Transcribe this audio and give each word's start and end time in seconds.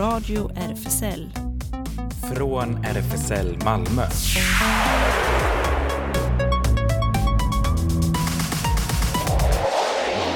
Radio 0.00 0.50
RFSL. 0.56 1.28
Från 2.34 2.84
RFSL 2.84 3.58
Malmö. 3.64 4.02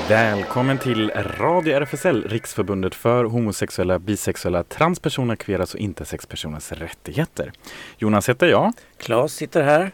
Välkommen 0.08 0.78
till 0.78 1.10
Radio 1.10 1.74
RFSL, 1.74 2.28
Riksförbundet 2.28 2.94
för 2.94 3.24
homosexuella, 3.24 3.98
bisexuella, 3.98 4.64
transpersoner, 4.64 5.36
kveras 5.36 5.74
och 5.74 5.80
intersexpersoners 5.80 6.72
rättigheter. 6.72 7.52
Jonas 7.98 8.28
heter 8.28 8.46
jag. 8.46 8.72
Claes 8.98 9.34
sitter 9.34 9.62
här. 9.62 9.90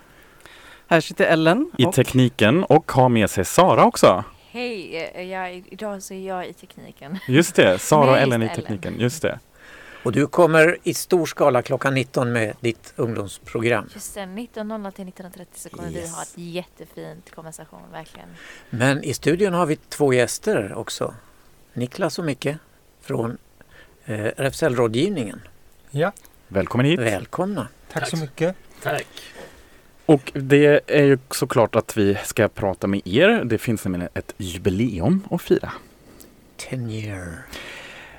Här 0.88 1.00
sitter 1.00 1.24
Ellen. 1.24 1.70
I 1.78 1.84
tekniken 1.84 2.64
och 2.64 2.92
har 2.92 3.08
med 3.08 3.30
sig 3.30 3.44
Sara 3.44 3.84
också. 3.84 4.24
Hej, 4.50 4.96
eh, 5.14 5.72
idag 5.72 6.02
så 6.02 6.14
är 6.14 6.28
jag 6.28 6.48
i 6.48 6.52
tekniken. 6.52 7.18
Just 7.28 7.54
det, 7.54 7.78
Sara 7.78 8.10
och 8.10 8.18
Ellen 8.18 8.42
i 8.42 8.44
Ellen. 8.44 8.56
tekniken. 8.56 9.00
Just 9.00 9.22
det. 9.22 9.38
Och 10.02 10.12
du 10.12 10.26
kommer 10.26 10.78
i 10.82 10.94
stor 10.94 11.26
skala 11.26 11.62
klockan 11.62 11.94
19 11.94 12.32
med 12.32 12.56
ditt 12.60 12.92
ungdomsprogram. 12.96 13.88
Just 13.94 14.14
det, 14.14 14.20
19.00 14.20 14.90
till 14.90 15.04
19.30 15.04 15.46
så 15.54 15.68
kommer 15.68 15.88
vi 15.88 15.94
Yes. 15.98 16.14
ha 16.14 16.22
ett 16.22 16.32
jättefint 16.34 17.30
konversation, 17.34 17.80
verkligen. 17.92 18.28
Men 18.70 19.04
i 19.04 19.14
studion 19.14 19.52
har 19.52 19.66
vi 19.66 19.76
två 19.76 20.12
gäster 20.12 20.74
också. 20.74 21.14
Niklas 21.72 22.18
och 22.18 22.24
Micke 22.24 22.48
från 23.00 23.38
eh, 24.04 24.20
RFSL-rådgivningen. 24.36 25.40
Ja, 25.90 26.12
Välkommen 26.48 26.86
hit. 26.86 27.00
Välkomna! 27.00 27.68
tack 27.92 28.08
så 28.08 28.16
mycket. 28.16 28.56
Och 30.06 30.32
det 30.34 30.80
är 30.86 31.02
ju 31.04 31.18
såklart 31.30 31.76
att 31.76 31.96
vi 31.96 32.18
ska 32.24 32.48
prata 32.48 32.86
med 32.86 33.00
er. 33.04 33.44
Det 33.44 33.58
finns 33.58 33.84
nämligen 33.84 34.08
ett 34.14 34.34
jubileum 34.36 35.26
att 35.30 35.42
fira. 35.42 35.72
10 36.56 36.78
year. 36.90 37.46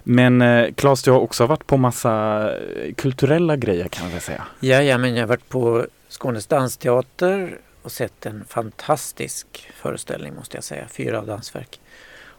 Men 0.04 0.42
eh, 0.42 0.74
Claes, 0.74 1.04
du 1.04 1.12
har 1.12 1.20
också 1.20 1.46
varit 1.46 1.68
på 1.68 1.78
massa 1.78 2.44
eh, 2.58 2.94
kulturella 2.94 3.56
grejer 3.56 3.88
kan 3.88 4.04
man 4.04 4.12
väl 4.12 4.22
säga. 4.22 4.44
Ja, 4.60 4.82
ja, 4.82 4.98
men 4.98 5.16
jag 5.16 5.22
har 5.22 5.28
varit 5.28 5.50
på 5.50 5.86
Skånes 6.08 6.48
dansteater 6.48 7.58
och 7.82 7.92
sett 7.92 8.26
en 8.26 8.46
fantastisk 8.46 9.72
föreställning 9.76 10.36
måste 10.36 10.58
jag 10.58 10.64
säga. 10.64 10.88
Fyra 10.88 11.22
dansverk. 11.22 11.80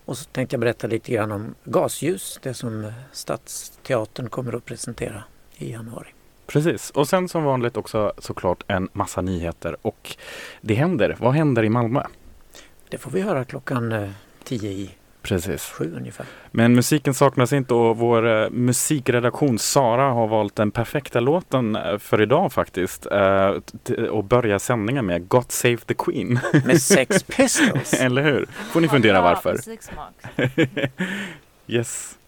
Och 0.05 0.19
så 0.19 0.25
tänkte 0.25 0.55
jag 0.55 0.61
berätta 0.61 0.87
lite 0.87 1.13
grann 1.13 1.33
om 1.33 1.55
Gasljus, 1.65 2.39
det 2.43 2.55
som 2.55 2.85
eh, 2.85 2.93
Stadsteatern 3.13 4.29
kommer 4.29 4.53
att 4.53 4.65
presentera 4.65 5.25
i 5.57 5.73
januari. 5.73 6.09
Precis, 6.47 6.91
och 6.91 7.09
sen 7.09 7.29
som 7.29 7.45
vanligt 7.45 7.77
också 7.77 8.13
såklart 8.19 8.65
en 8.67 8.89
massa 8.93 9.21
nyheter 9.21 9.77
och 9.83 10.17
det 10.61 10.75
händer. 10.75 11.17
Vad 11.21 11.35
händer 11.35 11.65
i 11.65 11.69
Malmö? 11.69 12.03
Det 12.89 12.99
får 12.99 13.11
vi 13.11 13.21
höra 13.21 13.45
klockan 13.45 13.93
eh, 13.93 14.11
10 14.45 14.71
i 14.71 14.91
Precis. 15.23 15.71
sju 15.71 15.95
ungefär. 15.97 16.27
Men 16.51 16.75
musiken 16.75 17.15
saknas 17.15 17.53
inte 17.53 17.75
och 17.75 17.97
vår 17.97 18.43
eh, 18.43 18.51
musikredaktion 18.51 19.59
Sara 19.59 20.03
har 20.03 20.27
valt 20.27 20.57
den 20.57 20.71
perfekta 20.71 21.21
låten 21.21 21.77
eh, 21.77 21.99
för 21.99 22.23
idag 22.23 22.53
faktiskt. 22.53 23.07
Eh, 23.07 23.51
och 24.11 24.25
börja 24.25 24.59
sändningen 24.59 25.07
med 25.07 25.29
God 25.29 25.53
Save 25.53 25.77
the 25.77 25.95
Queen. 25.95 26.41
Med 26.65 26.83
Sex 26.83 27.23
Pistols. 27.23 27.93
Eller 27.93 28.23
hur? 28.23 28.47
Får 28.71 28.81
ni 28.81 28.89
fundera 28.89 29.21
varför. 29.21 29.57
yes. 31.67 32.19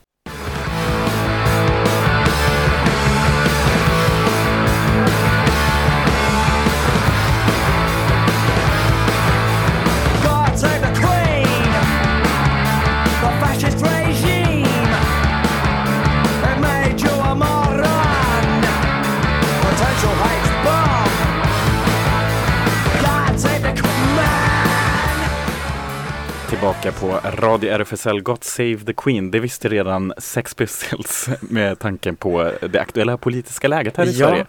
Tillbaka 26.65 26.93
på 26.93 27.21
Radio 27.31 27.71
RFSL 27.73 28.21
God 28.21 28.45
Save 28.45 28.77
the 28.79 28.93
Queen. 28.93 29.31
Det 29.31 29.41
visste 29.41 29.69
redan 29.69 30.13
Sex 30.19 30.55
Pistols 30.55 31.29
med 31.41 31.79
tanken 31.79 32.17
på 32.17 32.53
det 32.71 32.79
aktuella 32.79 33.17
politiska 33.17 33.69
läget 33.69 33.97
här 33.97 34.07
i 34.07 34.11
Ja. 34.11 34.29
Sverige. 34.29 34.47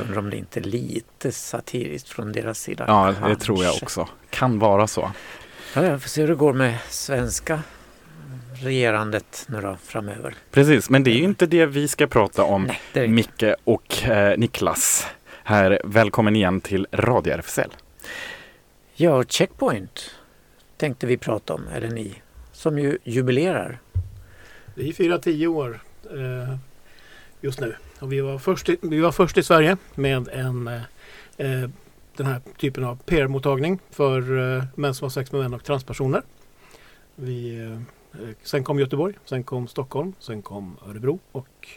Undrar 0.00 0.18
om 0.18 0.30
det 0.30 0.36
inte 0.36 0.60
är 0.60 0.64
lite 0.64 1.32
satiriskt 1.32 2.08
från 2.08 2.32
deras 2.32 2.58
sida. 2.60 2.84
Ja, 2.88 3.06
det 3.06 3.14
Kanske. 3.20 3.44
tror 3.44 3.64
jag 3.64 3.74
också. 3.82 4.08
Kan 4.30 4.58
vara 4.58 4.86
så. 4.86 5.10
Ja, 5.74 5.84
jag 5.84 6.02
får 6.02 6.08
se 6.08 6.20
hur 6.20 6.28
det 6.28 6.34
går 6.34 6.52
med 6.52 6.78
svenska 6.88 7.60
regerandet 8.62 9.44
nu 9.48 9.60
då 9.60 9.76
framöver. 9.84 10.34
Precis, 10.50 10.90
men 10.90 11.04
det 11.04 11.10
är 11.10 11.18
ju 11.18 11.24
inte 11.24 11.46
det 11.46 11.66
vi 11.66 11.88
ska 11.88 12.06
prata 12.06 12.42
om. 12.44 12.64
Nej, 12.64 12.80
det 12.92 13.00
inte. 13.04 13.12
Micke 13.14 13.54
och 13.64 14.02
eh, 14.08 14.38
Niklas. 14.38 15.06
Här, 15.44 15.80
välkommen 15.84 16.36
igen 16.36 16.60
till 16.60 16.86
Radio 16.92 17.32
RFSL. 17.32 17.70
Ja, 18.94 19.24
Checkpoint 19.24 20.14
tänkte 20.78 21.06
vi 21.06 21.16
prata 21.16 21.54
om, 21.54 21.68
eller 21.68 21.88
ni, 21.88 22.22
som 22.52 22.78
ju 22.78 22.98
jubilerar. 23.04 23.80
Vi 24.74 24.92
firar 24.92 25.18
tio 25.18 25.46
år 25.46 25.80
eh, 26.10 26.56
just 27.40 27.60
nu. 27.60 27.74
Och 28.00 28.12
vi, 28.12 28.20
var 28.20 28.38
först 28.38 28.68
i, 28.68 28.76
vi 28.82 29.00
var 29.00 29.12
först 29.12 29.38
i 29.38 29.42
Sverige 29.42 29.76
med 29.94 30.28
en, 30.28 30.68
eh, 30.68 30.82
eh 31.36 31.70
den 32.16 32.26
här 32.26 32.40
typen 32.56 32.84
av 32.84 32.96
PR-mottagning 32.96 33.78
för 33.90 34.38
eh, 34.56 34.64
män 34.74 34.94
som 34.94 35.04
har 35.04 35.10
sex 35.10 35.32
med 35.32 35.40
män 35.40 35.54
och 35.54 35.64
transpersoner. 35.64 36.22
Vi, 37.14 37.58
eh, 37.58 37.72
eh, 38.22 38.34
sen 38.42 38.64
kom 38.64 38.78
Göteborg, 38.78 39.14
sen 39.24 39.44
kom 39.44 39.68
Stockholm, 39.68 40.12
sen 40.18 40.42
kom 40.42 40.76
Örebro 40.86 41.18
och 41.32 41.68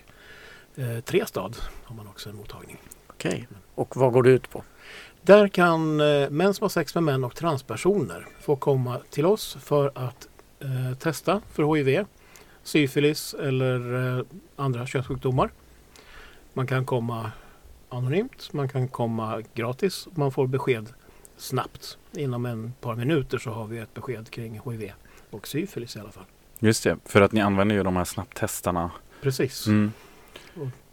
eh, 0.75 0.99
Trestad 0.99 1.51
har 1.83 1.95
man 1.95 2.07
också 2.07 2.29
en 2.29 2.35
mottagning. 2.35 2.77
Okej. 3.21 3.47
Och 3.75 3.97
vad 3.97 4.13
går 4.13 4.23
det 4.23 4.29
ut 4.29 4.49
på? 4.49 4.63
Där 5.21 5.47
kan 5.47 5.99
eh, 5.99 6.29
män 6.29 6.53
som 6.53 6.63
har 6.63 6.69
sex 6.69 6.95
med 6.95 7.03
män 7.03 7.23
och 7.23 7.35
transpersoner 7.35 8.27
få 8.39 8.55
komma 8.55 8.99
till 9.09 9.25
oss 9.25 9.57
för 9.63 9.91
att 9.95 10.27
eh, 10.59 10.97
testa 10.97 11.41
för 11.51 11.75
HIV, 11.75 12.05
syfilis 12.63 13.33
eller 13.33 14.17
eh, 14.19 14.25
andra 14.55 14.85
könssjukdomar. 14.85 15.51
Man 16.53 16.67
kan 16.67 16.85
komma 16.85 17.31
anonymt, 17.89 18.53
man 18.53 18.69
kan 18.69 18.87
komma 18.87 19.43
gratis. 19.53 20.07
Man 20.15 20.31
får 20.31 20.47
besked 20.47 20.93
snabbt. 21.37 21.97
Inom 22.11 22.45
en 22.45 22.73
par 22.81 22.95
minuter 22.95 23.37
så 23.37 23.49
har 23.49 23.67
vi 23.67 23.77
ett 23.77 23.93
besked 23.93 24.29
kring 24.29 24.61
HIV 24.65 24.91
och 25.29 25.47
syfilis 25.47 25.95
i 25.95 25.99
alla 25.99 26.11
fall. 26.11 26.25
Just 26.59 26.83
det, 26.83 26.97
för 27.05 27.21
att 27.21 27.31
ni 27.31 27.41
använder 27.41 27.75
ju 27.75 27.83
de 27.83 27.95
här 27.95 28.05
snabbtestarna. 28.05 28.91
Precis. 29.21 29.67
Mm. 29.67 29.91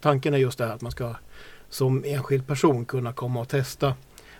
Tanken 0.01 0.35
är 0.35 0.39
just 0.39 0.59
det 0.59 0.67
här 0.67 0.75
att 0.75 0.81
man 0.81 0.93
ska 0.93 1.15
som 1.69 2.05
enskild 2.05 2.47
person 2.47 2.85
kunna 2.85 3.13
komma 3.13 3.41
och 3.41 3.49
testa. 3.49 3.95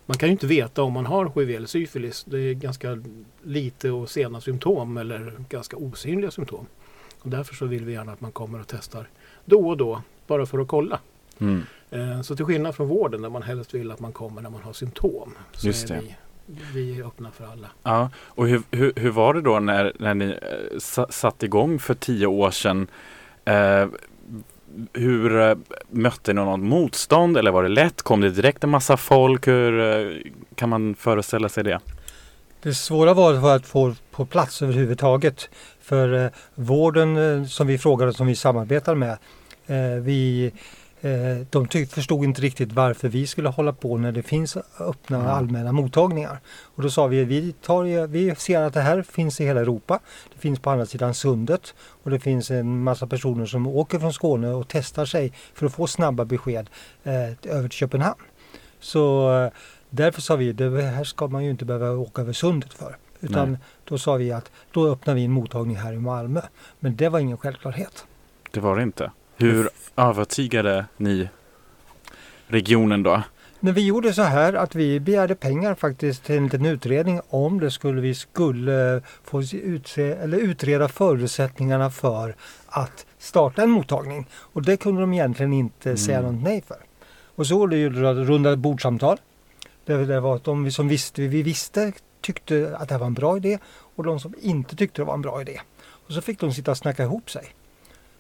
Man 0.07 0.19
kan 0.19 0.29
ju 0.29 0.33
inte 0.33 0.47
veta 0.47 0.83
om 0.83 0.93
man 0.93 1.07
har 1.07 1.33
HIV 1.41 1.51
eller 1.57 1.67
syfilis. 1.67 2.25
Det 2.25 2.39
är 2.41 2.55
ganska 2.55 3.03
lite 3.43 3.91
och 3.91 4.11
sena 4.11 4.41
symptom 4.41 4.97
eller 4.97 5.33
ganska 5.49 5.77
osynliga 5.77 6.31
symptom. 6.31 6.67
Och 7.21 7.31
därför 7.31 7.55
så 7.55 7.67
vill 7.67 7.85
vi 7.85 7.93
gärna 7.93 8.13
att 8.13 8.21
man 8.21 8.33
kommer 8.33 8.61
och 8.61 8.67
testar 8.69 9.09
då 9.45 9.69
och 9.69 9.77
då 9.77 10.03
bara 10.27 10.47
för 10.47 10.59
att 10.59 10.69
kolla. 10.69 11.01
Mm. 11.39 11.63
Eh, 11.91 12.21
Så 12.23 12.37
till 12.37 12.45
skillnad 12.45 12.75
från 12.75 12.89
vården 12.89 13.23
där 13.23 13.29
man 13.31 13.43
helst 13.43 13.75
vill 13.75 13.91
att 13.91 14.01
man 14.01 14.13
kommer 14.13 14.43
när 14.43 14.51
man 14.51 14.63
har 14.63 14.73
symptom 14.73 15.35
så 15.53 15.67
Just 15.67 15.91
är 15.91 15.95
det. 15.95 16.03
vi, 16.47 16.59
vi 16.75 16.99
är 17.01 17.07
öppna 17.07 17.31
för 17.31 17.47
alla. 17.47 17.69
Ja, 17.83 18.11
och 18.17 18.49
hur, 18.49 18.63
hur, 18.71 18.93
hur 18.97 19.11
var 19.11 19.35
det 19.35 19.41
då 19.41 19.59
när, 19.61 19.93
när 19.99 20.15
ni 20.15 20.25
eh, 20.25 20.79
sa- 20.79 21.09
satte 21.11 21.47
igång 21.47 21.79
för 21.79 21.95
tio 21.95 22.27
år 22.27 22.51
sedan? 22.51 22.91
Eh, 23.45 23.87
hur 24.93 25.41
eh, 25.41 25.57
mötte 25.91 26.33
ni 26.33 26.45
något 26.45 26.61
motstånd 26.61 27.37
eller 27.37 27.51
var 27.51 27.63
det 27.63 27.69
lätt? 27.69 28.03
Kom 28.03 28.21
det 28.21 28.31
direkt 28.31 28.65
en 28.65 28.71
massa 28.71 28.97
folk? 28.97 29.49
Hur 29.49 29.81
eh, 29.81 30.17
kan 30.55 30.69
man 30.69 30.95
föreställa 30.95 31.49
sig 31.49 31.65
det? 31.65 31.81
Det 32.63 32.75
svåra 32.75 33.15
var 33.15 33.57
att 33.57 33.67
få 33.67 33.95
på 34.11 34.27
plats 34.27 34.63
överhuvudtaget. 34.63 35.51
För 35.81 36.25
eh, 36.25 36.31
vården 36.55 37.49
som 37.49 37.67
vi 37.67 37.79
frågade, 37.79 38.13
som 38.13 38.27
vi 38.27 38.35
samarbetar 38.35 38.95
med, 38.95 39.19
vi, 40.03 40.53
de 41.51 41.67
tyck, 41.69 41.91
förstod 41.93 42.25
inte 42.25 42.43
riktigt 42.43 42.73
varför 42.73 43.09
vi 43.09 43.27
skulle 43.27 43.49
hålla 43.49 43.73
på 43.73 43.97
när 43.99 44.13
det 44.13 44.23
finns 44.23 44.57
öppna 44.81 45.19
Ja. 45.25 45.31
allmänna 45.31 45.73
mottagningar. 45.73 46.41
Och 46.61 46.83
då 46.83 46.91
sa 46.91 47.07
vi, 47.07 47.25
vi, 47.25 47.53
tar, 47.53 47.85
ju- 47.85 48.07
vi 48.07 48.35
ser 48.35 48.61
att 48.63 48.75
det 48.75 48.81
här 48.81 49.03
finns 49.03 49.41
i 49.41 49.45
hela 49.45 49.61
Europa. 49.61 50.01
Det 50.35 50.41
finns 50.41 50.59
på 50.61 50.71
andra 50.71 50.87
sidan 50.87 51.15
sundet 51.15 51.75
och 52.03 52.11
det 52.11 52.21
finns 52.21 52.51
en 52.51 52.83
massa 52.83 53.07
personer 53.07 53.47
som 53.47 53.67
åker 53.67 53.99
från 53.99 54.13
Skåne 54.13 54.49
och 54.49 54.69
testar 54.69 55.05
sig 55.05 55.33
för 55.55 55.67
att 55.67 55.73
få 55.75 55.87
snabba 55.87 56.25
besked 56.25 56.71
eh, 57.05 57.13
över 57.53 57.63
till 57.69 57.79
Köpenhamn. 57.79 58.21
Så 58.81 59.33
eh, 59.45 59.51
därför 59.91 60.21
sa 60.21 60.37
vi, 60.37 60.53
det 60.53 60.83
här 60.83 61.05
ska 61.05 61.27
man 61.27 61.45
ju 61.45 61.51
inte 61.51 61.65
behöva 61.65 61.91
åka 61.91 62.23
över 62.23 62.33
sundet 62.33 62.75
för. 62.75 62.97
Utan 63.21 63.51
Nej. 63.51 63.61
då 63.85 63.99
sa 63.99 64.15
vi 64.15 64.33
att 64.33 64.51
då 64.73 64.89
öppnar 64.89 65.15
vi 65.15 65.25
en 65.25 65.31
mottagning 65.33 65.77
här 65.77 65.93
i 65.93 65.99
Malmö. 65.99 66.41
Men 66.81 66.97
det 66.97 67.09
var 67.09 67.19
ingen 67.19 67.37
självklarhet. 67.37 68.05
Det 68.51 68.61
var 68.61 68.77
det 68.77 68.83
inte. 68.83 69.11
Hur 69.41 69.69
övertygade 69.97 70.87
ni 70.97 71.29
regionen 72.47 73.03
då? 73.03 73.23
När 73.61 73.73
vi 73.73 73.87
gjorde 73.87 74.13
så 74.13 74.23
här 74.23 74.53
att 74.53 74.75
vi 74.75 75.01
begärde 75.01 75.35
pengar 75.35 75.75
faktiskt 75.75 76.25
till 76.25 76.37
en 76.37 76.45
liten 76.45 76.67
utredning 76.67 77.21
om 77.29 77.61
det 77.61 77.71
skulle 77.71 78.01
vi 78.01 78.15
skulle 78.15 79.03
få 79.25 79.43
utse, 79.53 80.13
eller 80.13 80.39
utreda 80.39 80.89
förutsättningarna 80.89 81.91
för 81.91 82.37
att 82.67 83.07
starta 83.19 83.63
en 83.63 83.71
mottagning. 83.71 84.27
Och 84.33 84.63
det 84.63 84.77
kunde 84.77 85.01
de 85.01 85.13
egentligen 85.13 85.53
inte 85.53 85.97
säga 85.97 86.19
Mm. 86.19 86.35
något 86.35 86.43
nej 86.43 86.63
för. 86.69 86.79
Och 87.37 87.47
så 87.47 87.67
det 87.67 87.77
ju 87.77 87.91
runda 88.25 88.57
bordsamtal. 88.57 89.19
Det, 89.85 90.05
det 90.05 90.21
var 90.21 90.37
att 90.37 90.45
de 90.45 90.71
som 90.71 90.89
visste, 90.89 91.23
vi 91.23 91.43
visste 91.43 91.93
tyckte 92.21 92.77
att 92.79 92.89
det 92.89 92.95
här 92.95 92.99
var 92.99 93.07
en 93.07 93.15
bra 93.15 93.37
idé 93.37 93.59
och 93.97 94.05
de 94.05 94.21
som 94.21 94.35
inte 94.41 94.77
tyckte 94.77 95.01
det 95.01 95.07
var 95.07 95.15
en 95.15 95.23
bra 95.23 95.41
idé. 95.41 95.61
Och 96.07 96.13
så 96.13 96.21
fick 96.21 96.41
de 96.41 96.53
sitta 96.53 96.71
och 96.71 96.79
snacka 96.79 97.03
ihop 97.03 97.31
sig. 97.31 97.55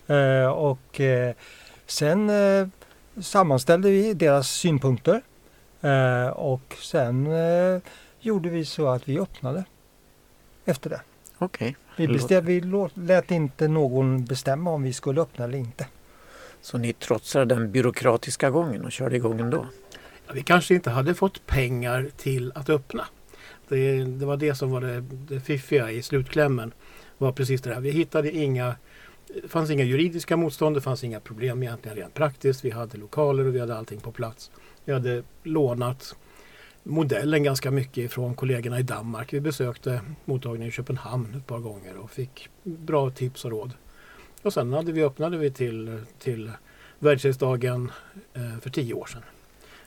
Eh, 0.08 0.46
och 0.46 1.00
eh, 1.00 1.34
sen 1.86 2.30
eh, 2.30 2.68
sammanställde 3.20 3.90
vi 3.90 4.14
deras 4.14 4.48
synpunkter 4.48 5.22
och 6.32 6.76
sen 6.82 7.28
gjorde 8.20 8.48
vi 8.48 8.64
så 8.64 8.88
att 8.88 9.08
vi 9.08 9.18
öppnade 9.20 9.64
efter 10.64 10.90
det. 10.90 11.00
Okej, 11.38 11.76
Vi, 11.96 12.06
Det 12.06 12.12
bestäm, 12.12 12.44
vi 12.44 12.62
lät 12.94 13.30
inte 13.30 13.68
någon 13.68 14.24
bestämma 14.24 14.70
om 14.70 14.82
vi 14.82 14.92
skulle 14.92 15.20
öppna 15.20 15.44
eller 15.44 15.58
inte. 15.58 15.86
så 16.60 16.78
ni 16.78 16.92
trotsade 16.92 17.54
den 17.54 17.72
byråkratiska 17.72 18.50
gången 18.50 18.84
och 18.84 18.92
körde 18.92 19.16
igång 19.16 19.40
ändå? 19.40 19.66
Ja, 20.26 20.32
Vi 20.32 20.42
kanske 20.42 20.74
inte 20.74 20.90
hade 20.90 21.14
fått 21.14 21.46
pengar 21.46 22.10
till 22.16 22.52
att 22.54 22.70
öppna. 22.70 23.04
Det, 23.68 24.04
det 24.04 24.26
var 24.26 24.36
det 24.36 24.54
som 24.54 24.70
var 24.70 24.80
det, 24.80 25.00
det 25.00 25.40
fiffiga 25.40 25.90
i 25.90 26.02
slutklämmen. 26.02 26.72
var 27.18 27.32
precis 27.32 27.60
det 27.62 27.70
där. 27.70 27.80
Vi 27.80 27.90
hittade 27.90 28.30
inga 28.30 28.74
det 29.42 29.48
fanns 29.48 29.70
inga 29.70 29.84
juridiska 29.84 30.36
motstånd, 30.36 30.76
det 30.76 30.80
fanns 30.80 31.04
inga 31.04 31.20
problem 31.20 31.62
egentligen 31.62 31.96
rent 31.96 32.14
praktiskt. 32.14 32.64
Vi 32.64 32.70
hade 32.70 32.98
lokaler 32.98 33.46
och 33.46 33.54
vi 33.54 33.60
hade 33.60 33.76
allting 33.76 34.00
på 34.00 34.12
plats. 34.12 34.50
Vi 34.84 34.92
hade 34.92 35.22
lånat 35.42 36.16
modellen 36.82 37.42
ganska 37.42 37.70
mycket 37.70 38.12
från 38.12 38.34
kollegorna 38.34 38.80
i 38.80 38.82
Danmark. 38.82 39.32
Vi 39.32 39.40
besökte 39.40 40.00
mottagningen 40.24 40.68
i 40.68 40.72
Köpenhamn 40.72 41.34
ett 41.34 41.46
par 41.46 41.58
gånger 41.58 41.96
och 41.96 42.10
fick 42.10 42.48
bra 42.62 43.10
tips 43.10 43.44
och 43.44 43.50
råd. 43.50 43.72
Och 44.42 44.52
sen 44.52 44.72
hade 44.72 44.92
vi 44.92 45.04
öppnade 45.04 45.36
vi 45.36 45.50
till, 45.50 46.02
till 46.18 46.50
världsdagen 46.98 47.92
eh, 48.34 48.58
för 48.60 48.70
tio 48.70 48.94
år 48.94 49.06
sedan. 49.06 49.22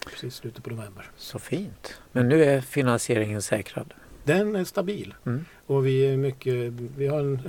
Precis 0.06 0.24
i 0.24 0.38
slutet 0.38 0.64
på 0.64 0.70
november. 0.70 1.12
Så 1.18 1.40
fint. 1.40 2.02
Men 2.12 2.30
nu 2.30 2.44
är 2.44 2.62
finansieringen 2.62 3.42
säkrad. 3.42 3.94
Den 4.24 4.56
är 4.56 4.64
stabil 4.64 5.14
Mm. 5.26 5.46
och 5.66 5.86
vi 5.86 6.06
är 6.14 6.18
mycket, 6.18 6.74
vi 6.98 7.08
har 7.08 7.20
en, 7.20 7.40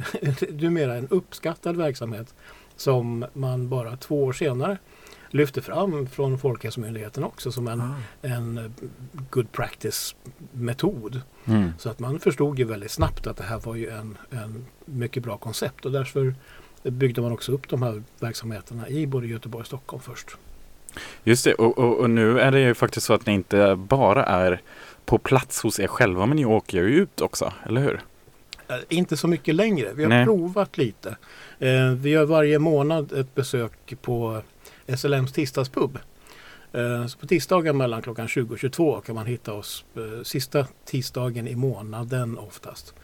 numera 0.51 0.95
en 0.95 1.09
uppskattad 1.09 1.77
verksamhet 1.77 2.35
som 2.77 3.25
man 3.33 3.69
bara 3.69 3.97
två 3.97 4.25
år 4.25 4.33
senare 4.33 4.79
lyfter 5.31 5.61
fram 5.61 6.07
från 6.07 6.39
Folkhälsomyndigheten 6.39 7.25
också 7.25 7.53
som 7.53 7.69
en, 7.69 7.81
Ah. 7.81 7.95
en 8.23 8.75
good 9.31 9.53
practice 9.53 10.15
metod. 10.53 11.21
Mm. 11.45 11.73
Så 11.79 11.89
att 11.91 11.99
man 11.99 12.21
förstod 12.21 12.59
ju 12.59 12.65
väldigt 12.65 12.91
snabbt 12.91 13.27
att 13.27 13.37
det 13.37 13.45
här 13.45 13.59
var 13.59 13.75
ju 13.75 13.89
en, 13.91 14.19
en 14.31 14.67
mycket 14.85 15.23
bra 15.23 15.37
koncept 15.37 15.87
och 15.87 15.93
därför 15.93 16.35
byggde 16.83 17.21
man 17.21 17.33
också 17.33 17.53
upp 17.53 17.69
de 17.69 17.83
här 17.83 18.03
verksamheterna 18.21 18.89
i 18.89 19.07
både 19.07 19.27
Göteborg 19.27 19.61
och 19.61 19.67
Stockholm 19.67 20.03
först. 20.03 20.37
Just 21.25 21.45
det, 21.45 21.55
och, 21.55 21.79
och, 21.79 22.01
och 22.01 22.11
nu 22.11 22.41
är 22.41 22.51
det 22.51 22.61
ju 22.61 22.75
faktiskt 22.75 23.07
så 23.07 23.15
att 23.15 23.27
ni 23.27 23.33
inte 23.33 23.77
bara 23.77 24.25
är 24.25 24.61
på 25.05 25.19
plats 25.19 25.63
hos 25.63 25.81
er 25.81 25.87
själva, 25.87 26.27
men 26.27 26.37
ni 26.37 26.45
åker 26.45 26.79
ju 26.79 26.85
ut 26.95 27.21
också, 27.21 27.53
eller 27.67 27.81
hur? 27.81 28.01
Eh, 28.69 28.77
Inte 28.89 29.17
så 29.17 29.29
mycket 29.29 29.55
längre. 29.55 29.93
Vi 29.95 30.03
har 30.03 30.09
Nej. 30.09 30.25
provat 30.25 30.79
lite. 30.79 31.17
Eh, 31.59 31.91
vi 31.91 32.11
gör 32.11 32.25
varje 32.25 32.59
månad 32.59 33.13
ett 33.13 33.35
besök 33.35 33.95
på 34.03 34.43
SLMs 34.97 35.33
tisdagspub. 35.33 35.99
Eh, 36.73 37.07
så 37.07 37.19
på 37.19 37.27
tisdagar 37.27 37.73
mellan 37.73 38.03
klockan 38.03 38.29
20 38.29 38.55
och 38.55 38.59
22 38.59 39.01
kan 39.01 39.15
man 39.15 39.27
hitta 39.27 39.53
oss 39.53 39.85
eh, 39.97 40.23
sista 40.23 40.67
tisdagen 40.85 41.49
i 41.49 41.55
månaden 41.55 42.39
oftast 42.39 42.95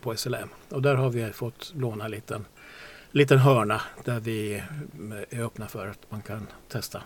på 0.00 0.16
SLM. 0.16 0.48
Och 0.68 0.82
där 0.82 0.94
har 0.94 1.10
vi 1.10 1.32
fått 1.32 1.72
låna 1.76 2.04
en 2.04 2.10
liten, 2.10 2.44
liten 3.10 3.38
hörna 3.38 3.80
där 4.04 4.20
vi 4.20 4.62
är 5.30 5.42
öppna 5.44 5.68
för 5.68 5.86
att 5.88 5.98
man 6.10 6.22
kan 6.22 6.46
testa 6.68 7.02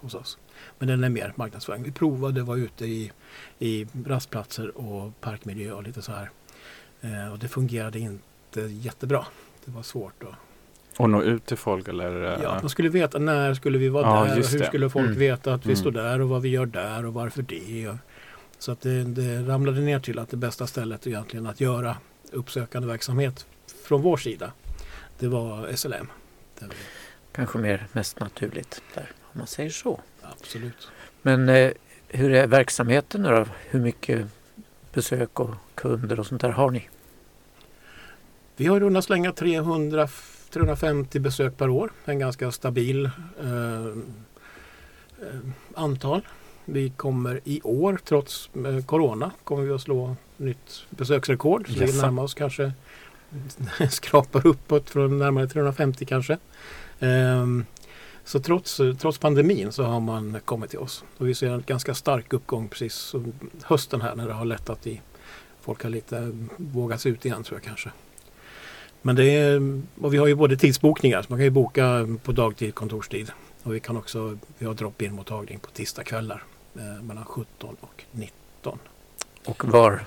hos 0.00 0.14
oss. 0.14 0.38
Men 0.78 0.88
den 0.88 1.04
är 1.04 1.08
mer 1.08 1.32
marknadsföring. 1.36 1.82
Vi 1.82 1.90
provade, 1.92 2.42
var 2.42 2.56
ute 2.56 2.86
i, 2.86 3.12
i 3.58 3.86
rastplatser 4.06 4.76
och 4.78 5.20
parkmiljö 5.20 5.72
och 5.72 5.82
lite 5.82 6.02
så 6.02 6.12
här. 6.12 6.30
Eh, 7.00 7.32
och 7.32 7.38
det 7.38 7.48
fungerade 7.48 7.98
inte 7.98 8.60
jättebra. 8.60 9.26
Det 9.64 9.70
var 9.70 9.82
svårt 9.82 10.22
att... 10.22 10.98
Och 11.00 11.10
nå 11.10 11.22
ut 11.22 11.46
till 11.46 11.56
folk 11.56 11.88
eller? 11.88 12.22
eh, 12.34 12.42
Ja, 12.42 12.58
man 12.60 12.70
skulle 12.70 12.88
veta 12.88 13.18
när 13.18 13.54
skulle 13.54 13.78
vi 13.78 13.88
vara 13.88 14.06
Ja, 14.06 14.24
där 14.24 14.38
och 14.40 14.46
hur 14.46 14.58
det. 14.58 14.66
skulle 14.66 14.90
folk 14.90 15.06
Mm. 15.06 15.18
veta 15.18 15.54
att 15.54 15.66
vi 15.66 15.70
Mm. 15.72 15.76
står 15.76 15.90
där 15.90 16.20
och 16.20 16.28
vad 16.28 16.42
vi 16.42 16.48
gör 16.48 16.66
där 16.66 17.06
och 17.06 17.14
varför 17.14 17.42
det. 17.42 17.96
Så 18.58 18.72
att 18.72 18.80
det, 18.80 19.04
det 19.04 19.42
ramlade 19.42 19.80
ner 19.80 20.00
till 20.00 20.18
att 20.18 20.28
det 20.28 20.36
bästa 20.36 20.66
stället 20.66 21.06
egentligen 21.06 21.46
att 21.46 21.60
göra 21.60 21.96
uppsökande 22.32 22.88
verksamhet 22.88 23.46
från 23.84 24.02
vår 24.02 24.16
sida. 24.16 24.52
Det 25.18 25.28
var 25.28 25.72
SLM. 25.76 26.06
Kanske 27.32 27.58
mer 27.58 27.86
mest 27.92 28.20
naturligt 28.20 28.82
där, 28.94 29.10
om 29.22 29.38
man 29.38 29.46
säger 29.46 29.70
så. 29.70 30.00
Absolut. 30.40 30.88
Men 31.22 31.48
eh, 31.48 31.70
hur 32.08 32.32
är 32.32 32.46
verksamheten 32.46 33.22
nu 33.22 33.28
då? 33.28 33.46
Hur 33.70 33.80
mycket 33.80 34.26
besök 34.92 35.40
och 35.40 35.54
kunder 35.74 36.20
och 36.20 36.26
sånt 36.26 36.40
där 36.40 36.50
har 36.50 36.70
ni? 36.70 36.88
Vi 38.56 38.66
har 38.66 38.76
i 38.76 38.80
runda 38.80 39.02
slänga 39.02 39.32
300, 39.32 40.08
350 40.50 41.18
besök 41.18 41.56
per 41.56 41.68
år. 41.68 41.92
En 42.04 42.18
ganska 42.18 42.52
stabil 42.52 43.10
eh, 43.42 43.86
eh, 45.20 45.40
antal. 45.74 46.22
Vi 46.64 46.90
kommer 46.90 47.40
i 47.44 47.60
år, 47.64 47.98
trots 48.04 48.50
eh, 48.54 48.84
Corona, 48.84 49.30
kommer 49.44 49.62
vi 49.62 49.72
att 49.72 49.80
slå 49.80 50.16
nytt 50.36 50.86
besöksrekord. 50.90 51.68
Så 51.68 51.74
vi 51.74 51.80
Jaså. 51.80 52.02
närmar 52.02 52.22
oss 52.22 52.34
kanske, 52.34 52.72
skrapar 53.90 54.46
uppåt 54.46 54.90
från 54.90 55.18
närmare 55.18 55.48
350 55.48 56.04
kanske. 56.04 56.38
Ehm, 57.00 57.64
så 58.26 58.40
trots, 58.40 58.80
trots 58.98 59.18
pandemin 59.18 59.72
så 59.72 59.84
har 59.84 60.00
man 60.00 60.40
kommit 60.44 60.70
till 60.70 60.78
oss. 60.78 61.04
Och 61.18 61.28
vi 61.28 61.34
ser 61.34 61.50
en 61.50 61.64
ganska 61.66 61.94
stark 61.94 62.32
uppgång 62.32 62.68
precis 62.68 62.94
som 62.94 63.32
hösten 63.62 64.00
här 64.00 64.14
när 64.14 64.26
det 64.26 64.32
har 64.32 64.44
lättat 64.44 64.86
i. 64.86 65.00
Folk 65.60 65.82
har 65.82 65.90
lite 65.90 66.32
vågat 66.56 67.06
ut 67.06 67.24
igen 67.24 67.42
tror 67.42 67.58
jag 67.58 67.64
kanske. 67.64 67.90
Men 69.02 69.16
det 69.16 69.24
är, 69.24 69.80
och 70.00 70.14
vi 70.14 70.18
har 70.18 70.26
ju 70.26 70.34
både 70.34 70.56
tidsbokningar, 70.56 71.22
så 71.22 71.26
man 71.28 71.38
kan 71.38 71.44
ju 71.44 71.50
boka 71.50 72.08
på 72.22 72.32
dagtid, 72.32 72.74
kontorstid. 72.74 73.30
Och 73.62 73.74
vi 73.74 73.80
kan 73.80 73.96
också, 73.96 74.38
vi 74.58 74.66
har 74.66 74.74
drop-in 74.74 75.14
mottagning 75.14 75.58
på 75.58 75.70
tisdagskvällar 75.70 76.44
eh, 76.74 77.02
mellan 77.02 77.24
17 77.24 77.76
och 77.80 78.04
19. 78.10 78.78
Och 79.44 79.64
var 79.64 80.04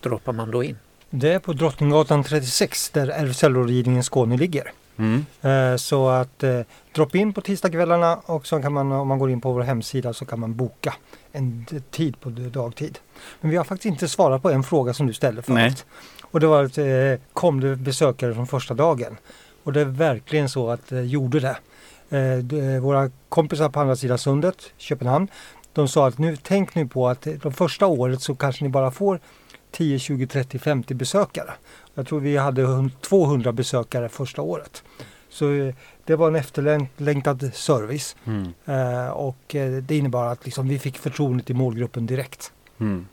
droppar 0.00 0.32
man 0.32 0.50
då 0.50 0.64
in? 0.64 0.76
Det 1.10 1.32
är 1.32 1.38
på 1.38 1.52
Drottninggatan 1.52 2.24
36 2.24 2.90
där 2.90 3.08
RFSL-rådgivningen 3.08 4.04
Skåne 4.04 4.36
ligger. 4.36 4.72
Mm. 5.00 5.24
Eh, 5.72 5.76
Så 5.76 6.08
att 6.08 6.42
eh, 6.42 6.60
droppa 6.94 7.18
in 7.18 7.32
på 7.32 7.40
tisdagskvällarna 7.40 8.16
och 8.26 8.46
så 8.46 8.62
kan 8.62 8.72
man 8.72 8.92
om 8.92 9.08
man 9.08 9.18
går 9.18 9.30
in 9.30 9.40
på 9.40 9.52
vår 9.52 9.60
hemsida 9.60 10.12
så 10.12 10.24
kan 10.24 10.40
man 10.40 10.54
boka 10.56 10.94
en 11.32 11.66
tid 11.90 12.20
på 12.20 12.30
dagtid. 12.30 12.98
Men 13.40 13.50
vi 13.50 13.56
har 13.56 13.64
faktiskt 13.64 13.92
inte 13.92 14.08
svarat 14.08 14.42
på 14.42 14.50
en 14.50 14.62
fråga 14.62 14.94
som 14.94 15.06
du 15.06 15.12
ställde 15.12 15.42
förut. 15.42 15.54
Nej. 15.54 15.74
Och 16.22 16.40
det 16.40 16.46
var 16.46 16.64
att 16.64 16.78
eh, 16.78 16.86
kom 17.32 17.60
det 17.60 17.76
besökare 17.76 18.34
från 18.34 18.46
första 18.46 18.74
dagen? 18.74 19.16
Och 19.64 19.72
det 19.72 19.80
är 19.80 19.84
verkligen 19.84 20.48
så 20.48 20.70
att 20.70 20.88
det 20.88 21.02
gjorde 21.02 21.40
det. 21.40 21.56
Våra 22.80 23.10
kompisar 23.28 23.68
på 23.68 23.80
andra 23.80 23.96
sidan 23.96 24.18
sundet, 24.18 24.56
Köpenhamn, 24.76 25.28
de 25.72 25.88
sa 25.88 26.08
att 26.08 26.18
nu 26.18 26.36
tänk 26.42 26.74
nu 26.74 26.88
på 26.88 27.08
att 27.08 27.26
de 27.42 27.52
första 27.52 27.86
året 27.86 28.22
så 28.22 28.34
kanske 28.34 28.64
ni 28.64 28.70
bara 28.70 28.90
får 28.90 29.20
10, 29.70 29.98
20, 29.98 30.26
30, 30.26 30.58
50 30.58 30.94
besökare. 30.94 31.50
Jag 31.94 32.06
tror 32.06 32.20
vi 32.20 32.36
hade 32.36 32.62
hund- 32.62 33.00
200 33.00 33.52
besökare 33.52 34.08
första 34.08 34.42
året. 34.42 34.82
Så 35.28 35.52
eh, 35.52 35.74
det 36.04 36.16
var 36.16 36.28
en 36.28 36.36
efterlängtad 36.36 37.50
service 37.54 38.16
Mm. 38.24 38.52
eh, 38.64 39.08
och 39.10 39.54
eh, 39.54 39.70
det 39.82 39.96
innebar 39.96 40.26
att 40.26 40.44
liksom 40.44 40.68
vi 40.68 40.78
fick 40.78 40.98
förtroendet 40.98 41.50
i 41.50 41.54
målgruppen 41.54 42.06
direkt. 42.06 42.52
Mm. 42.80 43.06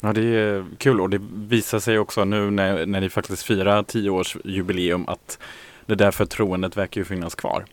Ja, 0.00 0.12
det 0.12 0.22
är 0.22 0.64
kul 0.78 1.00
och 1.00 1.10
det 1.10 1.20
visar 1.34 1.78
sig 1.78 1.98
också 1.98 2.24
nu 2.24 2.50
när, 2.50 2.86
när 2.86 3.00
ni 3.00 3.08
faktiskt 3.10 3.42
firar 3.42 3.82
tioårsjubileum 3.82 5.08
att 5.08 5.38
det 5.86 5.94
där 5.94 6.10
förtroendet 6.10 6.76
verkar 6.76 7.00
ju 7.00 7.04
finnas 7.04 7.34
kvar. 7.34 7.64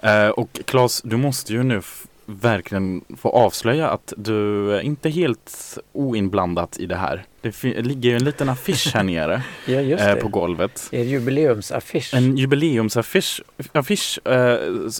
Eh, 0.00 0.28
och 0.28 0.60
Claes, 0.64 1.02
du 1.02 1.16
måste 1.16 1.52
ju 1.52 1.62
nu 1.62 1.82
verkligen 2.30 3.04
få 3.18 3.28
avslöja 3.30 3.88
att 3.90 4.12
du 4.16 4.70
är 4.76 4.80
inte 4.80 5.08
helt 5.10 5.78
oinblandat 5.92 6.78
i 6.78 6.86
det 6.86 6.96
här. 6.96 7.24
Det 7.42 7.62
ligger 7.64 8.10
ju 8.10 8.16
en 8.16 8.24
liten 8.24 8.48
affisch 8.48 8.90
här 8.94 9.02
nere 9.02 9.42
Ja, 9.66 9.80
eh, 9.80 9.96
det. 10.14 10.16
på 10.20 10.28
golvet. 10.28 10.88
Er 10.92 11.02
jubileumsaffisch. 11.04 12.14
En 12.14 12.36
jubileumsaffisch 12.36 13.42
affisch, 13.72 14.26
eh, 14.26 14.58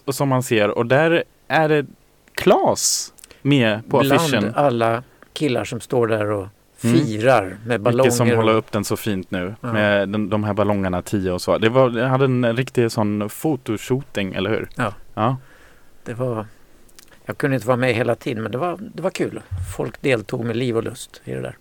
som 0.09 0.29
man 0.29 0.43
ser 0.43 0.69
och 0.71 0.87
där 0.87 1.25
är 1.49 1.69
det 1.69 1.87
Claes 2.35 3.13
med 3.43 3.89
på 3.91 3.99
Bland 4.01 4.13
affischen. 4.13 4.53
alla 4.55 5.03
killar 5.33 5.65
som 5.65 5.81
står 5.81 6.07
där 6.07 6.31
och 6.31 6.47
Mm. 6.85 6.97
firar 6.97 7.57
med 7.67 7.81
ballonger. 7.81 8.03
Vilket 8.05 8.17
som 8.17 8.31
håller 8.31 8.53
upp 8.53 8.73
den 8.73 8.85
så 8.85 8.97
fint 8.97 9.31
nu 9.31 9.55
Ja. 9.61 9.73
med 9.73 10.09
de, 10.09 10.29
de 10.31 10.45
här 10.45 10.55
ballongerna 10.55 11.03
10 11.03 11.31
och 11.33 11.43
så. 11.43 11.59
Det 11.59 11.69
var, 11.69 11.91
jag 11.99 12.09
hade 12.09 12.25
en 12.25 12.57
riktig 12.57 12.93
sån 12.93 13.29
fotoshooting, 13.29 14.35
eller 14.35 14.51
hur? 14.51 14.69
Ja. 14.77 14.95
ja. 15.15 15.37
Det 16.05 16.15
var... 16.15 16.47
Jag 17.31 17.39
kunde 17.39 17.55
inte 17.57 17.67
vara 17.67 17.77
med 17.77 17.95
hela 17.95 18.15
tiden 18.15 18.43
men 18.43 18.53
det 18.53 18.59
var, 18.59 18.79
det 18.95 19.03
var 19.03 19.11
kul. 19.11 19.41
Folk 19.77 20.03
deltog 20.03 20.45
med 20.45 20.57
liv 20.57 20.77
och 20.77 20.83
lust 20.83 21.21
i 21.25 21.31
det 21.33 21.41
där. 21.41 21.57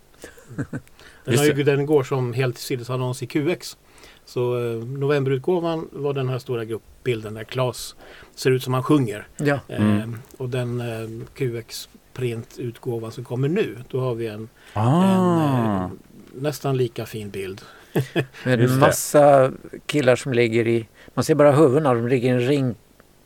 Den, 1.24 1.38
har 1.38 1.44
ju, 1.44 1.62
den 1.62 1.86
går 1.86 2.02
som 2.02 2.32
helsidesannons 2.32 3.22
i 3.22 3.26
QX. 3.26 3.76
Så 4.24 4.58
eh, 4.58 4.84
novemberutgåvan 4.84 5.88
var 5.92 6.12
den 6.12 6.28
här 6.28 6.38
stora 6.38 6.64
gruppbilden 6.64 7.34
där 7.34 7.44
Klas 7.44 7.96
ser 8.34 8.50
ut 8.50 8.62
som 8.62 8.74
han 8.74 8.82
sjunger. 8.82 9.26
Ja, 9.36 9.58
Mm. 9.68 9.98
Eh, 9.98 10.08
och 10.36 10.48
den 10.48 10.80
eh, 10.80 11.26
QX 11.34 11.88
printutgåvan 12.14 13.12
som 13.12 13.24
kommer 13.24 13.48
nu, 13.48 13.76
då 13.90 14.00
har 14.00 14.14
vi 14.14 14.26
en, 14.26 14.48
Ah. 14.72 15.04
en 15.04 15.82
eh, 15.84 15.90
nästan 16.34 16.76
lika 16.76 17.06
fin 17.06 17.30
bild. 17.30 17.60
med 18.44 18.60
en 18.60 18.78
massa 18.78 19.52
killar 19.86 20.16
som 20.16 20.32
ligger 20.32 20.68
i, 20.68 20.88
man 21.14 21.24
ser 21.24 21.34
bara 21.34 21.52
huvudena, 21.52 21.94
de 21.94 22.08
ligger 22.08 22.28
i 22.28 22.32
en 22.32 22.40
ring 22.48 22.74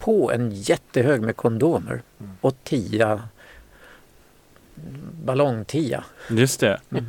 på 0.04 0.32
en 0.32 0.50
jättehög 0.50 1.22
med 1.22 1.36
kondomer. 1.36 2.02
Mm. 2.20 2.32
Och 2.40 2.56
tia, 2.64 3.22
ballongtia. 5.24 6.04
Just 6.30 6.60
det. 6.60 6.80
Mm. 6.90 7.04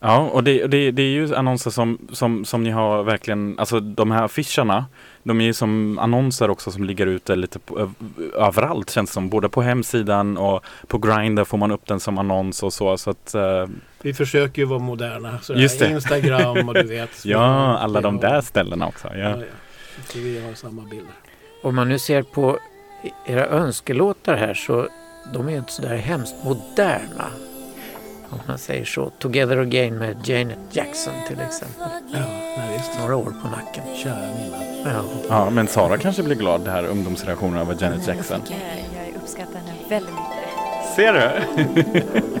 Ja, 0.00 0.18
och 0.18 0.44
det, 0.44 0.66
det, 0.66 0.90
det 0.90 1.02
är 1.02 1.08
ju 1.10 1.34
annonser 1.34 1.70
som, 1.70 1.98
som, 2.12 2.44
som 2.44 2.62
ni 2.62 2.70
har 2.70 3.02
verkligen, 3.02 3.58
alltså 3.58 3.80
de 3.80 4.10
här 4.10 4.24
affischerna, 4.24 4.86
de 5.22 5.40
är 5.40 5.44
ju 5.44 5.54
som 5.54 5.98
annonser 5.98 6.50
också 6.50 6.70
som 6.70 6.84
ligger 6.84 7.06
ute 7.06 7.36
lite 7.36 7.58
på, 7.58 7.90
överallt 8.34 8.90
känns 8.90 9.10
det 9.10 9.14
som. 9.14 9.28
Både 9.28 9.48
på 9.48 9.62
hemsidan 9.62 10.36
och 10.36 10.64
på 10.86 10.98
Grindr 10.98 11.44
får 11.44 11.58
man 11.58 11.70
upp 11.70 11.86
den 11.86 12.00
som 12.00 12.18
annons 12.18 12.62
och 12.62 12.72
så. 12.72 12.98
så 12.98 13.10
att, 13.10 13.34
eh, 13.34 13.66
Vi 14.02 14.14
försöker 14.14 14.62
ju 14.62 14.66
vara 14.68 14.78
moderna. 14.78 15.38
Så 15.42 15.54
Just 15.54 15.78
det. 15.78 15.90
Instagram 15.90 16.68
och 16.68 16.74
du 16.74 16.82
vet. 16.82 17.10
ja, 17.24 17.78
alla 17.78 18.00
de 18.00 18.16
där 18.20 18.40
ställena 18.40 18.86
också. 18.86 19.08
Ja. 19.08 19.18
Ja. 19.18 19.36
Ja, 19.38 19.44
Så 20.12 20.18
vi 20.18 20.40
har 20.46 20.54
samma 20.54 20.82
bilder. 20.82 21.19
Om 21.62 21.74
man 21.74 21.88
nu 21.88 21.98
ser 21.98 22.22
på 22.22 22.58
era 23.26 23.46
önskelåtar 23.46 24.36
här 24.36 24.54
så 24.54 24.88
de 25.32 25.48
är 25.48 25.52
ju 25.52 25.58
inte 25.58 25.72
sådär 25.72 25.96
hemskt 25.96 26.34
moderna. 26.44 27.26
Om 28.30 28.38
man 28.46 28.58
säger 28.58 28.84
så. 28.84 29.10
Together 29.18 29.56
Again 29.56 29.98
med 29.98 30.16
Janet 30.24 30.58
Jackson 30.70 31.14
till 31.28 31.40
exempel. 31.40 31.86
Ja. 32.12 32.20
Några 33.00 33.16
år 33.16 33.34
på 33.42 33.48
nacken. 33.48 33.84
Ja. 34.84 35.02
ja, 35.28 35.50
men 35.50 35.68
Sara 35.68 35.98
kanske 35.98 36.22
blir 36.22 36.36
glad 36.36 36.60
det 36.64 36.70
här 36.70 36.86
ungdomsreaktionen 36.86 37.58
av 37.58 37.82
Janet 37.82 38.06
Jackson. 38.06 38.40
Jag, 38.48 38.58
jag 39.06 39.22
uppskattar 39.22 39.58
henne 39.58 39.72
väldigt 39.88 40.14
mycket. 40.14 40.94
Ser 40.96 41.12
du? 41.12 42.40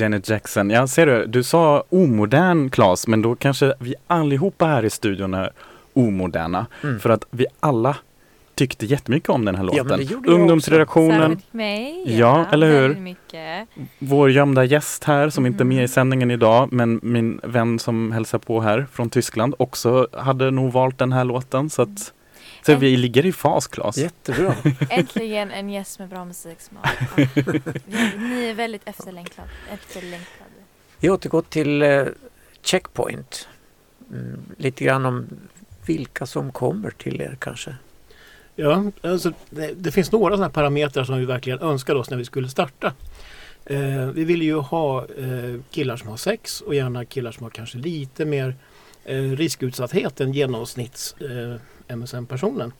Janet 0.00 0.28
Jackson. 0.28 0.70
Ja, 0.70 0.86
ser 0.86 1.06
du, 1.06 1.26
du 1.26 1.42
sa 1.42 1.84
omodern 1.90 2.70
Claes, 2.70 3.06
men 3.06 3.22
då 3.22 3.34
kanske 3.36 3.74
vi 3.78 3.94
allihopa 4.06 4.66
här 4.66 4.84
i 4.84 4.90
studion 4.90 5.34
är 5.34 5.50
omoderna. 5.92 6.66
Mm. 6.82 7.00
För 7.00 7.10
att 7.10 7.24
vi 7.30 7.46
alla 7.60 7.96
tyckte 8.54 8.86
jättemycket 8.86 9.28
om 9.28 9.44
den 9.44 9.54
här 9.54 9.68
Ja, 9.72 9.82
låten. 9.82 10.06
jag 10.10 10.26
Ungdomsredaktionen, 10.26 11.20
Särskilt 11.20 11.52
mig. 11.52 12.04
Ja, 12.18 12.46
eller 12.52 12.72
hur? 12.72 12.94
Mycket. 12.94 13.68
vår 13.98 14.30
gömda 14.30 14.64
gäst 14.64 15.04
här 15.04 15.30
som 15.30 15.46
inte 15.46 15.62
är 15.62 15.64
med 15.64 15.76
i 15.76 15.78
Mm. 15.78 15.88
sändningen 15.88 16.30
idag, 16.30 16.68
men 16.72 17.00
min 17.02 17.40
vän 17.42 17.78
som 17.78 18.12
hälsar 18.12 18.38
på 18.38 18.60
här 18.60 18.86
från 18.92 19.10
Tyskland 19.10 19.54
också 19.58 20.08
hade 20.12 20.50
nog 20.50 20.72
valt 20.72 20.98
den 20.98 21.12
här 21.12 21.24
låten. 21.24 21.70
Så 21.70 21.82
att 21.82 22.12
så 22.62 22.72
Mm. 22.72 22.80
vi 22.80 22.96
ligger 22.96 23.26
i 23.26 23.32
fas 23.32 23.66
Claes. 23.66 23.96
Jättebra. 23.96 24.54
Äntligen 24.90 25.50
en 25.50 25.70
gäst 25.70 25.98
med 25.98 26.08
bra 26.08 26.24
musiksmak. 26.24 26.86
Ja. 27.16 27.52
Ni- 28.16 28.44
är 28.50 28.54
väldigt 28.54 28.82
efterlängtade. 28.88 29.48
efterlängtade. 29.72 30.50
Vi 31.00 31.10
återgår 31.10 31.42
till 31.42 31.82
eh, 31.82 32.04
Checkpoint. 32.62 33.48
Mm, 34.10 34.40
lite 34.56 34.84
grann 34.84 35.06
om 35.06 35.26
vilka 35.86 36.26
som 36.26 36.52
kommer 36.52 36.90
till 36.90 37.20
er 37.20 37.36
kanske. 37.40 37.74
Ja, 38.56 38.84
alltså, 39.02 39.32
det, 39.50 39.72
det 39.76 39.92
finns 39.92 40.12
några 40.12 40.32
sådana 40.34 40.44
här 40.46 40.52
parametrar 40.52 41.04
som 41.04 41.18
vi 41.18 41.24
verkligen 41.24 41.58
önskade 41.58 41.98
oss 41.98 42.10
när 42.10 42.16
vi 42.16 42.24
skulle 42.24 42.48
starta. 42.48 42.92
Eh, 43.64 44.06
vi 44.14 44.24
ville 44.24 44.44
ju 44.44 44.54
ha 44.58 45.04
eh, 45.04 45.60
killar 45.70 45.96
som 45.96 46.08
har 46.08 46.16
sex 46.16 46.60
och 46.60 46.74
gärna 46.74 47.04
killar 47.04 47.32
som 47.32 47.42
har 47.42 47.50
kanske 47.50 47.78
lite 47.78 48.24
mer 48.24 48.54
eh, 49.04 49.16
riskutsatthet 49.22 50.20
än 50.20 50.32
genomsnitts 50.32 51.14
eh, 51.20 51.60
MSM-personen. 51.88 52.72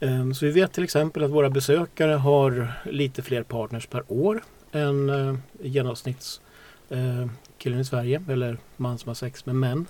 Ehm, 0.00 0.34
så 0.34 0.46
vi 0.46 0.52
vet 0.52 0.72
till 0.72 0.84
exempel 0.84 1.24
att 1.24 1.30
våra 1.30 1.50
besökare 1.50 2.12
har 2.12 2.72
lite 2.84 3.22
fler 3.22 3.42
partners 3.42 3.86
per 3.86 4.02
år 4.08 4.42
än 4.72 5.10
eh, 5.10 5.34
genomsnittskillen 5.60 7.30
eh, 7.64 7.80
i 7.80 7.84
Sverige 7.84 8.22
eller 8.28 8.58
man 8.76 8.98
som 8.98 9.08
har 9.08 9.14
sex 9.14 9.46
med 9.46 9.54
män. 9.54 9.86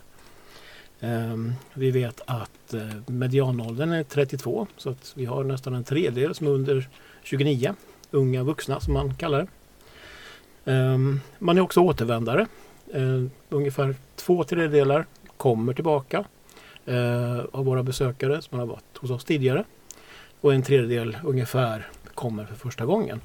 Ehm, 1.00 1.52
vi 1.74 1.90
vet 1.90 2.20
att 2.26 2.74
eh, 2.74 2.88
medianåldern 3.06 3.92
är 3.92 4.02
32 4.02 4.66
så 4.76 4.90
att 4.90 5.12
vi 5.16 5.24
har 5.24 5.44
nästan 5.44 5.74
en 5.74 5.84
tredjedel 5.84 6.34
som 6.34 6.46
är 6.46 6.50
under 6.50 6.88
29. 7.22 7.74
Unga 8.10 8.42
vuxna 8.42 8.80
som 8.80 8.94
man 8.94 9.14
kallar 9.14 9.38
det. 9.38 9.48
Ehm, 10.72 11.20
man 11.38 11.58
är 11.58 11.62
också 11.62 11.80
återvändare. 11.80 12.46
Ungefär 13.48 13.94
två 14.16 14.44
tredjedelar 14.44 15.06
kommer 15.36 15.72
tillbaka 15.72 16.24
eh, 16.88 17.44
av 17.52 17.64
våra 17.64 17.82
besökare 17.82 18.42
som 18.42 18.58
har 18.58 18.66
varit 18.66 18.96
hos 18.96 19.10
oss 19.10 19.24
tidigare. 19.24 19.64
Och 20.40 20.54
en 20.54 20.62
tredjedel 20.62 21.18
ungefär 21.24 21.86
kommer 22.14 22.44
för 22.44 22.54
första 22.54 22.84
gången. 22.86 23.20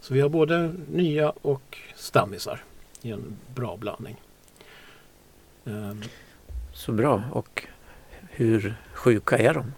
Så 0.00 0.14
vi 0.14 0.20
har 0.20 0.28
både 0.28 0.74
nya 0.90 1.30
och 1.42 1.78
stammisar 1.94 2.60
i 3.02 3.10
en 3.10 3.36
bra 3.54 3.76
blandning. 3.76 4.16
Ehm, 5.64 6.02
Så 6.72 6.92
bra. 6.92 7.22
Och 7.32 7.66
hur 8.30 8.74
sjuka 8.92 9.38
är 9.38 9.54
de? 9.54 9.72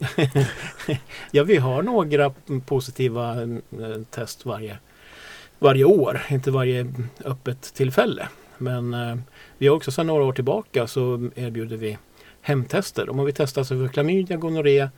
ja, 1.30 1.44
vi 1.44 1.56
har 1.56 1.82
några 1.82 2.32
positiva 2.66 3.42
eh, 3.42 4.02
test 4.10 4.46
varje, 4.46 4.78
varje 5.58 5.84
år, 5.84 6.20
inte 6.30 6.50
varje 6.50 6.94
öppet 7.24 7.62
tillfälle. 7.74 8.28
Men 8.58 8.94
eh, 8.94 9.16
vi 9.58 9.68
har 9.68 9.76
också 9.76 9.90
sedan 9.90 10.06
några 10.06 10.24
år 10.24 10.32
tillbaka 10.32 10.86
så 10.86 11.30
erbjuder 11.34 11.76
vi 11.76 11.98
hemtester. 12.42 13.10
Om 13.10 13.16
man 13.16 13.26
vill 13.26 13.34
testa 13.34 13.64
sig 13.64 13.78
för 13.78 13.88
klamydia, 13.88 14.36
gonorré, 14.36 14.88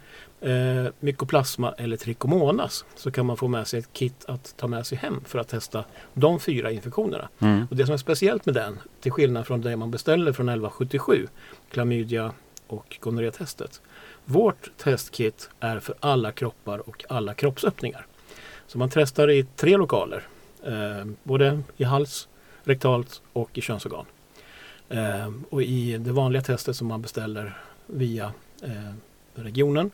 eh, 0.40 0.86
mykoplasma 1.00 1.72
eller 1.72 1.96
trichomonas 1.96 2.84
så 2.94 3.10
kan 3.10 3.26
man 3.26 3.36
få 3.36 3.48
med 3.48 3.66
sig 3.66 3.78
ett 3.78 3.92
kit 3.92 4.24
att 4.28 4.54
ta 4.56 4.66
med 4.66 4.86
sig 4.86 4.98
hem 4.98 5.20
för 5.24 5.38
att 5.38 5.48
testa 5.48 5.84
de 6.14 6.40
fyra 6.40 6.70
infektionerna. 6.70 7.28
Mm. 7.38 7.66
Och 7.70 7.76
det 7.76 7.86
som 7.86 7.92
är 7.92 7.96
speciellt 7.96 8.46
med 8.46 8.54
den, 8.54 8.78
till 9.00 9.12
skillnad 9.12 9.46
från 9.46 9.60
det 9.60 9.76
man 9.76 9.90
beställer 9.90 10.32
från 10.32 10.48
1177, 10.48 11.28
klamydia 11.70 12.32
och 12.66 12.96
gonorré-testet. 13.00 13.80
Vårt 14.24 14.70
testkit 14.76 15.50
är 15.60 15.80
för 15.80 15.94
alla 16.00 16.32
kroppar 16.32 16.88
och 16.88 17.04
alla 17.08 17.34
kroppsöppningar. 17.34 18.06
Så 18.66 18.78
man 18.78 18.90
testar 18.92 19.30
i 19.30 19.46
tre 19.56 19.76
lokaler, 19.76 20.22
eh, 20.64 21.04
både 21.22 21.62
i 21.76 21.84
hals, 21.84 22.28
rektalt 22.64 23.22
och 23.32 23.58
i 23.58 23.60
könsorgan. 23.60 24.04
Eh, 24.92 25.32
och 25.50 25.62
i 25.62 25.98
det 25.98 26.12
vanliga 26.12 26.42
testet 26.42 26.76
som 26.76 26.86
man 26.86 27.02
beställer 27.02 27.58
via 27.86 28.32
eh, 28.62 28.94
regionen 29.34 29.90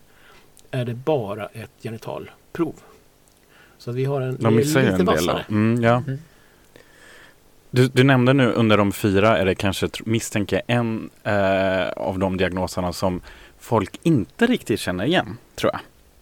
är 0.71 0.85
det 0.85 0.95
bara 0.95 1.47
ett 1.47 1.71
genitalprov. 1.83 2.75
Så 3.79 3.91
att 3.91 3.97
vi 3.97 4.05
har 4.05 4.21
en 4.21 4.37
De 4.41 4.57
missar 4.57 4.81
ju 4.81 4.87
en 4.87 5.05
del. 5.05 5.31
Mm, 5.49 5.83
ja. 5.83 6.03
Mm. 6.07 6.19
Du, 7.71 7.89
du 7.89 8.05
nämnde 8.05 8.33
nu 8.33 8.53
under 8.53 8.77
de 8.77 8.93
fyra 8.93 9.39
är 9.39 9.45
det 9.45 9.55
kanske, 9.55 9.89
misstänker 10.05 10.57
jag, 10.67 10.77
en 10.77 11.11
eh, 11.25 11.89
av 11.89 12.19
de 12.19 12.37
diagnoserna 12.37 12.93
som 12.93 13.21
folk 13.59 14.01
inte 14.03 14.47
riktigt 14.47 14.81
känner 14.81 15.05
igen, 15.05 15.37
tror 15.55 15.73
jag. 15.73 15.81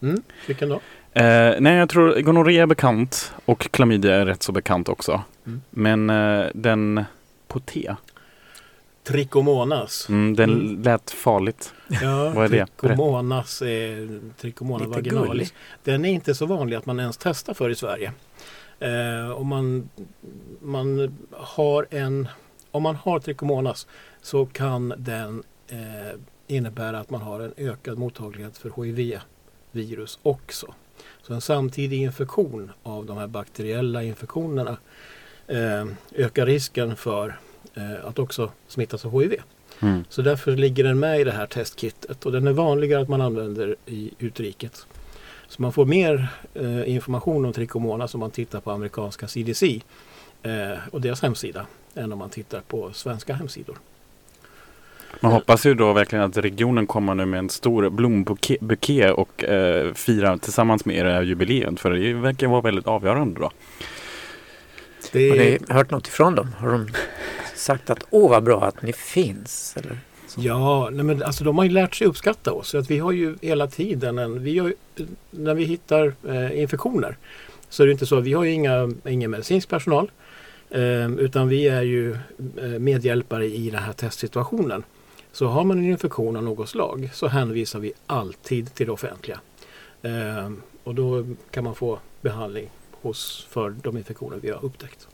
Mm, 0.08 0.22
vilken 0.46 0.68
då? 0.68 0.80
Eh, 1.12 1.54
nej, 1.60 1.76
jag 1.76 1.88
tror 1.88 2.20
gonorré 2.20 2.58
är 2.58 2.66
bekant 2.66 3.32
och 3.44 3.70
klamydia 3.70 4.14
är 4.14 4.26
rätt 4.26 4.42
så 4.42 4.52
bekant 4.52 4.88
också. 4.88 5.22
Mm. 5.46 5.62
Men 5.70 6.10
eh, 6.10 6.46
den 6.54 7.04
på 7.48 7.60
T, 7.60 7.94
Trichomonas. 9.06 10.08
mm, 10.08 10.36
den 10.36 10.50
Mm. 10.50 10.82
lät 10.82 11.10
farligt. 11.10 11.74
Ja, 11.88 12.30
Vad 12.34 12.44
är 12.44 12.48
det? 12.48 12.66
Trichomonas 12.76 13.62
är 13.62 14.20
Trichomona 14.40 14.78
Lite 14.84 14.90
vaginalis. 14.96 15.28
gullig. 15.28 15.48
Den 15.84 16.04
är 16.04 16.08
inte 16.12 16.34
så 16.34 16.46
vanlig 16.46 16.76
att 16.76 16.86
man 16.86 17.00
ens 17.00 17.16
testar 17.16 17.54
för 17.54 17.70
i 17.70 17.74
Sverige. 17.74 18.12
Eh, 18.78 19.30
om, 19.30 19.46
man, 19.46 19.88
man 20.62 21.16
har 21.32 21.86
en, 21.90 22.28
om 22.70 22.82
man 22.82 22.96
har 22.96 23.20
trichomonas 23.20 23.86
så 24.22 24.46
kan 24.46 24.94
den 24.98 25.42
eh, 25.68 25.78
innebära 26.46 26.98
att 26.98 27.10
man 27.10 27.20
har 27.22 27.40
en 27.40 27.52
ökad 27.56 27.98
mottaglighet 27.98 28.58
för 28.58 28.82
HIV-virus 28.84 30.18
också. 30.22 30.74
Så 31.22 31.34
en 31.34 31.40
samtidig 31.40 32.02
infektion 32.02 32.72
av 32.82 33.06
de 33.06 33.16
här 33.18 33.26
bakteriella 33.26 34.02
infektionerna 34.02 34.76
eh, 35.46 35.86
ökar 36.14 36.46
risken 36.46 36.96
för 36.96 37.38
att 38.04 38.18
också 38.18 38.50
smittas 38.68 39.04
av 39.04 39.20
HIV. 39.20 39.34
Mm. 39.80 40.04
Så 40.08 40.22
därför 40.22 40.56
ligger 40.56 40.84
den 40.84 40.98
med 40.98 41.20
i 41.20 41.24
det 41.24 41.32
här 41.32 41.46
testkittet 41.46 42.26
och 42.26 42.32
den 42.32 42.46
är 42.46 42.52
vanligare 42.52 43.02
att 43.02 43.08
man 43.08 43.20
använder 43.20 43.76
i 43.86 44.10
utriket. 44.18 44.86
Så 45.48 45.62
man 45.62 45.72
får 45.72 45.84
mer 45.84 46.28
eh, 46.54 46.90
information 46.90 47.44
om 47.44 47.52
trichomonas 47.52 48.14
om 48.14 48.20
man 48.20 48.30
tittar 48.30 48.60
på 48.60 48.70
amerikanska 48.70 49.28
CDC 49.28 49.80
eh, 50.42 50.78
och 50.90 51.00
deras 51.00 51.22
hemsida 51.22 51.66
än 51.94 52.12
om 52.12 52.18
man 52.18 52.30
tittar 52.30 52.60
på 52.60 52.92
svenska 52.92 53.34
hemsidor. 53.34 53.76
Man 55.20 55.32
hoppas 55.32 55.66
ju 55.66 55.74
då 55.74 55.92
verkligen 55.92 56.24
att 56.24 56.36
regionen 56.36 56.86
kommer 56.86 57.14
nu 57.14 57.26
med 57.26 57.38
en 57.38 57.50
stor 57.50 57.90
blombuké 57.90 59.10
och 59.10 59.44
eh, 59.44 59.94
firar 59.94 60.36
tillsammans 60.36 60.84
med 60.84 60.96
era 60.96 61.22
jubileet. 61.22 61.80
För 61.80 61.90
det 61.90 62.12
verkar 62.12 62.46
vara 62.46 62.60
väldigt 62.60 62.86
avgörande 62.86 63.40
då. 63.40 63.50
Det 65.12 65.28
Har 65.28 65.36
ni 65.36 65.58
hört 65.68 65.90
något 65.90 66.08
ifrån 66.08 66.34
dem? 66.34 66.52
Har 66.58 66.70
de 66.70 66.88
sagt 67.54 67.90
att 67.90 68.04
åh 68.10 68.30
vad 68.30 68.42
bra 68.42 68.64
att 68.64 68.82
ni 68.82 68.92
finns? 68.92 69.76
Eller? 69.76 69.98
Ja, 70.38 70.90
nej 70.92 71.04
men 71.04 71.22
alltså 71.22 71.44
de 71.44 71.58
har 71.58 71.64
ju 71.64 71.70
lärt 71.70 71.94
sig 71.94 72.06
uppskatta 72.06 72.52
oss. 72.52 72.68
Så 72.68 72.78
att 72.78 72.90
vi 72.90 72.98
har 72.98 73.12
ju 73.12 73.36
hela 73.42 73.66
tiden 73.66 74.18
en, 74.18 74.42
vi 74.42 74.58
har, 74.58 74.74
när 75.30 75.54
vi 75.54 75.64
hittar 75.64 76.14
eh, 76.28 76.60
infektioner 76.60 77.16
så 77.68 77.82
är 77.82 77.86
det 77.86 77.92
inte 77.92 78.06
så, 78.06 78.20
vi 78.20 78.32
har 78.32 78.44
ju 78.44 78.52
inga, 78.52 78.90
ingen 79.08 79.30
medicinsk 79.30 79.68
personal 79.68 80.10
eh, 80.70 81.10
utan 81.12 81.48
vi 81.48 81.68
är 81.68 81.82
ju 81.82 82.12
eh, 82.56 82.78
medhjälpare 82.78 83.46
i 83.46 83.70
den 83.70 83.82
här 83.82 83.92
testsituationen. 83.92 84.82
Så 85.32 85.46
har 85.46 85.64
man 85.64 85.78
en 85.78 85.84
infektion 85.84 86.36
av 86.36 86.42
något 86.42 86.68
slag 86.68 87.10
så 87.12 87.26
hänvisar 87.26 87.78
vi 87.78 87.92
alltid 88.06 88.74
till 88.74 88.86
det 88.86 88.92
offentliga. 88.92 89.40
Eh, 90.02 90.50
och 90.84 90.94
då 90.94 91.26
kan 91.50 91.64
man 91.64 91.74
få 91.74 91.98
behandling 92.20 92.70
hos, 93.06 93.46
för 93.50 93.70
de 93.70 93.96
infektioner 93.96 94.36
vi 94.36 94.50
har 94.50 94.64
upptäckt. 94.64 95.08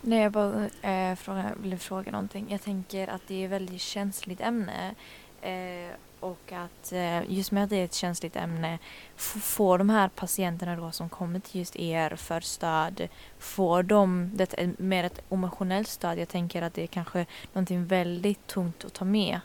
Nej, 0.00 0.22
jag 0.22 0.32
bara 0.32 0.68
eh, 0.82 1.16
fråga, 1.16 1.52
ville 1.62 1.78
fråga 1.78 2.12
någonting. 2.12 2.46
Jag 2.50 2.62
tänker 2.62 3.08
att 3.08 3.22
det 3.26 3.34
är 3.34 3.44
ett 3.44 3.50
väldigt 3.50 3.80
känsligt 3.80 4.40
ämne. 4.40 4.94
Eh, 5.42 5.94
och 6.20 6.52
att 6.52 6.92
eh, 6.92 7.32
just 7.32 7.52
med 7.52 7.64
att 7.64 7.70
det 7.70 7.76
är 7.76 7.84
ett 7.84 7.94
känsligt 7.94 8.36
ämne, 8.36 8.78
får 9.16 9.78
de 9.78 9.90
här 9.90 10.08
patienterna 10.08 10.76
då 10.76 10.90
som 10.90 11.08
kommer 11.08 11.40
till 11.40 11.58
just 11.58 11.76
er 11.76 12.16
för 12.16 12.40
stöd, 12.40 13.08
får 13.38 13.82
de 13.82 14.30
det 14.34 14.54
är 14.58 14.72
mer 14.78 15.04
ett 15.04 15.22
emotionellt 15.30 15.88
stöd? 15.88 16.18
Jag 16.18 16.28
tänker 16.28 16.62
att 16.62 16.74
det 16.74 16.82
är 16.82 16.86
kanske 16.86 17.26
någonting 17.52 17.86
väldigt 17.86 18.46
tungt 18.46 18.84
att 18.84 18.92
ta 18.92 19.04
med. 19.04 19.40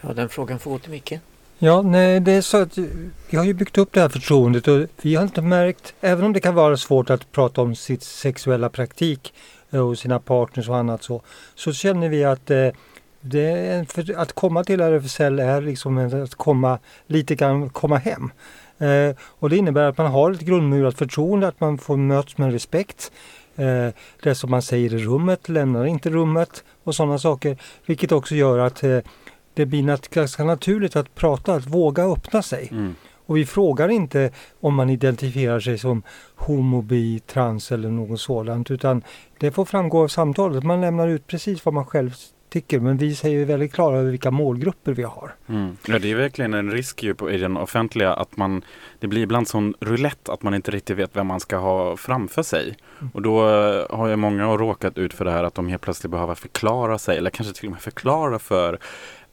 Ja, 0.00 0.12
den 0.12 0.28
frågan 0.28 0.58
får 0.58 0.70
gå 0.70 0.78
till 0.78 0.90
Micke. 0.90 1.12
Ja, 1.64 1.82
nej, 1.82 2.20
det 2.20 2.32
är 2.32 2.40
så 2.40 2.56
att 2.56 2.78
vi 3.30 3.36
har 3.36 3.44
ju 3.44 3.54
byggt 3.54 3.78
upp 3.78 3.92
det 3.92 4.00
här 4.00 4.08
förtroendet 4.08 4.68
och 4.68 4.86
vi 5.02 5.14
har 5.14 5.22
inte 5.22 5.42
märkt, 5.42 5.94
även 6.00 6.24
om 6.24 6.32
det 6.32 6.40
kan 6.40 6.54
vara 6.54 6.76
svårt 6.76 7.10
att 7.10 7.32
prata 7.32 7.62
om 7.62 7.74
sitt 7.74 8.02
sexuella 8.02 8.68
praktik 8.68 9.34
eh, 9.70 9.80
och 9.80 9.98
sina 9.98 10.18
partners 10.18 10.68
och 10.68 10.76
annat 10.76 11.02
så, 11.02 11.22
så 11.54 11.72
känner 11.72 12.08
vi 12.08 12.24
att 12.24 12.50
eh, 12.50 12.68
det 13.20 13.50
är 13.50 13.78
en, 13.78 13.86
för, 13.86 14.18
att 14.18 14.32
komma 14.32 14.64
till 14.64 14.80
RFSL 14.80 15.38
är 15.38 15.60
liksom 15.60 15.98
att 16.22 16.34
komma 16.34 16.78
lite 17.06 17.34
grann 17.34 17.70
komma 17.70 17.96
hem. 17.96 18.30
Eh, 18.78 19.16
och 19.20 19.50
det 19.50 19.56
innebär 19.56 19.82
att 19.82 19.98
man 19.98 20.12
har 20.12 20.30
ett 20.30 20.40
grundmurat 20.40 20.98
förtroende, 20.98 21.48
att 21.48 21.60
man 21.60 21.78
får 21.78 21.96
mötas 21.96 22.38
med 22.38 22.52
respekt. 22.52 23.12
Eh, 23.56 23.88
det 24.22 24.34
som 24.34 24.50
man 24.50 24.62
säger 24.62 24.94
i 24.94 24.98
rummet 24.98 25.48
lämnar 25.48 25.84
inte 25.84 26.10
rummet 26.10 26.64
och 26.84 26.94
sådana 26.94 27.18
saker. 27.18 27.56
Vilket 27.86 28.12
också 28.12 28.34
gör 28.34 28.58
att 28.58 28.82
eh, 28.82 28.98
det 29.54 29.66
blir 29.66 29.82
nat- 29.82 30.14
ganska 30.14 30.44
naturligt 30.44 30.96
att 30.96 31.14
prata, 31.14 31.54
att 31.54 31.66
våga 31.66 32.02
öppna 32.04 32.42
sig. 32.42 32.68
Mm. 32.70 32.94
Och 33.26 33.36
vi 33.36 33.46
frågar 33.46 33.88
inte 33.88 34.30
om 34.60 34.74
man 34.74 34.90
identifierar 34.90 35.60
sig 35.60 35.78
som 35.78 36.02
homo, 36.36 36.82
bi, 36.82 37.20
trans 37.26 37.72
eller 37.72 37.88
något 37.88 38.20
sådant 38.20 38.70
utan 38.70 39.02
det 39.38 39.50
får 39.50 39.64
framgå 39.64 40.02
av 40.02 40.08
samtalet. 40.08 40.64
Man 40.64 40.80
lämnar 40.80 41.08
ut 41.08 41.26
precis 41.26 41.64
vad 41.64 41.74
man 41.74 41.86
själv 41.86 42.14
tycker 42.48 42.80
men 42.80 42.96
vi 42.96 43.14
säger 43.14 43.44
väldigt 43.44 43.72
klara 43.72 43.98
över 43.98 44.10
vilka 44.10 44.30
målgrupper 44.30 44.92
vi 44.92 45.02
har. 45.02 45.34
Mm. 45.48 45.76
Ja, 45.86 45.98
det 45.98 46.10
är 46.10 46.14
verkligen 46.14 46.54
en 46.54 46.70
risk 46.70 47.02
ju 47.02 47.14
på, 47.14 47.30
i 47.30 47.36
den 47.36 47.56
offentliga 47.56 48.14
att 48.14 48.36
man 48.36 48.64
Det 49.00 49.06
blir 49.06 49.22
ibland 49.22 49.48
sån 49.48 49.74
roulette 49.80 50.32
att 50.32 50.42
man 50.42 50.54
inte 50.54 50.70
riktigt 50.70 50.96
vet 50.96 51.16
vem 51.16 51.26
man 51.26 51.40
ska 51.40 51.56
ha 51.56 51.96
framför 51.96 52.42
sig. 52.42 52.76
Och 53.12 53.22
då 53.22 53.48
eh, 53.48 53.96
har 53.96 54.08
ju 54.08 54.16
många 54.16 54.44
råkat 54.46 54.98
ut 54.98 55.14
för 55.14 55.24
det 55.24 55.30
här 55.30 55.44
att 55.44 55.54
de 55.54 55.68
helt 55.68 55.82
plötsligt 55.82 56.10
behöver 56.10 56.34
förklara 56.34 56.98
sig 56.98 57.18
eller 57.18 57.30
kanske 57.30 57.54
till 57.54 57.66
och 57.66 57.72
med 57.72 57.80
förklara 57.80 58.38
för 58.38 58.78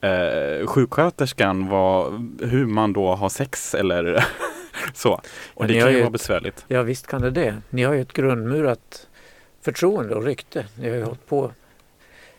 eh, 0.01 0.67
sjuksköterskan 0.67 1.69
vad, 1.69 2.13
hur 2.41 2.65
man 2.65 2.93
då 2.93 3.15
har 3.15 3.29
sex 3.29 3.75
eller 3.75 4.25
så. 4.93 5.21
Och 5.53 5.67
det 5.67 5.79
kan 5.79 5.89
ju 5.91 5.95
vara 5.97 6.05
ett- 6.05 6.11
besvärligt. 6.11 6.65
Ja, 6.67 6.81
visst 6.83 7.07
kan 7.07 7.21
det 7.21 7.29
det. 7.31 7.55
Ni 7.69 7.83
har 7.83 7.93
ju 7.93 8.01
ett 8.01 8.13
grundmurat 8.13 9.07
förtroende 9.61 10.15
och 10.15 10.23
rykte. 10.25 10.65
Ni 10.75 10.89
har 10.89 10.95
ju 10.95 11.03
hållit 11.03 11.27
på 11.27 11.51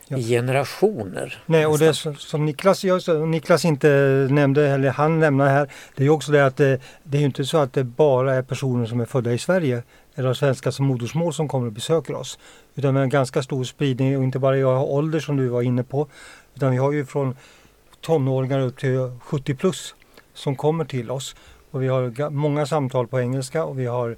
i 0.09 0.22
generationer. 0.29 1.42
Nej, 1.46 1.66
och 1.66 1.79
det 1.79 1.94
som, 2.18 2.46
Niklas, 2.46 2.85
Niklas 3.27 3.64
inte 3.64 3.88
nämnde, 4.31 4.68
eller 4.68 4.90
han 4.90 5.20
lämnar 5.20 5.48
här, 5.48 5.68
det 5.96 6.03
är 6.03 6.05
ju 6.05 6.11
också 6.11 6.33
det 6.33 6.46
att 6.46 6.57
det, 6.57 6.81
det 7.05 7.16
är 7.16 7.20
ju 7.20 7.27
inte 7.27 7.44
så 7.44 7.59
att 7.59 7.72
det 7.72 7.85
bara 7.85 8.35
är 8.35 8.42
personer 8.42 8.87
som 8.87 9.01
är 9.01 9.05
födda 9.05 9.33
i 9.33 9.38
Sverige 9.38 9.83
eller 10.14 10.27
har 10.27 10.35
svenska 10.35 10.72
som 10.72 10.87
modersmål 10.87 11.35
som 11.35 11.48
kommer 11.48 11.66
och 11.66 11.72
besöker 11.72 12.14
oss. 12.14 12.38
Utan 12.75 12.94
vi 12.94 12.98
har 12.98 13.05
en 13.05 13.09
ganska 13.11 13.42
stor 13.42 13.64
spridning 13.64 14.16
och 14.18 14.25
inte 14.25 14.38
bara 14.38 14.57
jag 14.57 14.75
har 14.77 14.85
ålder 14.85 15.20
som 15.20 15.37
du 15.37 15.48
var 15.48 15.62
inne 15.62 15.83
på. 15.83 16.09
Utan 16.55 16.71
vi 16.71 16.77
har 16.77 16.93
ju 16.93 17.05
från 17.05 17.37
tonåringar 18.01 18.61
upp 18.61 18.79
till 18.79 19.11
70 19.21 19.55
plus 19.55 19.95
som 20.35 20.57
kommer 20.57 20.85
till 20.85 21.11
oss. 21.11 21.37
Och 21.71 21.83
vi 21.83 21.88
har 21.88 22.31
många 22.31 22.67
samtal 22.67 23.07
på 23.07 23.21
engelska 23.21 23.65
och 23.65 23.79
vi 23.79 23.87
har 23.87 24.17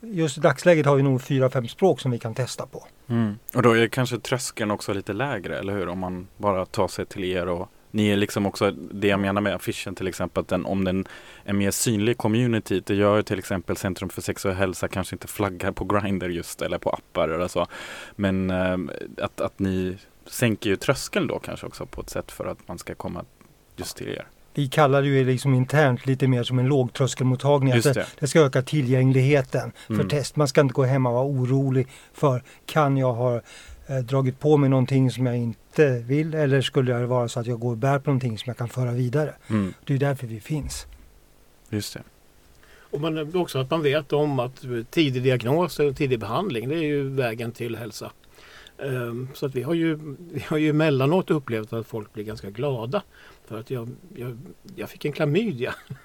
Just 0.00 0.38
i 0.38 0.40
dagsläget 0.40 0.86
har 0.86 0.96
vi 0.96 1.02
nog 1.02 1.22
fyra, 1.22 1.50
fem 1.50 1.68
språk 1.68 2.00
som 2.00 2.10
vi 2.10 2.18
kan 2.18 2.34
testa 2.34 2.66
på. 2.66 2.86
Mm. 3.08 3.38
Och 3.54 3.62
då 3.62 3.76
är 3.76 3.88
kanske 3.88 4.18
tröskeln 4.18 4.70
också 4.70 4.92
lite 4.92 5.12
lägre, 5.12 5.58
eller 5.58 5.72
hur? 5.72 5.88
Om 5.88 5.98
man 5.98 6.28
bara 6.36 6.66
tar 6.66 6.88
sig 6.88 7.06
till 7.06 7.24
er 7.24 7.48
och 7.48 7.68
ni 7.90 8.08
är 8.08 8.16
liksom 8.16 8.46
också 8.46 8.70
det 8.70 9.08
jag 9.08 9.20
menar 9.20 9.40
med 9.40 9.54
affischen 9.54 9.94
till 9.94 10.08
exempel, 10.08 10.40
att 10.40 10.48
den, 10.48 10.66
om 10.66 10.84
den 10.84 11.08
är 11.44 11.52
mer 11.52 11.70
synlig 11.70 12.18
community, 12.18 12.82
det 12.86 12.94
gör 12.94 13.16
ju 13.16 13.22
till 13.22 13.38
exempel 13.38 13.76
Centrum 13.76 14.08
för 14.08 14.22
sex 14.22 14.44
och 14.44 14.54
hälsa 14.54 14.88
kanske 14.88 15.14
inte 15.14 15.28
flaggar 15.28 15.72
på 15.72 15.84
Grindr 15.84 16.28
just 16.28 16.62
eller 16.62 16.78
på 16.78 16.90
appar 16.90 17.28
eller 17.28 17.48
så. 17.48 17.66
Men 18.16 18.50
eh, 18.50 18.78
att, 19.24 19.40
att 19.40 19.58
ni 19.58 19.96
sänker 20.26 20.70
ju 20.70 20.76
tröskeln 20.76 21.26
då 21.26 21.38
kanske 21.38 21.66
också 21.66 21.86
på 21.86 22.00
ett 22.00 22.10
sätt 22.10 22.32
för 22.32 22.46
att 22.46 22.68
man 22.68 22.78
ska 22.78 22.94
komma 22.94 23.24
just 23.76 23.96
till 23.96 24.08
er. 24.08 24.26
Vi 24.54 24.68
kallar 24.68 25.02
det 25.02 25.08
ju 25.08 25.24
liksom 25.24 25.54
internt 25.54 26.06
lite 26.06 26.28
mer 26.28 26.42
som 26.42 26.58
en 26.58 26.66
lågtröskelmottagning. 26.66 27.70
Att 27.72 27.76
Just 27.76 27.84
det, 27.84 27.92
det. 28.00 28.06
det 28.18 28.26
ska 28.26 28.40
öka 28.40 28.62
tillgängligheten 28.62 29.72
för 29.86 29.94
Mm. 29.94 30.08
test. 30.08 30.36
Man 30.36 30.48
ska 30.48 30.60
inte 30.60 30.74
gå 30.74 30.84
hem 30.84 31.06
och 31.06 31.12
vara 31.12 31.24
orolig 31.24 31.86
för 32.12 32.42
kan 32.66 32.96
jag 32.96 33.12
ha 33.14 33.40
eh, 33.86 33.96
dragit 34.04 34.40
på 34.40 34.56
mig 34.56 34.70
någonting 34.70 35.10
som 35.10 35.26
jag 35.26 35.36
inte 35.36 35.90
vill 35.98 36.34
eller 36.34 36.60
skulle 36.62 36.94
det 36.98 37.06
vara 37.06 37.28
så 37.28 37.40
att 37.40 37.46
jag 37.46 37.60
går 37.60 37.70
och 37.70 37.76
bär 37.76 37.98
på 37.98 38.10
någonting 38.10 38.38
som 38.38 38.50
jag 38.50 38.56
kan 38.56 38.68
föra 38.68 38.92
vidare. 38.92 39.34
Mm. 39.48 39.74
Det 39.84 39.94
är 39.94 39.98
därför 39.98 40.26
vi 40.26 40.40
finns. 40.40 40.86
Just 41.70 41.94
det. 41.94 42.02
Och 42.90 43.00
man, 43.00 43.36
också 43.36 43.58
att 43.58 43.70
man 43.70 43.82
vet 43.82 44.12
om 44.12 44.38
att 44.40 44.64
tidig 44.90 45.22
diagnos 45.22 45.78
och 45.78 45.96
tidig 45.96 46.20
behandling 46.20 46.68
det 46.68 46.74
är 46.74 46.82
ju 46.82 47.08
vägen 47.08 47.52
till 47.52 47.76
hälsa. 47.76 48.10
Ehm, 48.78 49.28
Så 49.34 49.46
att 49.46 49.54
vi 49.54 49.62
har 49.62 49.74
ju, 49.74 49.98
vi 50.32 50.40
har 50.48 50.56
ju 50.58 50.70
emellanåt 50.70 51.30
upplevt 51.30 51.72
att 51.72 51.86
folk 51.86 52.12
blir 52.12 52.24
ganska 52.24 52.50
glada. 52.50 53.02
För 53.46 53.58
att 53.60 53.70
jag, 53.70 53.88
jag, 54.16 54.38
jag 54.76 54.90
fick 54.90 55.04
en 55.04 55.12
klamydia. 55.12 55.74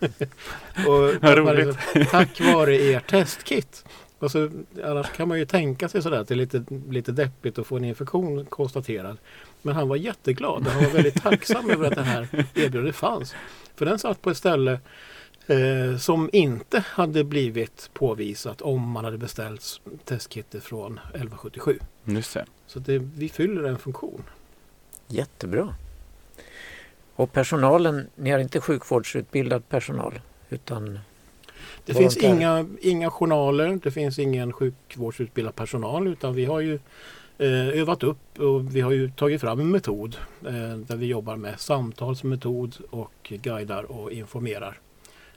och 0.88 1.22
Vad 1.22 1.38
roligt. 1.38 1.66
liksom, 1.68 2.06
tack 2.12 2.42
vare 2.42 2.76
er 2.76 3.00
testkit. 3.00 3.86
Och 4.20 4.32
så, 4.32 4.50
annars 4.84 5.12
kan 5.12 5.28
man 5.28 5.40
ju 5.40 5.46
tänka 5.46 5.90
sig 5.90 6.02
sådär 6.02 6.18
att 6.18 6.28
det 6.28 6.34
är 6.34 6.36
lite, 6.36 6.64
lite 6.90 7.12
deppigt 7.12 7.60
att 7.60 7.68
få 7.68 7.78
en 7.78 7.86
infektion 7.86 8.46
konstaterad. 8.46 9.18
Men 9.62 9.76
han 9.76 9.88
var 9.90 9.96
jätteglad 9.96 10.68
han 10.68 10.84
var 10.84 10.92
väldigt 10.92 11.22
tacksam 11.22 11.70
över 11.70 11.88
att 11.88 11.96
det 11.96 12.02
här 12.04 12.28
erbjudandet 12.54 12.96
fanns. 12.96 13.36
För 13.76 13.86
den 13.86 14.00
satt 14.00 14.22
på 14.22 14.30
ett 14.30 14.38
ställe 14.38 14.80
eh, 15.52 15.98
som 15.98 16.30
inte 16.34 16.84
hade 16.88 17.24
blivit 17.24 17.90
påvisat 17.94 18.62
om 18.62 18.90
man 18.90 19.06
hade 19.06 19.18
beställt 19.18 19.82
testkittet 20.06 20.64
från 20.64 20.98
1177. 20.98 21.80
Just 22.06 22.34
det. 22.34 22.46
Så 22.68 22.80
det, 22.80 22.98
vi 22.98 23.30
fyller 23.30 23.64
en 23.64 23.78
funktion. 23.78 24.24
Jättebra. 25.08 25.76
Och 27.16 27.34
personalen, 27.34 28.08
ni 28.16 28.30
har 28.32 28.40
inte 28.40 28.62
sjukvårdsutbildad 28.62 29.70
personal 29.70 30.20
utan 30.50 31.00
Det 31.86 31.94
finns 31.94 32.18
inga, 32.18 32.66
inga 32.82 33.10
journaler, 33.10 33.80
det 33.84 33.92
finns 33.92 34.20
ingen 34.20 34.54
sjukvårdsutbildad 34.54 35.56
personal 35.56 36.08
utan 36.08 36.34
vi 36.34 36.46
har 36.46 36.60
ju 36.60 36.80
eh, 37.38 37.68
övat 37.68 38.04
upp 38.04 38.40
och 38.40 38.76
vi 38.76 38.82
har 38.82 38.92
ju 38.92 39.12
tagit 39.12 39.42
fram 39.42 39.60
en 39.60 39.72
metod 39.72 40.16
eh, 40.46 40.78
där 40.78 40.96
vi 40.96 41.06
jobbar 41.06 41.36
med 41.36 41.60
samtalsmetod 41.60 42.76
och 42.90 43.34
guidar 43.42 43.84
och 43.84 44.12
informerar. 44.12 44.80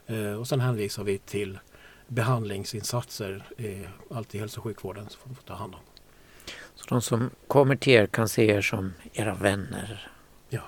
Eh, 0.06 0.32
och 0.32 0.48
sen 0.48 0.60
hänvisar 0.60 1.04
vi 1.04 1.18
till 1.18 1.58
behandlingsinsatser, 2.08 3.44
eh, 3.58 4.16
allt 4.16 4.34
i 4.34 4.38
hälso 4.38 4.60
och 4.60 4.64
sjukvården 4.64 5.06
som 5.08 5.34
får 5.34 5.42
ta 5.42 5.54
hand 5.54 5.74
om. 5.74 5.80
så 6.74 6.84
de 6.88 7.02
som 7.02 7.30
kommer 7.48 7.76
till 7.76 7.92
er 7.92 8.06
kan 8.06 8.28
se 8.28 8.50
er 8.50 8.60
som 8.60 8.92
era 9.12 9.34
vänner. 9.34 10.10
Ja. 10.48 10.60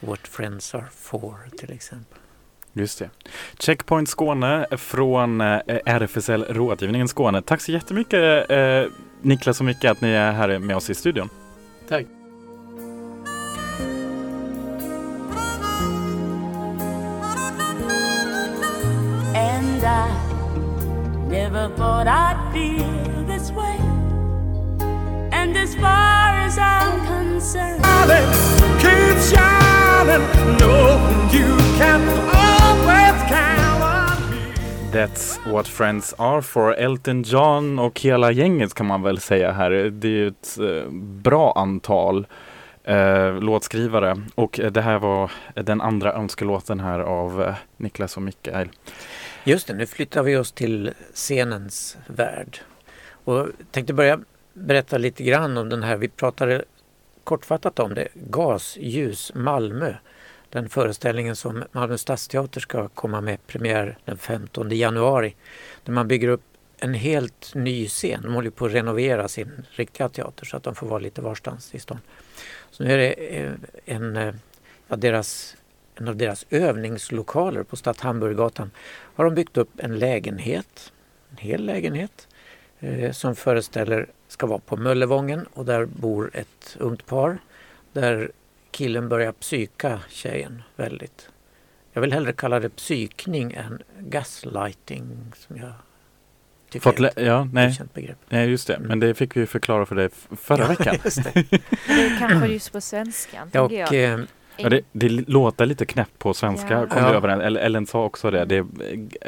What 0.00 0.28
friends 0.28 0.74
are 0.74 0.86
for 0.96 1.36
till 1.58 1.72
exempel. 1.72 2.18
Just 2.72 2.98
det. 2.98 3.10
Checkpoint 3.58 4.08
Skåne 4.08 4.66
från 4.70 5.40
eh, 5.40 5.60
RFSL 5.86 6.44
Rådgivningen 6.44 7.08
Skåne. 7.08 7.42
Tack 7.42 7.60
så 7.60 7.72
jättemycket 7.72 8.50
eh, 8.50 8.84
Niklas 9.22 9.60
och 9.60 9.66
Micke 9.66 9.84
att 9.84 10.00
ni 10.00 10.08
är 10.08 10.32
här 10.32 10.58
med 10.58 10.76
oss 10.76 10.90
i 10.90 10.94
studion. 10.94 11.28
Tack! 11.88 12.21
Never 21.52 21.74
thought 21.76 22.06
I'd 22.06 22.52
feel 22.52 23.24
this 23.26 23.50
way. 23.50 23.76
And 25.32 25.56
as 25.56 25.74
far 25.74 26.46
as 26.46 26.58
I'm 26.58 27.06
concerned, 27.06 27.84
Keep 28.80 29.18
shining, 29.30 30.24
no, 30.58 30.74
you 31.30 31.56
can 31.78 32.00
always 32.34 33.16
count 33.28 33.82
on 33.82 34.30
me. 34.30 34.90
That's 34.92 35.36
what 35.46 35.68
friends 35.68 36.14
are 36.18 36.42
for. 36.42 36.74
Elton 36.74 37.22
John 37.22 37.78
och 37.78 38.00
hela 38.00 38.32
gänget 38.32 38.74
kan 38.74 38.86
man 38.86 39.02
väl 39.02 39.18
säga 39.18 39.52
här. 39.52 39.70
Det 39.70 40.08
är 40.08 40.12
ju 40.12 40.28
ett 40.28 40.58
eh, 40.58 40.90
bra 41.22 41.52
antal 41.56 42.26
eh, 42.84 43.34
låtskrivare 43.40 44.22
och 44.34 44.60
eh, 44.60 44.72
det 44.72 44.82
här 44.82 44.98
var 44.98 45.30
den 45.54 45.80
andra 45.80 46.12
önskelåten 46.12 46.80
här 46.80 47.00
av 47.00 47.42
eh, 47.42 47.54
Niklas 47.76 48.16
och 48.16 48.22
Mikael. 48.22 48.68
Just 49.44 49.66
det, 49.66 49.74
nu 49.74 49.86
flyttar 49.86 50.22
vi 50.22 50.36
oss 50.36 50.52
till 50.52 50.94
scenens 51.14 51.96
värld. 52.06 52.58
Och 53.24 53.48
tänkte 53.70 53.92
börja 53.92 54.20
berätta 54.52 54.98
lite 54.98 55.22
grann 55.22 55.58
om 55.58 55.68
den 55.68 55.82
här, 55.82 55.96
vi 55.96 56.08
pratade 56.08 56.64
kortfattat 57.24 57.78
om 57.78 57.94
det, 57.94 58.08
Gasljus 58.14 59.32
Malmö. 59.34 59.94
Den 60.50 60.68
föreställningen 60.68 61.36
som 61.36 61.64
Malmö 61.72 61.98
stadsteater 61.98 62.60
ska 62.60 62.88
komma 62.88 63.20
med 63.20 63.46
premiär 63.46 63.98
den 64.04 64.18
15 64.18 64.70
januari. 64.70 65.34
Där 65.84 65.92
man 65.92 66.08
bygger 66.08 66.28
upp 66.28 66.42
en 66.78 66.94
helt 66.94 67.54
ny 67.54 67.88
scen. 67.88 68.22
De 68.22 68.34
håller 68.34 68.50
på 68.50 68.66
att 68.66 68.72
renovera 68.72 69.28
sin 69.28 69.66
riktiga 69.70 70.08
teater 70.08 70.46
så 70.46 70.56
att 70.56 70.62
de 70.62 70.74
får 70.74 70.86
vara 70.86 70.98
lite 70.98 71.20
varstans 71.20 71.74
i 71.74 71.78
stan. 71.78 71.98
Så 72.70 72.84
nu 72.84 72.92
är 72.92 72.98
det 72.98 73.12
eh, 73.12 73.52
en, 73.84 74.16
eh, 74.16 74.34
ja, 74.88 74.96
deras, 74.96 75.56
en 76.02 76.08
av 76.08 76.16
deras 76.16 76.46
övningslokaler 76.50 77.62
på 77.62 77.76
Stadt 77.76 78.00
Hamburggatan 78.00 78.70
har 79.14 79.24
de 79.24 79.34
byggt 79.34 79.56
upp 79.56 79.70
en 79.76 79.98
lägenhet, 79.98 80.92
en 81.30 81.36
hel 81.36 81.64
lägenhet 81.66 82.28
eh, 82.80 83.12
som 83.12 83.36
föreställer, 83.36 84.06
ska 84.28 84.46
vara 84.46 84.58
på 84.58 84.76
Möllevången 84.76 85.46
och 85.54 85.64
där 85.64 85.84
bor 85.86 86.30
ett 86.34 86.76
ungt 86.80 87.06
par 87.06 87.38
där 87.92 88.30
killen 88.70 89.08
börjar 89.08 89.32
psyka 89.32 90.00
tjejen 90.08 90.62
väldigt. 90.76 91.28
Jag 91.92 92.00
vill 92.00 92.12
hellre 92.12 92.32
kalla 92.32 92.60
det 92.60 92.68
psykning 92.70 93.52
än 93.52 93.82
gaslighting 93.98 95.02
som 95.36 95.56
jag 95.56 95.72
tycker 96.70 96.82
Fått 96.82 96.96
är 96.98 97.02
lä- 97.02 97.12
ja, 97.16 97.48
nej, 97.52 97.80
nej, 98.28 98.50
just 98.50 98.66
det. 98.66 98.78
Men 98.80 99.00
det 99.00 99.14
fick 99.14 99.36
vi 99.36 99.46
förklara 99.46 99.86
för 99.86 99.94
dig 99.94 100.08
förra 100.36 100.62
Ja, 100.62 100.68
veckan. 100.68 100.96
just 101.04 101.24
det. 101.24 101.32
Det 101.88 102.06
är 102.06 102.18
kanske 102.18 102.46
just 102.48 102.72
på 102.72 102.80
svenskan, 102.80 103.50
och, 103.58 103.72
jag. 103.72 104.26
Ja, 104.62 104.68
det, 104.68 104.80
det 104.92 105.08
låter 105.08 105.66
lite 105.66 105.86
knäppt 105.86 106.18
på 106.18 106.34
svenska. 106.34 106.72
Ja. 106.72 106.86
Kom 106.86 107.02
Ja. 107.02 107.14
överens. 107.14 107.42
Eller 107.42 107.60
Ellen 107.60 107.86
sa 107.86 108.04
också 108.04 108.30
det. 108.30 108.44
det 108.44 108.66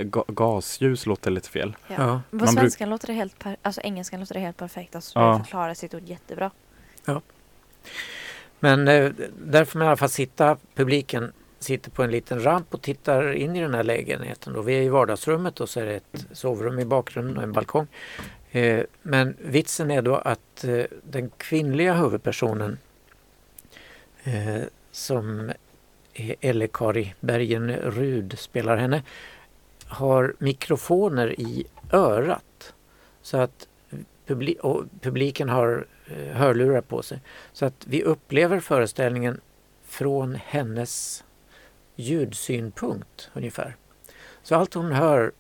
ga, 0.05 0.25
gasljus 0.29 1.07
låter 1.07 1.31
lite 1.31 1.49
fel. 1.51 1.77
Ja. 1.89 1.95
ja. 2.31 2.39
På 2.39 2.47
svenskan 2.47 2.91
låter 2.91 3.07
det 3.07 3.13
helt, 3.13 3.39
per- 3.39 3.57
alltså 3.63 3.81
engelskan 3.81 4.21
låter 4.21 4.35
det 4.35 4.41
helt 4.41 4.57
perfekt. 4.57 4.95
Alltså, 4.95 5.19
Ja. 5.19 5.33
ja. 5.33 5.39
förklarar 5.45 5.75
sitt 5.75 5.95
ord 5.95 6.03
jättebra. 6.05 6.51
Men 8.61 8.89
eh, 8.89 9.11
där 9.45 9.65
får 9.65 9.79
man 9.79 9.87
i 9.87 9.89
alla 9.89 9.97
fall 9.97 10.09
sitta, 10.09 10.57
publiken 10.75 11.33
sitter 11.59 11.91
på 11.91 12.03
en 12.03 12.11
liten 12.11 12.45
ramp 12.45 12.75
och 12.75 12.83
tittar 12.83 13.33
in 13.33 13.57
i 13.57 13.61
den 13.61 13.75
här 13.75 13.83
lägenheten. 13.83 14.57
Och 14.57 14.69
vi 14.69 14.75
är 14.79 14.83
i 14.83 14.89
vardagsrummet 14.89 15.61
och 15.61 15.69
så 15.69 15.81
är 15.81 15.87
det 15.87 15.95
ett 15.95 16.27
sovrum 16.33 16.79
i 16.79 16.85
bakgrunden 16.85 17.37
och 17.37 17.43
en 17.43 17.53
balkong. 17.53 17.87
Eh, 18.51 18.81
men 19.03 19.37
vitsen 19.41 19.91
är 19.91 20.03
då 20.03 20.17
att 20.17 20.65
eh, 20.65 20.85
den 21.11 21.31
kvinnliga 21.37 21.95
huvudpersonen 21.95 22.79
eh, 24.25 24.63
som 24.95 25.53
e- 26.15 26.35
Elle-Kari 26.41 27.15
Bergenrud 27.21 28.39
spelar 28.39 28.77
henne 28.77 29.03
har 29.87 30.35
mikrofoner 30.39 31.41
i 31.41 31.67
örat. 31.93 32.75
Så 33.23 33.37
att 33.37 33.69
publi- 34.27 34.59
och 34.59 34.85
publiken 35.01 35.49
har 35.49 35.87
eh, 36.07 36.37
hörlurar 36.37 36.81
på 36.81 37.03
sig. 37.03 37.21
Så 37.53 37.67
att 37.67 37.87
vi 37.87 38.03
upplever 38.03 38.61
föreställningen 38.61 39.41
från 39.85 40.35
hennes 40.35 41.25
ljudsynpunkt 41.97 43.31
ungefär. 43.33 43.77
Så 44.43 44.55
allt 44.55 44.75
hon 44.75 44.93
hör 44.93 45.33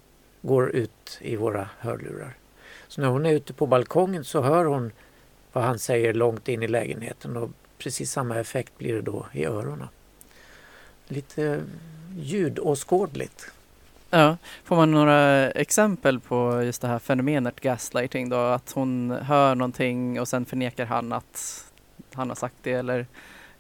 går 0.43 0.71
ut 0.71 1.19
i 1.21 1.37
våra 1.37 1.69
hörlurar. 1.79 2.37
Så 2.89 3.01
när 3.01 3.09
hon 3.09 3.27
är 3.27 3.33
ute 3.33 3.53
på 3.53 3.67
balkongen 3.67 4.25
så 4.25 4.43
hör 4.43 4.65
hon 4.65 4.93
vad 5.53 5.65
han 5.65 5.79
säger 5.79 6.15
långt 6.15 6.49
in 6.49 6.63
i 6.63 6.69
lägenheten 6.69 7.37
och 7.37 7.51
precis 7.79 8.11
samma 8.11 8.41
effekt 8.41 8.79
blir 8.79 8.95
det 8.95 9.03
då 9.03 9.27
i 9.33 9.45
öronen. 9.45 9.89
Lite 11.09 11.63
ljudåskådligt. 12.17 13.51
Ja, 14.11 14.37
får 14.65 14.77
man 14.77 14.91
några 14.91 15.51
exempel 15.51 16.21
på 16.21 16.63
just 16.63 16.83
det 16.83 16.89
här 16.89 16.99
fenomenet 16.99 17.61
gaslighting 17.61 18.29
då? 18.29 18.37
Att 18.37 18.73
hon 18.73 19.11
hör 19.11 19.55
någonting 19.55 20.21
och 20.21 20.29
sen 20.29 20.45
förnekar 20.45 20.87
han 20.87 21.13
att 21.13 21.65
han 22.13 22.29
har 22.29 22.37
sagt 22.37 22.55
det 22.63 22.73
eller 22.73 23.07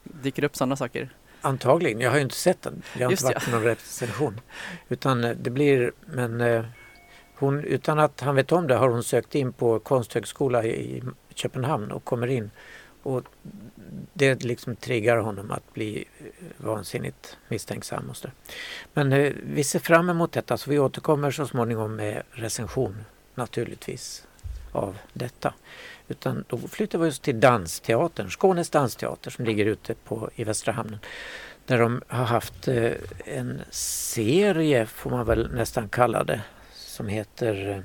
dyker 0.03 0.42
det 0.42 0.46
upp 0.46 0.57
sådana 0.57 0.77
saker? 0.77 1.09
Antagligen, 1.40 2.00
jag 2.00 2.11
har 2.11 2.16
ju 2.16 2.22
inte 2.22 2.35
sett 2.35 2.62
den. 2.62 2.83
Jag 2.98 3.07
har 3.07 3.11
Just 3.11 3.22
inte 3.22 3.35
varit 3.35 3.44
på 3.44 3.50
någon 3.50 3.62
recension. 3.62 4.40
Utan 4.88 5.24
eh, 5.24 5.31
det 5.31 5.50
blir, 5.50 5.92
men 6.07 6.40
eh, 6.40 6.64
hon, 7.35 7.64
utan 7.64 7.98
att 7.98 8.20
han 8.20 8.35
vet 8.35 8.53
om 8.53 8.66
det 8.66 8.74
har 8.74 8.88
hon 8.88 9.05
sökt 9.05 9.35
in 9.35 9.53
på 9.53 9.79
konsthögskola 9.79 10.64
i 10.64 11.03
Köpenhamn 11.35 11.90
och 11.90 12.05
kommer 12.05 12.27
in. 12.27 12.50
Och 13.05 13.25
det 14.12 14.45
liksom 14.45 14.77
triggar 14.77 15.17
honom 15.17 15.51
att 15.51 15.73
bli 15.73 16.05
eh, 16.19 16.27
vansinnigt 16.57 17.37
misstänksam. 17.49 18.11
Och 18.11 18.17
så. 18.17 18.29
Men 18.93 19.12
eh, 19.12 19.33
vi 19.43 19.64
ser 19.64 19.79
fram 19.79 20.11
emot 20.11 20.33
detta 20.33 20.57
så 20.57 20.71
vi 20.71 20.79
återkommer 20.79 21.31
så 21.31 21.47
småningom 21.47 21.97
med 21.97 22.23
recension 22.31 23.05
naturligtvis 23.35 24.27
av 24.73 24.99
detta. 25.12 25.55
Utan 26.09 26.45
då 26.49 26.59
flyttar 26.59 26.99
vi 26.99 27.09
oss 27.09 27.21
till 27.21 27.40
Dansteatern, 27.40 28.31
Skånes 28.31 28.71
dansteater 28.71 29.31
som 29.31 29.45
ligger 29.45 29.67
ute 29.67 29.95
på, 29.95 30.31
i 30.35 30.45
Västra 30.45 30.73
hamnen. 30.73 30.99
Där 31.67 31.79
de 31.79 32.03
har 32.07 32.25
haft 32.25 32.69
eh, 32.69 32.93
en 33.25 33.62
serie, 33.71 34.87
får 34.87 35.11
man 35.11 35.27
väl 35.27 35.55
nästan 35.55 35.88
kalla 35.88 36.25
det, 36.25 36.40
som 36.73 37.09
heter... 37.09 37.71
Eh, 37.71 37.81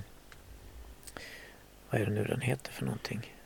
vad 1.89 2.01
är 2.01 2.05
det 2.05 2.11
nu 2.11 2.23
den 2.23 2.41
heter 2.41 2.71
för 2.71 2.85
någonting? 2.85 3.38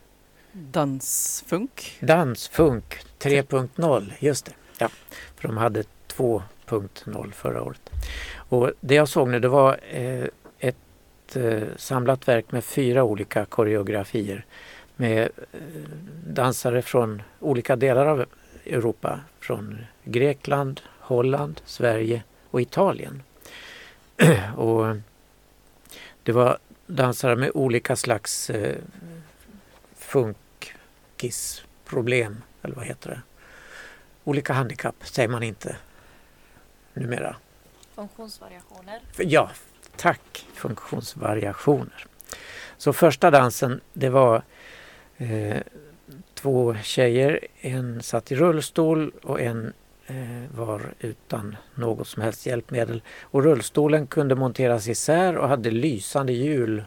Dansfunk? 0.56 1.98
Dansfunk 2.00 2.98
3.0, 3.18 4.12
just 4.18 4.44
det. 4.44 4.52
Ja, 4.78 4.88
för 5.36 5.48
de 5.48 5.56
hade 5.56 5.84
2.0 6.08 7.32
förra 7.32 7.62
året. 7.62 7.90
Och 8.34 8.70
det 8.80 8.94
jag 8.94 9.08
såg 9.08 9.28
nu 9.28 9.40
det 9.40 9.48
var 9.48 9.78
eh, 9.90 10.24
ett 10.58 11.36
eh, 11.36 11.62
samlat 11.76 12.28
verk 12.28 12.52
med 12.52 12.64
fyra 12.64 13.04
olika 13.04 13.44
koreografier 13.44 14.44
med 14.96 15.22
eh, 15.22 15.60
dansare 16.26 16.82
från 16.82 17.22
olika 17.40 17.76
delar 17.76 18.06
av 18.06 18.24
Europa. 18.66 19.20
Från 19.40 19.78
Grekland, 20.04 20.80
Holland, 21.00 21.60
Sverige 21.64 22.22
och 22.50 22.60
Italien. 22.60 23.22
och 24.56 24.96
det 26.22 26.32
var 26.32 26.58
dansare 26.86 27.36
med 27.36 27.50
olika 27.54 27.96
slags 27.96 28.50
eh, 28.50 28.76
funkisproblem, 31.24 32.42
eller 32.62 32.74
vad 32.74 32.84
heter 32.84 33.10
det? 33.10 33.20
Olika 34.24 34.52
handikapp 34.52 34.94
säger 35.06 35.28
man 35.28 35.42
inte 35.42 35.76
numera. 36.94 37.36
Funktionsvariationer. 37.94 39.00
Ja, 39.18 39.50
tack! 39.96 40.46
Funktionsvariationer. 40.54 42.06
Så 42.76 42.92
första 42.92 43.30
dansen 43.30 43.80
det 43.92 44.08
var 44.08 44.42
eh, 45.16 45.62
två 46.34 46.76
tjejer. 46.82 47.46
En 47.60 48.02
satt 48.02 48.32
i 48.32 48.34
rullstol 48.34 49.12
och 49.22 49.40
en 49.40 49.72
eh, 50.06 50.56
var 50.56 50.94
utan 51.00 51.56
något 51.74 52.08
som 52.08 52.22
helst 52.22 52.46
hjälpmedel. 52.46 53.02
Och 53.20 53.42
rullstolen 53.42 54.06
kunde 54.06 54.34
monteras 54.34 54.88
isär 54.88 55.36
och 55.36 55.48
hade 55.48 55.70
lysande 55.70 56.32
hjul. 56.32 56.84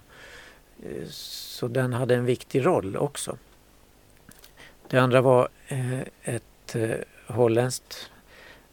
Eh, 0.84 1.08
så 1.10 1.68
den 1.68 1.94
hade 1.94 2.16
en 2.16 2.26
viktig 2.26 2.66
roll 2.66 2.98
också. 2.98 3.38
Det 4.90 4.98
andra 4.98 5.22
var 5.22 5.50
eh, 5.68 6.00
ett 6.24 6.76
eh, 6.76 6.90
holländskt 7.28 8.12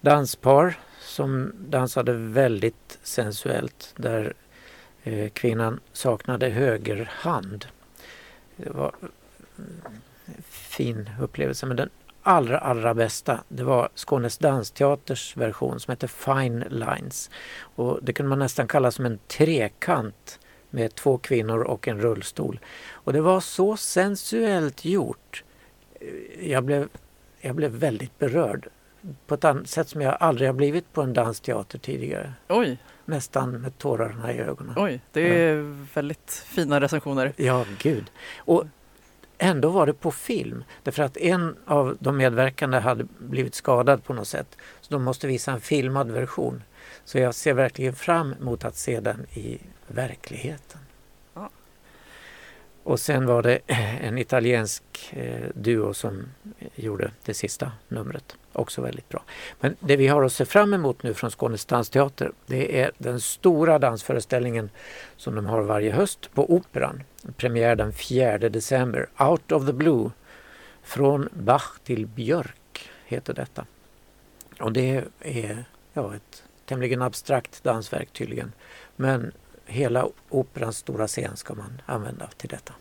danspar 0.01 0.79
som 1.01 1.53
dansade 1.69 2.13
väldigt 2.13 2.99
sensuellt 3.03 3.95
där 3.97 4.35
eh, 5.03 5.29
kvinnan 5.31 5.81
saknade 5.93 6.49
höger 6.49 7.11
hand. 7.13 7.67
Det 8.57 8.71
var 8.71 8.95
en 9.57 10.43
fin 10.43 11.11
upplevelse 11.21 11.67
men 11.67 11.77
den 11.77 11.91
allra 12.23 12.59
allra 12.59 12.95
bästa 12.95 13.45
det 13.49 13.65
var 13.65 13.89
Skånes 13.95 14.39
dansteaters 14.39 15.37
version 15.37 15.81
som 15.81 15.93
heter 15.93 16.09
Fine 16.09 16.65
Lines. 16.71 17.31
Och 17.59 17.99
det 18.03 18.13
kunde 18.13 18.31
man 18.31 18.39
nästan 18.39 18.69
kalla 18.69 18.91
som 18.91 19.07
en 19.07 19.19
trekant 19.29 20.39
med 20.71 20.95
två 20.95 21.19
kvinnor 21.19 21.61
och 21.61 21.89
en 21.89 22.01
rullstol. 22.01 22.61
Och 22.91 23.13
det 23.13 23.21
var 23.21 23.41
så 23.41 23.77
sensuellt 23.77 24.85
gjort. 24.85 25.45
Jag 26.41 26.65
blev, 26.65 26.89
jag 27.41 27.55
blev 27.55 27.71
väldigt 27.71 28.19
berörd 28.19 28.69
på 29.27 29.35
ett 29.35 29.45
annat 29.45 29.69
sätt 29.69 29.89
som 29.89 30.01
jag 30.01 30.17
aldrig 30.21 30.49
har 30.49 30.55
blivit 30.55 30.93
på 30.93 31.03
en 31.03 31.13
dansteater 31.13 31.79
tidigare. 31.79 32.33
Oj, 32.49 32.79
nästan 33.05 33.51
med 33.51 33.79
tårarna 33.79 34.33
i 34.33 34.39
ögonen. 34.39 34.75
Oj, 34.77 35.01
det 35.13 35.45
är 35.45 35.77
väldigt 35.95 36.31
fina 36.47 36.81
recensioner. 36.81 37.33
Ja, 37.37 37.67
gud. 37.79 38.11
Och 38.37 38.65
ändå 39.39 39.69
var 39.69 39.87
det 39.87 39.93
på 39.93 40.11
film. 40.11 40.65
Därför 40.83 41.03
att 41.03 41.17
en 41.17 41.57
av 41.67 41.97
de 42.01 42.17
medverkande 42.17 42.79
hade 42.79 43.05
blivit 43.19 43.55
skadad 43.55 44.05
på 44.05 44.15
något 44.15 44.29
sätt. 44.29 44.57
Så 44.81 44.95
de 44.95 45.03
måste 45.03 45.27
visa 45.27 45.53
en 45.53 45.61
filmad 45.61 46.11
version. 46.11 46.63
Så 47.05 47.19
jag 47.19 47.35
ser 47.35 47.55
verkligen 47.55 47.95
fram 47.95 48.35
emot 48.41 48.65
att 48.65 48.77
se 48.77 49.01
den 49.01 49.27
i 49.33 49.59
verkligheten. 49.87 50.81
Och 52.85 53.01
sen 53.01 53.27
var 53.27 53.43
det 53.43 53.59
en 54.01 54.19
italiensk 54.19 54.83
eh, 55.11 55.49
duo 55.55 55.95
som 55.95 56.29
gjorde 56.75 57.11
det 57.25 57.35
sista 57.35 57.73
numret. 57.89 58.37
Också 58.53 58.83
väldigt 58.83 59.09
bra. 59.09 59.23
Men 59.61 59.77
det 59.81 59.97
vi 59.97 60.07
har 60.07 60.23
att 60.23 60.33
se 60.33 60.45
fram 60.45 60.75
emot 60.75 61.03
nu 61.03 61.15
från 61.15 61.31
Skånes 61.31 61.65
dansteater 61.65 62.33
det 62.47 62.81
är 62.81 62.91
den 62.99 63.21
stora 63.21 63.79
dansföreställningen 63.79 64.71
som 65.17 65.35
de 65.35 65.47
har 65.47 65.63
varje 65.63 65.93
höst 65.93 66.35
på 66.35 66.55
Operan. 66.55 67.03
Premiär 67.37 67.77
den 67.77 67.93
4 67.93 68.39
december. 68.39 69.09
Out 69.19 69.53
of 69.53 69.67
the 69.67 69.73
Blue. 69.73 70.11
Från 70.83 71.29
Bach 71.33 71.79
till 71.85 72.07
Björk 72.07 72.91
heter 73.05 73.35
detta. 73.35 73.67
Och 74.61 74.73
det 74.73 75.05
är 75.21 75.65
ja, 75.93 76.15
ett 76.15 76.43
tämligen 76.67 77.03
abstrakt 77.03 77.65
dansverk 77.65 78.13
tydligen. 78.13 78.53
Men 78.97 79.33
hela 79.67 80.09
operans 80.29 80.77
stora 80.77 81.07
scen 81.07 81.37
ska 81.37 81.55
man 81.55 81.83
använda 81.87 82.27
till 82.37 82.49
detta. 82.49 82.73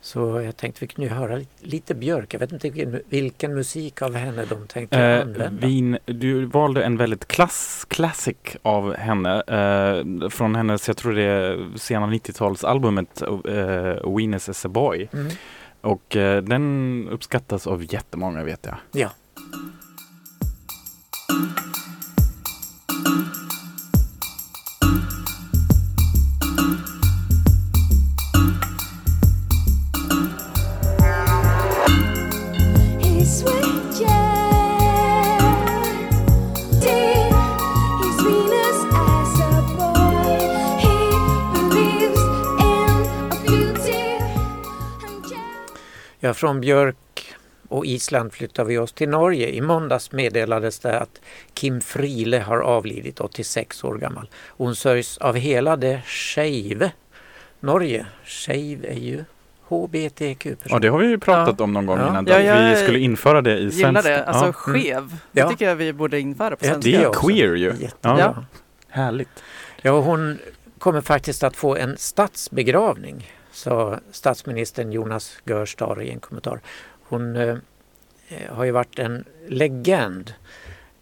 Så 0.00 0.40
jag 0.40 0.56
tänkte 0.56 0.80
vi 0.80 0.86
kunde 0.86 1.14
höra 1.14 1.40
lite, 1.60 1.94
Björk. 1.94 2.34
Jag 2.34 2.40
vet 2.40 2.52
inte 2.52 2.70
vilken, 2.70 3.00
vilken 3.08 3.54
musik 3.54 4.02
av 4.02 4.14
henne 4.14 4.44
de 4.44 4.66
tänkte 4.66 4.98
Eh, 4.98 5.22
använda. 5.22 5.66
vin, 5.66 5.98
du 6.04 6.44
valde 6.44 6.84
en 6.84 6.96
väldigt 6.96 7.28
klass, 7.28 7.86
classic 7.88 8.36
av 8.62 8.94
henne. 8.94 9.40
Eh, 9.40 10.28
från 10.28 10.54
hennes, 10.54 10.88
jag 10.88 10.96
tror 10.96 11.12
det 11.12 11.22
är 11.22 11.78
sena 11.78 12.06
90-talsalbumet 12.06 13.22
eh, 13.22 14.16
Venus 14.16 14.48
is 14.48 14.64
a 14.64 14.68
boy. 14.68 15.08
Mm. 15.12 15.32
Och 15.80 16.16
eh, 16.16 16.42
den 16.42 17.08
uppskattas 17.10 17.66
av 17.66 17.92
jättemånga 17.94 18.44
vet 18.44 18.66
jag. 18.66 18.76
Ja. 18.92 19.10
Från 46.42 46.60
Björk 46.60 47.34
och 47.68 47.86
Island 47.86 48.32
flyttar 48.32 48.64
vi 48.64 48.78
oss 48.78 48.92
till 48.92 49.08
Norge. 49.08 49.48
I 49.48 49.60
måndags 49.60 50.12
meddelades 50.12 50.78
det 50.78 50.98
att 51.00 51.20
Kim 51.54 51.80
Friele 51.80 52.40
har 52.40 52.58
avlidit, 52.58 53.20
86 53.20 53.84
år 53.84 53.94
gammal. 53.98 54.30
Hon 54.46 54.76
sörjs 54.76 55.18
av 55.18 55.36
hela 55.36 55.76
det 55.76 56.02
skeive 56.06 56.92
Norge. 57.60 58.06
Skeiv 58.24 58.84
är 58.84 58.94
ju 58.98 59.24
HBTQ-person. 59.68 60.56
Ja, 60.70 60.78
det 60.78 60.88
har 60.88 60.98
vi 60.98 61.06
ju 61.06 61.18
pratat 61.18 61.60
om 61.60 61.72
någon 61.72 61.86
gång 61.86 61.98
Ja. 61.98 62.08
innan. 62.08 62.26
Ja, 62.26 62.40
jag 62.40 62.70
vi 62.70 62.82
skulle 62.84 62.98
införa 62.98 63.40
det 63.42 63.58
i 63.58 63.62
Gillar 63.68 63.70
svensk. 63.92 64.04
det, 64.04 64.24
alltså 64.24 64.46
ja. 64.46 64.52
skev. 64.52 65.16
Ja. 65.32 65.44
Det 65.44 65.50
tycker 65.50 65.68
jag 65.68 65.76
vi 65.76 65.92
borde 65.92 66.20
införa 66.20 66.56
på 66.56 66.66
Ja, 66.66 66.70
svenska. 66.70 66.90
Det 66.90 67.04
är 67.04 67.12
queer 67.12 67.54
ju. 67.54 67.74
Ja. 68.00 68.44
Härligt. 68.88 69.42
Ja, 69.82 70.00
hon 70.00 70.38
kommer 70.78 71.00
faktiskt 71.00 71.42
att 71.42 71.56
få 71.56 71.76
en 71.76 71.96
statsbegravning, 71.98 73.30
sa 73.52 74.00
statsministern 74.10 74.92
Jonas 74.92 75.38
Görstar 75.44 76.02
i 76.02 76.10
en 76.10 76.20
kommentar. 76.20 76.60
Hon 77.02 77.36
eh, 77.36 77.56
har 78.48 78.64
ju 78.64 78.70
varit 78.70 78.98
en 78.98 79.24
legend. 79.48 80.34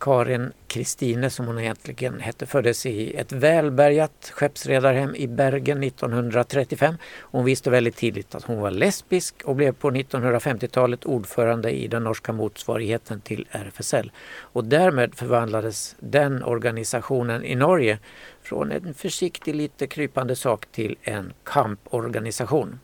Karin 0.00 0.52
Kristine, 0.66 1.30
som 1.30 1.46
hon 1.46 1.58
egentligen 1.58 2.20
hette, 2.20 2.46
föddes 2.46 2.86
i 2.86 3.16
ett 3.16 3.32
välbärgat 3.32 4.32
skeppsredarhem 4.34 5.14
i 5.14 5.26
Bergen 5.26 5.82
1935. 5.82 6.94
Hon 7.20 7.44
visste 7.44 7.70
väldigt 7.70 7.96
tidigt 7.96 8.34
att 8.34 8.44
hon 8.44 8.60
var 8.60 8.70
lesbisk 8.70 9.42
och 9.44 9.56
blev 9.56 9.72
på 9.72 9.90
1950-talet 9.90 11.04
ordförande 11.04 11.70
i 11.70 11.88
den 11.88 12.04
norska 12.04 12.32
motsvarigheten 12.32 13.20
till 13.20 13.46
RFSL. 13.50 14.12
Och 14.38 14.64
därmed 14.64 15.14
förvandlades 15.14 15.96
den 15.98 16.42
organisationen 16.42 17.44
i 17.44 17.54
Norge 17.54 17.98
från 18.42 18.72
en 18.72 18.94
försiktig, 18.94 19.54
lite 19.54 19.86
krypande 19.86 20.36
sak 20.36 20.66
till 20.72 20.96
en 21.02 21.32
kamporganisation. 21.44 22.80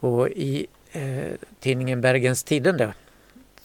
Och 0.00 0.28
i 0.28 0.66
eh, 0.92 1.32
tidningen 1.60 2.00
Bergens 2.00 2.44
Tidende 2.44 2.92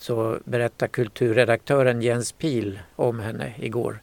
så 0.05 0.39
berättar 0.45 0.87
kulturredaktören 0.87 2.01
Jens 2.01 2.31
Pil 2.31 2.79
om 2.95 3.19
henne 3.19 3.53
igår 3.57 3.99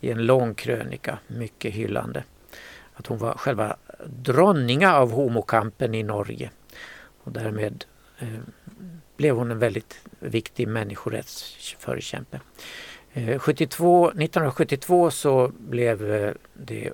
i 0.00 0.10
en 0.10 0.26
lång 0.26 0.54
krönika, 0.54 1.18
mycket 1.26 1.74
hyllande. 1.74 2.24
Att 2.94 3.06
hon 3.06 3.18
var 3.18 3.32
själva 3.32 3.76
dronninga 4.06 4.94
av 4.94 5.10
homokampen 5.12 5.94
i 5.94 6.02
Norge. 6.02 6.50
Och 7.22 7.32
därmed 7.32 7.84
eh, 8.18 8.28
blev 9.16 9.36
hon 9.36 9.50
en 9.50 9.58
väldigt 9.58 10.00
viktig 10.18 10.68
människorättsförkämpe. 10.68 12.40
Eh, 13.12 13.38
72, 13.38 14.08
1972 14.08 15.10
så 15.10 15.52
blev 15.58 16.14
eh, 16.14 16.32
det 16.54 16.92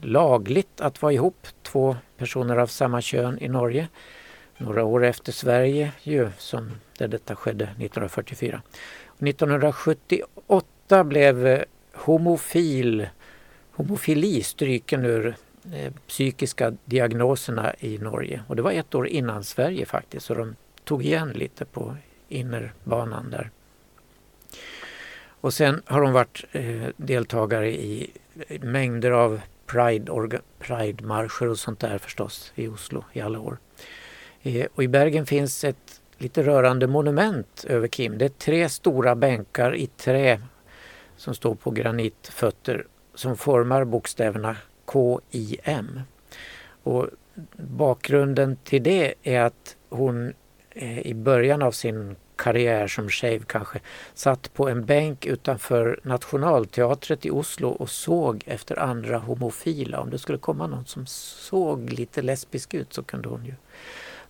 lagligt 0.00 0.80
att 0.80 1.02
vara 1.02 1.12
ihop 1.12 1.46
två 1.62 1.96
personer 2.16 2.56
av 2.56 2.66
samma 2.66 3.00
kön 3.00 3.38
i 3.38 3.48
Norge. 3.48 3.88
Några 4.58 4.84
år 4.84 5.04
efter 5.04 5.32
Sverige 5.32 5.92
ju, 6.02 6.30
som 6.38 6.70
där 6.98 7.08
detta 7.08 7.36
skedde 7.36 7.64
1944. 7.64 8.62
1978 9.18 11.04
blev 11.04 11.46
eh, 11.46 11.62
homofil, 11.92 13.08
homofili 13.72 14.42
stryken 14.42 15.04
ur 15.04 15.36
eh, 15.74 15.92
psykiska 16.06 16.76
diagnoserna 16.84 17.74
i 17.78 17.98
Norge. 17.98 18.42
Och 18.48 18.56
det 18.56 18.62
var 18.62 18.72
ett 18.72 18.94
år 18.94 19.08
innan 19.08 19.44
Sverige 19.44 19.86
faktiskt, 19.86 20.26
så 20.26 20.34
de 20.34 20.56
tog 20.84 21.04
igen 21.04 21.28
lite 21.28 21.64
på 21.64 21.96
innerbanan 22.28 23.30
där. 23.30 23.50
Och 25.40 25.54
sen 25.54 25.82
har 25.86 26.00
hon 26.00 26.12
varit 26.12 26.44
eh, 26.52 26.88
deltagare 26.96 27.70
i 27.70 28.10
mängder 28.60 29.10
av 29.10 29.40
Pride-marscher 29.66 30.40
Pride-marscher 30.58 31.48
och 31.48 31.58
sånt 31.58 31.80
där 31.80 31.98
förstås 31.98 32.52
i 32.54 32.68
Oslo 32.68 33.04
i 33.12 33.20
alla 33.20 33.38
år. 33.38 33.58
Eh, 34.46 34.66
och 34.74 34.82
i 34.82 34.88
Bergen 34.88 35.26
finns 35.26 35.64
ett 35.64 36.00
lite 36.18 36.42
rörande 36.42 36.86
monument 36.86 37.64
över 37.68 37.88
Kim. 37.88 38.18
Det 38.18 38.24
är 38.24 38.28
tre 38.28 38.68
stora 38.68 39.14
bänkar 39.14 39.74
i 39.74 39.86
trä 39.86 40.40
som 41.16 41.34
står 41.34 41.54
på 41.54 41.70
granitfötter 41.70 42.86
som 43.14 43.36
formar 43.36 43.84
bokstäverna 43.84 44.56
KIM. 44.92 46.00
Och 46.82 47.06
bakgrunden 47.56 48.56
till 48.64 48.82
det 48.82 49.14
är 49.22 49.40
att 49.40 49.76
hon 49.88 50.32
eh, 50.70 50.98
i 50.98 51.14
början 51.14 51.62
av 51.62 51.72
sin 51.72 52.16
karriär 52.36 52.86
som 52.86 53.08
shave 53.08 53.40
kanske 53.46 53.80
satt 54.14 54.54
på 54.54 54.68
en 54.68 54.84
bänk 54.84 55.26
utanför 55.26 56.00
Nationalteatret 56.02 57.26
i 57.26 57.30
Oslo 57.30 57.68
och 57.68 57.90
såg 57.90 58.42
efter 58.46 58.78
andra 58.78 59.18
homofila. 59.18 60.00
Om 60.00 60.10
det 60.10 60.18
skulle 60.18 60.38
komma 60.38 60.66
någon 60.66 60.86
som 60.86 61.06
såg 61.06 61.90
lite 61.90 62.22
lesbisk 62.22 62.74
ut 62.74 62.92
så 62.92 63.02
kunde 63.02 63.28
hon 63.28 63.44
ju 63.44 63.54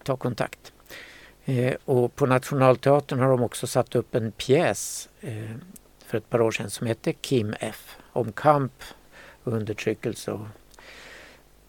ta 0.07 0.17
kontakt. 0.17 0.73
Eh, 1.45 1.75
och 1.85 2.15
på 2.15 2.27
Nationalteatern 2.27 3.19
har 3.19 3.29
de 3.29 3.43
också 3.43 3.67
satt 3.67 3.95
upp 3.95 4.15
en 4.15 4.33
pjäs 4.33 5.09
eh, 5.21 5.51
för 6.07 6.19
ett 6.19 6.31
par 6.31 6.41
år 6.41 6.51
sedan 6.51 6.71
som 6.71 6.87
heter 6.87 7.13
Kim 7.13 7.55
F. 7.61 7.97
Om 8.13 8.33
kamp 8.33 8.83
och 9.43 9.53
undertryckelse 9.53 10.33
och 10.33 10.47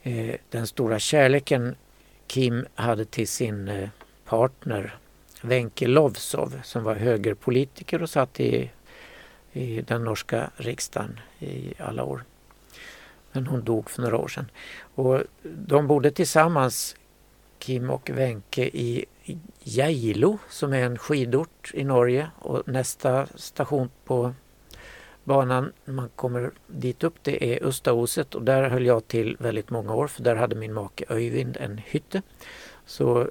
eh, 0.04 0.36
den 0.50 0.68
stora 0.68 1.00
kärleken 1.00 1.76
Kim 2.28 2.66
hade 2.76 3.06
till 3.06 3.28
sin 3.28 3.68
eh, 3.68 3.90
partner 4.26 4.98
Wenche 5.42 5.88
Lovsov 5.88 6.62
som 6.64 6.84
var 6.84 6.96
högerpolitiker 6.96 8.02
och 8.02 8.10
satt 8.10 8.40
i, 8.40 8.72
i 9.54 9.82
den 9.82 10.04
norska 10.04 10.52
riksdagen 10.56 11.20
i 11.40 11.74
alla 11.80 12.04
år. 12.04 12.24
Men 13.32 13.48
hon 13.48 13.64
dog 13.64 13.90
för 13.90 14.02
några 14.02 14.18
år 14.18 14.28
sedan. 14.28 14.52
Och 14.96 15.22
de 15.44 15.88
bodde 15.88 16.12
tillsammans, 16.12 16.96
Kim 17.68 17.90
och 17.90 18.10
Wenche, 18.10 18.62
i 18.64 19.06
Geilo 19.60 20.38
som 20.50 20.74
är 20.74 20.84
en 20.84 20.98
skidort 20.98 21.72
i 21.74 21.84
Norge 21.84 22.30
och 22.40 22.68
nästa 22.68 23.26
station 23.36 23.90
på 24.06 24.34
banan 25.24 25.74
man 25.86 26.10
kommer 26.16 26.52
dit 26.68 27.04
upp 27.04 27.14
det 27.22 27.54
är 27.54 27.64
Ustaoset 27.64 28.36
och 28.36 28.44
där 28.44 28.70
höll 28.70 28.86
jag 28.86 29.08
till 29.08 29.38
väldigt 29.40 29.70
många 29.70 29.94
år 29.94 30.08
för 30.08 30.24
där 30.24 30.36
hade 30.36 30.56
min 30.56 30.74
make 30.74 31.06
Öyvind 31.10 31.58
en 31.58 31.78
hytte. 31.78 32.22
Så 32.86 33.22
eh, 33.22 33.28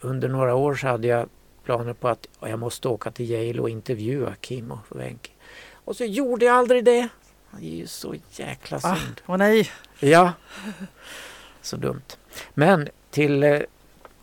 under 0.00 0.28
några 0.28 0.54
år 0.54 0.74
så 0.74 0.86
hade 0.86 1.06
jag 1.08 1.28
planer 1.64 1.92
på 1.92 2.08
att 2.08 2.26
jag 2.40 2.58
måste 2.58 2.88
åka 2.88 3.10
till 3.10 3.30
Yale 3.30 3.60
och 3.60 3.70
intervjua 3.70 4.34
Kim 4.40 4.70
och 4.70 5.00
Wenche. 5.00 5.30
Och 5.72 5.96
så 5.96 6.04
gjorde 6.04 6.44
jag 6.44 6.56
aldrig 6.56 6.84
det. 6.84 7.08
Det 7.60 7.66
är 7.66 7.76
ju 7.76 7.86
så 7.86 8.14
jäkla 8.30 8.80
Ah, 8.82 8.96
synd. 8.96 9.20
åh 9.26 9.36
nej! 9.36 9.70
Ja, 10.00 10.32
så 11.62 11.76
dumt. 11.76 12.16
Men 12.54 12.88
till 13.10 13.42
eh, 13.42 13.60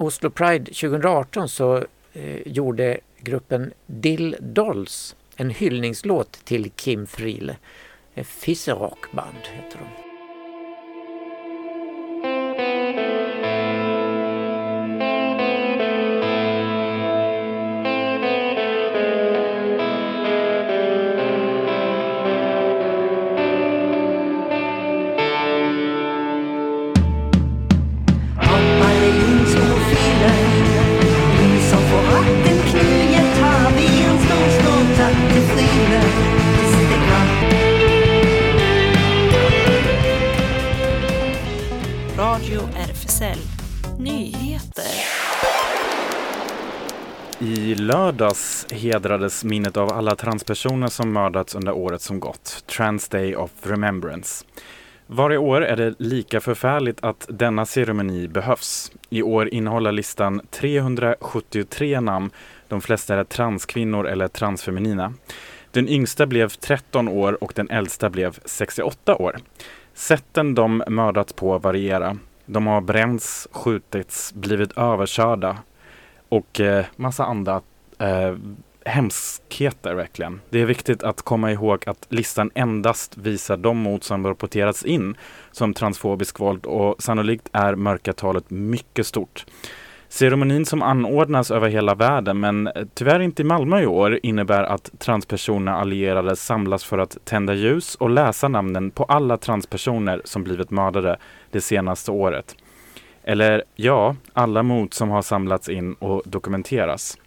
Oslo 0.04 0.30
Pride 0.30 0.66
2018 0.66 1.50
så 1.50 1.86
eh, 2.13 2.48
gjorde 2.48 2.98
gruppen 3.20 3.74
Dill 3.86 4.36
Dolls 4.39 5.16
en 5.36 5.50
hyllningslåt 5.50 6.32
till 6.44 6.72
Kim 6.76 7.08
Friele. 7.08 7.56
Eh, 8.16 8.24
Fisserock 8.24 9.12
Band 9.12 9.44
heter 9.54 9.78
de. 9.78 10.12
Hedrades 48.73 49.43
minnet 49.43 49.77
av 49.77 49.93
alla 49.93 50.15
transpersoner 50.15 50.88
som 50.88 51.13
mördats 51.13 51.55
under 51.55 51.71
året 51.71 52.01
som 52.01 52.19
gått, 52.19 52.63
Trans 52.67 53.09
Day 53.09 53.36
of 53.36 53.51
Remembrance. 53.63 54.45
Varje 55.07 55.38
år 55.38 55.65
är 55.65 55.75
det 55.75 55.95
lika 55.99 56.41
förfärligt 56.41 57.03
att 57.03 57.25
denna 57.29 57.65
ceremoni 57.65 58.27
behövs. 58.27 58.91
I 59.09 59.21
år 59.21 59.53
innehåller 59.53 59.91
listan 59.91 60.41
373 60.51 61.99
namn, 61.99 62.29
de 62.67 62.81
flesta 62.81 63.15
är 63.15 63.23
transkvinnor 63.23 64.07
eller 64.07 64.27
transfeminina. 64.27 65.13
Den 65.71 65.89
yngsta 65.89 66.25
blev 66.25 66.49
13 66.49 67.07
år 67.07 67.43
och 67.43 67.53
den 67.55 67.69
äldsta 67.69 68.09
blev 68.09 68.39
68 68.45 69.15
år. 69.15 69.38
Sätten 69.93 70.55
de 70.55 70.83
mördats 70.88 71.33
på 71.33 71.57
varierar. 71.57 72.17
De 72.45 72.67
har 72.67 72.81
bränts, 72.81 73.47
skjutits, 73.51 74.33
blivit 74.33 74.77
överkörda, 74.77 75.57
och 76.33 76.59
eh, 76.59 76.86
massa 76.95 77.25
andra 77.25 77.62
eh, 77.99 78.36
hemskheter 78.86 79.93
verkligen. 79.93 80.41
Det 80.49 80.62
är 80.62 80.65
viktigt 80.65 81.03
att 81.03 81.21
komma 81.21 81.51
ihåg 81.51 81.84
att 81.89 82.08
listan 82.10 82.51
endast 82.56 83.17
visar 83.17 83.58
de 83.58 83.77
mord 83.77 84.03
som 84.03 84.27
rapporterats 84.27 84.86
in 84.86 85.15
som 85.51 85.73
transfobisk 85.73 86.39
våld 86.39 86.65
och 86.65 87.03
sannolikt 87.03 87.49
är 87.51 87.75
mörkertalet 87.75 88.49
mycket 88.49 89.08
stort. 89.08 89.45
Ceremonin 90.10 90.65
som 90.65 90.82
anordnas 90.82 91.51
över 91.51 91.69
hela 91.69 91.95
världen 91.95 92.39
men 92.39 92.67
eh, 92.67 92.86
tyvärr 92.93 93.19
inte 93.19 93.41
i 93.41 93.45
Malmö 93.45 93.82
i 93.82 93.86
år 93.86 94.19
innebär 94.23 94.63
att 94.63 94.91
transpersoner 94.99 95.71
allierade 95.71 96.36
samlas 96.36 96.84
för 96.84 96.97
att 96.97 97.17
tända 97.23 97.53
ljus 97.53 97.95
och 97.95 98.10
läsa 98.10 98.47
namnen 98.47 98.91
på 98.91 99.03
alla 99.03 99.38
transpersoner 99.38 100.21
som 100.25 100.43
blivit 100.43 100.71
mördade 100.71 101.17
det 101.51 101.62
senaste 101.62 102.12
året. 102.12 102.56
Eller 103.23 103.63
ja, 103.75 104.15
alla 104.34 104.63
mord 104.63 104.93
som 104.93 105.10
har 105.10 105.21
samlats 105.21 105.69
in 105.69 105.93
och 105.93 106.21
dokumenteras. 106.25 107.17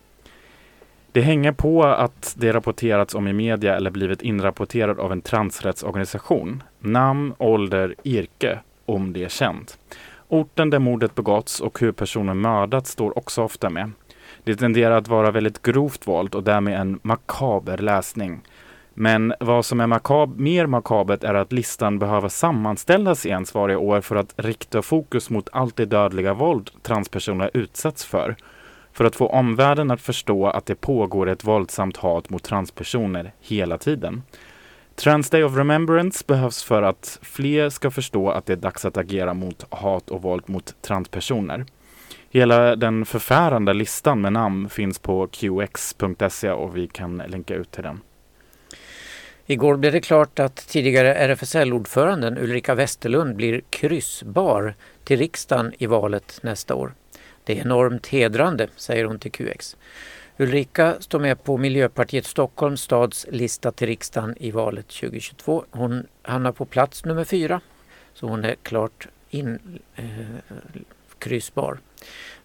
Det 1.16 1.22
hänger 1.22 1.52
på 1.52 1.84
att 1.84 2.34
det 2.38 2.52
rapporterats 2.52 3.14
om 3.14 3.28
i 3.28 3.32
media 3.32 3.76
eller 3.76 3.90
blivit 3.90 4.22
inrapporterad 4.22 5.00
av 5.00 5.12
en 5.12 5.20
transrättsorganisation. 5.20 6.62
Namn, 6.78 7.34
ålder, 7.38 7.94
yrke, 8.04 8.58
om 8.86 9.12
det 9.12 9.24
är 9.24 9.28
känt. 9.28 9.78
Orten 10.28 10.70
där 10.70 10.78
mordet 10.78 11.14
begåtts 11.14 11.60
och 11.60 11.80
hur 11.80 11.92
personen 11.92 12.40
mördats 12.40 12.90
står 12.90 13.18
också 13.18 13.42
ofta 13.42 13.70
med. 13.70 13.90
Det 14.44 14.56
tenderar 14.56 14.96
att 14.96 15.08
vara 15.08 15.30
väldigt 15.30 15.62
grovt 15.62 16.08
våld 16.08 16.34
och 16.34 16.42
därmed 16.42 16.80
en 16.80 16.98
makaber 17.02 17.78
läsning. 17.78 18.40
Men 18.94 19.34
vad 19.40 19.64
som 19.64 19.80
är 19.80 19.86
makab 19.86 20.38
mer 20.38 20.66
makabert 20.66 21.24
är 21.24 21.34
att 21.34 21.52
listan 21.52 21.98
behöver 21.98 22.28
sammanställas 22.28 23.26
ens 23.26 23.54
varje 23.54 23.76
år 23.76 24.00
för 24.00 24.16
att 24.16 24.34
rikta 24.36 24.82
fokus 24.82 25.30
mot 25.30 25.48
allt 25.52 25.76
det 25.76 25.84
dödliga 25.86 26.34
våld 26.34 26.70
transpersoner 26.82 27.50
utsätts 27.54 28.04
för. 28.04 28.36
För 28.96 29.04
att 29.04 29.16
få 29.16 29.26
omvärlden 29.26 29.90
att 29.90 30.00
förstå 30.00 30.46
att 30.46 30.66
det 30.66 30.74
pågår 30.74 31.28
ett 31.28 31.44
våldsamt 31.44 31.96
hat 31.96 32.30
mot 32.30 32.42
transpersoner 32.42 33.32
hela 33.40 33.78
tiden. 33.78 34.22
Trans 34.94 35.30
Day 35.30 35.44
of 35.44 35.56
Remembrance 35.56 36.24
behövs 36.26 36.62
för 36.62 36.82
att 36.82 37.18
fler 37.22 37.70
ska 37.70 37.90
förstå 37.90 38.30
att 38.30 38.46
det 38.46 38.52
är 38.52 38.56
dags 38.56 38.84
att 38.84 38.96
agera 38.96 39.34
mot 39.34 39.66
hat 39.68 40.10
och 40.10 40.22
våld 40.22 40.42
mot 40.46 40.82
transpersoner. 40.82 41.66
Hela 42.30 42.76
den 42.76 43.06
förfärande 43.06 43.74
listan 43.74 44.20
med 44.20 44.32
namn 44.32 44.68
finns 44.68 44.98
på 44.98 45.26
qx.se 45.26 46.50
och 46.50 46.76
vi 46.76 46.88
kan 46.88 47.22
länka 47.28 47.54
ut 47.54 47.70
till 47.70 47.82
den. 47.82 48.00
Igår 49.46 49.76
blev 49.76 49.92
det 49.92 50.00
klart 50.00 50.38
att 50.38 50.56
tidigare 50.56 51.14
RFSL-ordföranden 51.14 52.38
Ulrika 52.38 52.74
Westerlund 52.74 53.36
blir 53.36 53.62
kryssbar 53.70 54.74
till 55.04 55.18
riksdagen 55.18 55.72
i 55.78 55.86
valet 55.86 56.38
nästa 56.42 56.74
år. 56.74 56.92
Det 57.46 57.58
är 57.58 57.60
enormt 57.60 58.06
hedrande, 58.06 58.68
säger 58.76 59.04
hon 59.04 59.18
till 59.18 59.32
QX. 59.32 59.76
Ulrika 60.38 60.96
står 61.00 61.18
med 61.18 61.44
på 61.44 61.56
Miljöpartiet 61.56 62.26
Stockholms 62.26 62.80
stads 62.82 63.26
lista 63.30 63.72
till 63.72 63.86
riksdagen 63.86 64.34
i 64.40 64.50
valet 64.50 64.88
2022. 64.88 65.64
Hon 65.70 66.06
hamnar 66.22 66.52
på 66.52 66.64
plats 66.64 67.04
nummer 67.04 67.24
fyra, 67.24 67.60
så 68.14 68.26
hon 68.26 68.44
är 68.44 68.54
klart 68.62 69.08
inkryssbar. 69.30 69.80
eh, 69.96 70.82
kryssbar. 71.18 71.78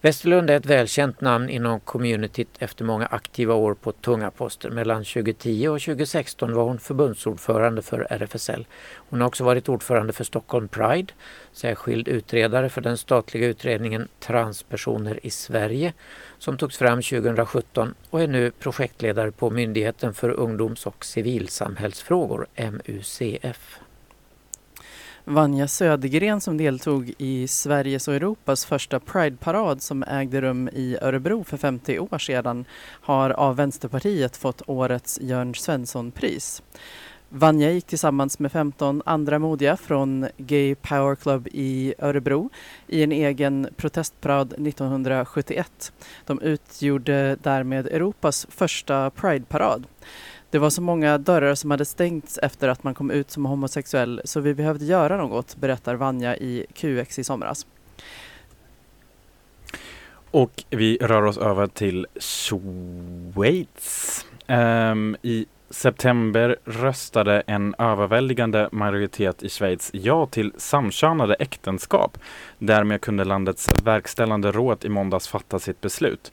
Westerlund 0.04 0.50
är 0.50 0.58
ett 0.58 0.66
välkänt 0.66 1.22
namn 1.22 1.50
inom 1.50 1.80
communityt 1.80 2.48
efter 2.60 2.86
många 2.86 3.06
aktiva 3.06 3.54
år 3.54 3.74
på 3.74 3.92
tunga 3.92 4.32
poster. 4.32 4.70
Mellan 4.70 5.04
2010 5.04 5.68
och 5.68 5.82
2016 5.82 6.54
var 6.54 6.64
hon 6.64 6.80
förbundsordförande 6.80 7.82
för 7.82 8.08
RFSL. 8.10 8.66
Hon 8.96 9.22
har 9.22 9.28
också 9.28 9.44
varit 9.44 9.70
ordförande 9.70 10.14
för 10.14 10.24
Stockholm 10.24 10.68
Pride, 10.68 11.14
särskild 11.54 12.08
utredare 12.08 12.70
för 12.70 12.82
den 12.82 12.98
statliga 12.98 13.48
utredningen 13.48 14.08
Transpersoner 14.20 15.20
i 15.24 15.30
Sverige 15.30 15.94
som 16.38 16.58
togs 16.58 16.78
fram 16.78 17.02
2017 17.02 17.94
och 18.10 18.22
är 18.22 18.28
nu 18.28 18.52
projektledare 18.52 19.32
på 19.32 19.50
Myndigheten 19.50 20.14
för 20.14 20.30
ungdoms 20.30 20.86
och 20.86 21.06
civilsamhällsfrågor, 21.06 22.48
MUCF. 22.56 23.80
Vanja 25.26 25.68
Södergren 25.68 26.42
som 26.42 26.58
deltog 26.58 27.14
i 27.18 27.48
Sveriges 27.48 28.08
och 28.08 28.14
Europas 28.14 28.66
första 28.66 29.00
Pride-parad 29.00 29.82
som 29.82 30.04
ägde 30.04 30.42
rum 30.42 30.70
i 30.74 30.98
Örebro 31.02 31.44
för 31.44 31.58
50 31.58 32.00
år 32.00 32.18
sedan 32.18 32.66
har 33.02 33.30
av 33.30 33.56
Vänsterpartiet 33.56 34.38
fått 34.38 34.62
årets 34.66 35.20
Jörn 35.22 35.56
Svensson-pris. 35.56 36.64
Vanja 37.30 37.72
gick 37.72 37.86
tillsammans 37.86 38.40
med 38.40 38.52
15 38.52 39.02
andra 39.06 39.40
modiga 39.40 39.78
från 39.78 40.28
Gay 40.38 40.76
Power 40.76 41.16
Club 41.16 41.48
i 41.52 41.94
Örebro 42.00 42.50
i 42.88 43.04
en 43.04 43.12
egen 43.12 43.68
protestparad 43.78 44.54
1971. 44.54 45.94
De 46.26 46.42
utgjorde 46.42 47.36
därmed 47.36 47.88
Europas 47.88 48.48
första 48.50 49.10
Pride-parad. 49.10 49.88
Det 50.52 50.60
var 50.60 50.70
så 50.70 50.82
många 50.82 51.18
dörrar 51.18 51.56
som 51.56 51.72
hade 51.72 51.86
stängts 51.86 52.38
efter 52.38 52.68
att 52.68 52.84
man 52.84 52.94
kom 52.94 53.12
ut 53.12 53.32
som 53.32 53.46
homosexuell 53.46 54.22
så 54.26 54.40
vi 54.40 54.54
behövde 54.54 54.86
göra 54.86 55.18
något, 55.18 55.56
berättar 55.56 55.96
Vanja 55.96 56.38
i 56.38 56.66
QX 56.74 57.20
i 57.20 57.24
somras. 57.24 57.66
Och 60.32 60.64
vi 60.70 60.98
rör 61.02 61.24
oss 61.24 61.38
över 61.38 61.68
till 61.68 62.08
Schweiz. 62.20 64.26
Um, 64.48 65.18
I 65.22 65.46
september 65.70 66.58
röstade 66.66 67.44
en 67.48 67.76
överväldigande 67.78 68.70
majoritet 68.72 69.44
i 69.44 69.50
Schweiz 69.50 69.90
ja 69.94 70.26
till 70.26 70.54
samkönade 70.58 71.34
äktenskap. 71.34 72.18
Därmed 72.58 73.02
kunde 73.02 73.24
landets 73.24 73.68
verkställande 73.84 74.52
råd 74.52 74.86
i 74.86 74.90
måndags 74.90 75.28
fatta 75.28 75.60
sitt 75.60 75.82
beslut. 75.82 76.32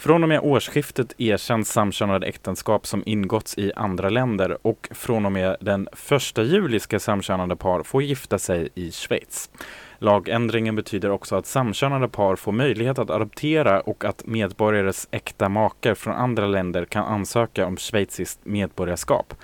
Från 0.00 0.22
och 0.22 0.28
med 0.28 0.40
årsskiftet 0.40 1.14
erkänns 1.20 1.72
samkönade 1.72 2.26
äktenskap 2.26 2.86
som 2.86 3.02
ingåtts 3.06 3.58
i 3.58 3.72
andra 3.76 4.08
länder 4.08 4.66
och 4.66 4.88
från 4.90 5.26
och 5.26 5.32
med 5.32 5.56
den 5.60 5.88
1 6.10 6.38
juli 6.38 6.80
ska 6.80 6.98
samkönade 6.98 7.56
par 7.56 7.82
få 7.82 8.02
gifta 8.02 8.38
sig 8.38 8.68
i 8.74 8.92
Schweiz. 8.92 9.50
Lagändringen 9.98 10.76
betyder 10.76 11.10
också 11.10 11.36
att 11.36 11.46
samkönade 11.46 12.08
par 12.08 12.36
får 12.36 12.52
möjlighet 12.52 12.98
att 12.98 13.10
adoptera 13.10 13.80
och 13.80 14.04
att 14.04 14.26
medborgares 14.26 15.08
äkta 15.10 15.48
makar 15.48 15.94
från 15.94 16.14
andra 16.14 16.46
länder 16.46 16.84
kan 16.84 17.04
ansöka 17.04 17.66
om 17.66 17.76
schweiziskt 17.76 18.40
medborgarskap. 18.44 19.34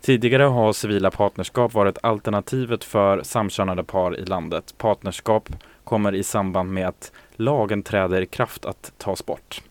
Tidigare 0.00 0.42
har 0.42 0.72
civila 0.72 1.10
partnerskap 1.10 1.74
varit 1.74 1.98
alternativet 2.02 2.84
för 2.84 3.22
samkönade 3.22 3.84
par 3.84 4.16
i 4.16 4.24
landet. 4.24 4.74
Partnerskap 4.78 5.48
kommer 5.84 6.14
i 6.14 6.22
samband 6.22 6.72
med 6.72 6.88
att 6.88 7.12
lagen 7.36 7.82
träder 7.82 8.20
i 8.20 8.26
kraft 8.26 8.64
att 8.64 8.92
tas 8.98 9.26
bort. 9.26 9.62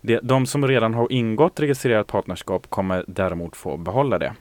De, 0.00 0.18
de 0.22 0.46
som 0.46 0.68
redan 0.68 0.94
har 0.94 1.12
ingått 1.12 1.60
registrerat 1.60 2.06
partnerskap 2.06 2.70
kommer 2.70 3.04
däremot 3.08 3.56
få 3.56 3.76
behålla 3.76 4.18
det. 4.18 4.34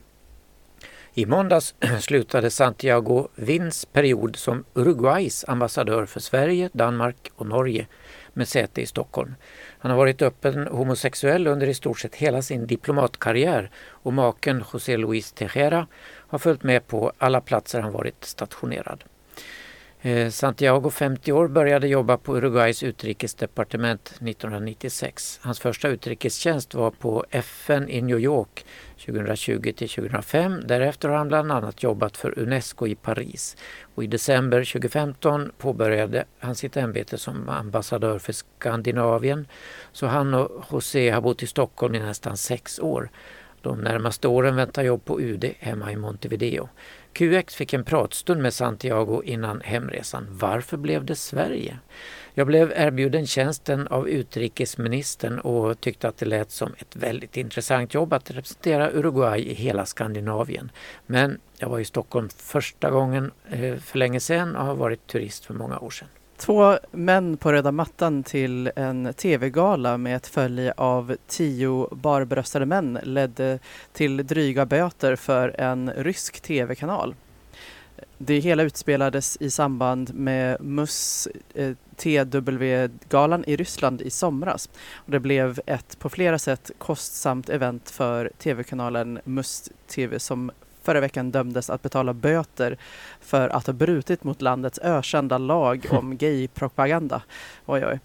I 1.14 1.26
måndags 1.26 1.76
slutade 2.00 2.50
Santiago 2.50 3.28
Vins 3.36 3.86
period 3.86 4.36
som 4.36 4.64
Uruguays 4.74 5.46
ambassadör 5.48 6.06
för 6.06 6.20
Sverige, 6.20 6.70
Danmark 6.74 7.32
och 7.36 7.48
Norge 7.48 7.88
med 8.34 8.48
säte 8.48 8.82
i 8.82 8.86
Stockholm. 8.86 9.36
Han 9.80 9.92
har 9.92 9.98
varit 9.98 10.22
öppen 10.22 10.68
homosexuell 10.68 11.48
under 11.48 11.68
i 11.68 11.74
stort 11.74 12.00
sett 12.00 12.16
hela 12.16 12.42
sin 12.42 12.68
diplomatkarriär 12.68 13.72
och 13.90 14.14
maken 14.14 14.64
José 14.74 14.98
Luis 14.98 15.32
Tejera 15.32 15.88
har 16.02 16.40
följt 16.40 16.64
med 16.64 16.88
på 16.88 17.12
alla 17.18 17.42
platser 17.42 17.82
han 17.82 17.92
varit 17.92 18.24
stationerad. 18.24 19.04
Eh, 20.02 20.30
Santiago, 20.30 20.90
50 20.90 21.32
år, 21.32 21.48
började 21.48 21.88
jobba 21.88 22.18
på 22.18 22.38
Uruguays 22.38 22.84
utrikesdepartement 22.84 24.08
1996. 24.08 25.40
Hans 25.44 25.60
första 25.60 25.88
utrikestjänst 25.88 26.74
var 26.74 26.92
på 26.92 27.26
FN 27.32 27.90
i 27.90 28.02
New 28.02 28.20
York 28.20 28.66
2020 29.06 29.74
till 29.78 29.90
2005. 29.90 30.62
Därefter 30.68 31.10
har 31.10 31.18
han 31.18 31.28
bland 31.28 31.52
annat 31.52 31.84
jobbat 31.84 32.18
för 32.18 32.40
Unesco 32.40 32.88
i 32.88 32.96
Paris. 32.96 33.58
Och 33.96 34.04
I 34.04 34.08
december 34.08 34.64
2015 34.64 35.52
påbörjade 35.58 36.26
han 36.40 36.56
sitt 36.56 36.78
ämbete 36.78 37.18
som 37.18 37.50
ambassadör 37.50 38.20
för 38.20 38.34
Skandinavien. 38.34 39.48
Så 39.92 40.08
han 40.08 40.34
och 40.34 40.66
José 40.72 41.10
har 41.10 41.22
bott 41.22 41.44
i 41.44 41.48
Stockholm 41.48 41.96
i 41.96 42.00
nästan 42.00 42.38
sex 42.38 42.80
år. 42.80 43.10
De 43.62 43.82
närmaste 43.82 44.28
åren 44.28 44.56
väntar 44.56 44.84
jobb 44.84 45.06
på 45.06 45.22
UD 45.22 45.54
hemma 45.60 45.92
i 45.92 45.96
Montevideo. 45.96 46.70
QX 47.14 47.56
fick 47.56 47.74
en 47.74 47.84
pratstund 47.84 48.42
med 48.42 48.54
Santiago 48.54 49.22
innan 49.24 49.62
hemresan. 49.62 50.28
Varför 50.30 50.78
blev 50.78 51.06
det 51.06 51.16
Sverige? 51.16 51.80
Jag 52.34 52.48
blev 52.48 52.74
erbjuden 52.76 53.28
tjänsten 53.28 53.88
av 53.88 54.10
utrikesministern 54.10 55.40
och 55.40 55.82
tyckte 55.82 56.08
att 56.08 56.18
det 56.18 56.26
lät 56.26 56.52
som 56.52 56.74
ett 56.78 56.96
väldigt 56.96 57.38
intressant 57.38 57.94
jobb 57.94 58.14
att 58.14 58.32
representera 58.32 58.92
Uruguay 58.92 59.42
i 59.42 59.54
hela 59.54 59.86
Skandinavien. 59.86 60.72
Men 61.06 61.40
jag 61.58 61.70
var 61.70 61.80
i 61.80 61.86
Stockholm 61.86 62.30
första 62.30 62.90
gången 62.90 63.32
eh, 63.50 63.76
för 63.76 63.98
länge 63.98 64.20
sedan 64.20 64.56
och 64.56 64.66
har 64.66 64.76
varit 64.76 65.08
turist 65.08 65.46
för 65.46 65.54
många 65.54 65.80
år 65.80 65.90
sedan. 65.90 66.08
Två 66.40 66.78
män 66.92 67.38
på 67.38 67.52
röda 67.52 67.72
mattan 67.72 68.24
till 68.24 68.72
en 68.76 69.14
tv-gala 69.14 69.98
med 69.98 70.16
ett 70.16 70.28
följe 70.28 70.74
av 70.78 71.16
tio 71.28 71.88
barbröstade 71.92 72.66
män 72.66 73.00
ledde 73.04 73.60
till 73.94 74.28
dryga 74.28 74.66
böter 74.66 75.16
för 75.16 75.60
en 75.60 75.92
rysk 75.94 76.42
tv-kanal. 76.42 77.16
Det 78.18 78.40
hela 78.40 78.64
utspelades 78.64 79.38
i 79.40 79.52
samband 79.52 80.14
med 80.14 80.58
MUS 80.62 81.28
eh, 81.54 81.76
TW-galan 81.96 83.44
i 83.48 83.56
Ryssland 83.56 84.02
i 84.02 84.10
somras. 84.10 84.70
Och 84.94 85.12
det 85.12 85.20
blev 85.20 85.60
ett 85.66 86.00
på 86.00 86.10
flera 86.10 86.40
sätt 86.40 86.72
kostsamt 86.78 87.50
event 87.50 87.90
för 87.90 88.32
tv-kanalen 88.38 89.20
MUS 89.26 89.72
TV 89.88 90.20
som 90.20 90.52
förra 90.90 91.00
veckan 91.00 91.32
dömdes 91.32 91.70
att 91.70 91.82
betala 91.82 92.14
böter 92.14 92.78
för 93.20 93.50
att 93.50 93.68
ha 93.68 93.74
brutit 93.74 94.24
mot 94.24 94.42
landets 94.42 94.80
ökända 94.84 95.38
lag 95.38 95.86
om 95.90 96.18
gaypropaganda. 96.18 97.22
Oj, 97.72 97.86
oj. 97.86 98.00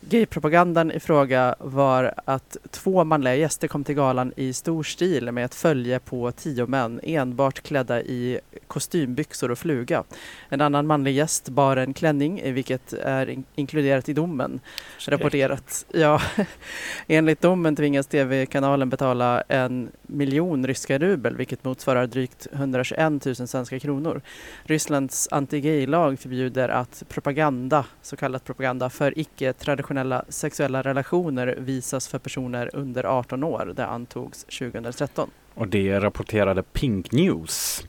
Gaypropagandan 0.00 0.90
i 0.90 1.00
fråga 1.00 1.54
var 1.58 2.14
att 2.24 2.56
två 2.70 3.04
manliga 3.04 3.34
gäster 3.34 3.68
kom 3.68 3.84
till 3.84 3.94
galan 3.94 4.32
i 4.36 4.52
stor 4.52 4.82
stil 4.82 5.32
med 5.32 5.44
ett 5.44 5.54
följe 5.54 5.98
på 5.98 6.32
tio 6.32 6.66
män 6.66 7.00
enbart 7.02 7.60
klädda 7.60 8.00
i 8.00 8.40
kostymbyxor 8.66 9.50
och 9.50 9.58
fluga. 9.58 10.04
En 10.48 10.60
annan 10.60 10.86
manlig 10.86 11.14
gäst 11.14 11.48
bar 11.48 11.76
en 11.76 11.94
klänning, 11.94 12.54
vilket 12.54 12.92
är 12.92 13.30
in 13.30 13.44
inkluderat 13.54 14.08
i 14.08 14.12
domen. 14.12 14.60
Rapporterat. 15.08 15.86
Ja, 15.92 16.22
enligt 17.06 17.40
domen 17.40 17.76
tvingas 17.76 18.06
tv-kanalen 18.06 18.88
betala 18.88 19.42
en 19.48 19.88
miljon 20.02 20.66
ryska 20.66 20.98
rubel, 20.98 21.36
vilket 21.36 21.64
motsvarar 21.64 22.06
drygt 22.06 22.46
121 22.52 23.24
000 23.24 23.34
svenska 23.34 23.78
kronor. 23.78 24.20
Rysslands 24.62 25.28
anti-gay-lag 25.30 26.18
förbjuder 26.18 26.68
att 26.68 27.02
propaganda, 27.08 27.84
så 28.02 28.16
kallad 28.16 28.44
propaganda, 28.44 28.90
för 28.90 29.09
icke-traditionella 29.16 30.24
sexuella 30.28 30.82
relationer 30.82 31.54
visas 31.58 32.08
för 32.08 32.18
personer 32.18 32.70
under 32.72 33.04
18 33.04 33.44
år. 33.44 33.72
Det 33.76 33.86
antogs 33.86 34.44
2013. 34.44 35.30
Och 35.54 35.68
det 35.68 36.00
rapporterade 36.00 36.62
Pink 36.62 37.12
News. 37.12 37.84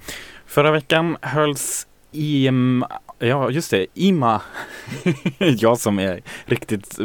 Förra 0.46 0.72
veckan 0.72 1.18
hölls 1.22 1.88
IM, 2.12 2.86
ja 3.20 3.50
just 3.50 3.72
det, 3.72 3.86
IMA, 3.94 4.42
jag 5.38 5.80
som 5.80 6.00
är 6.00 6.22
riktigt 6.46 7.00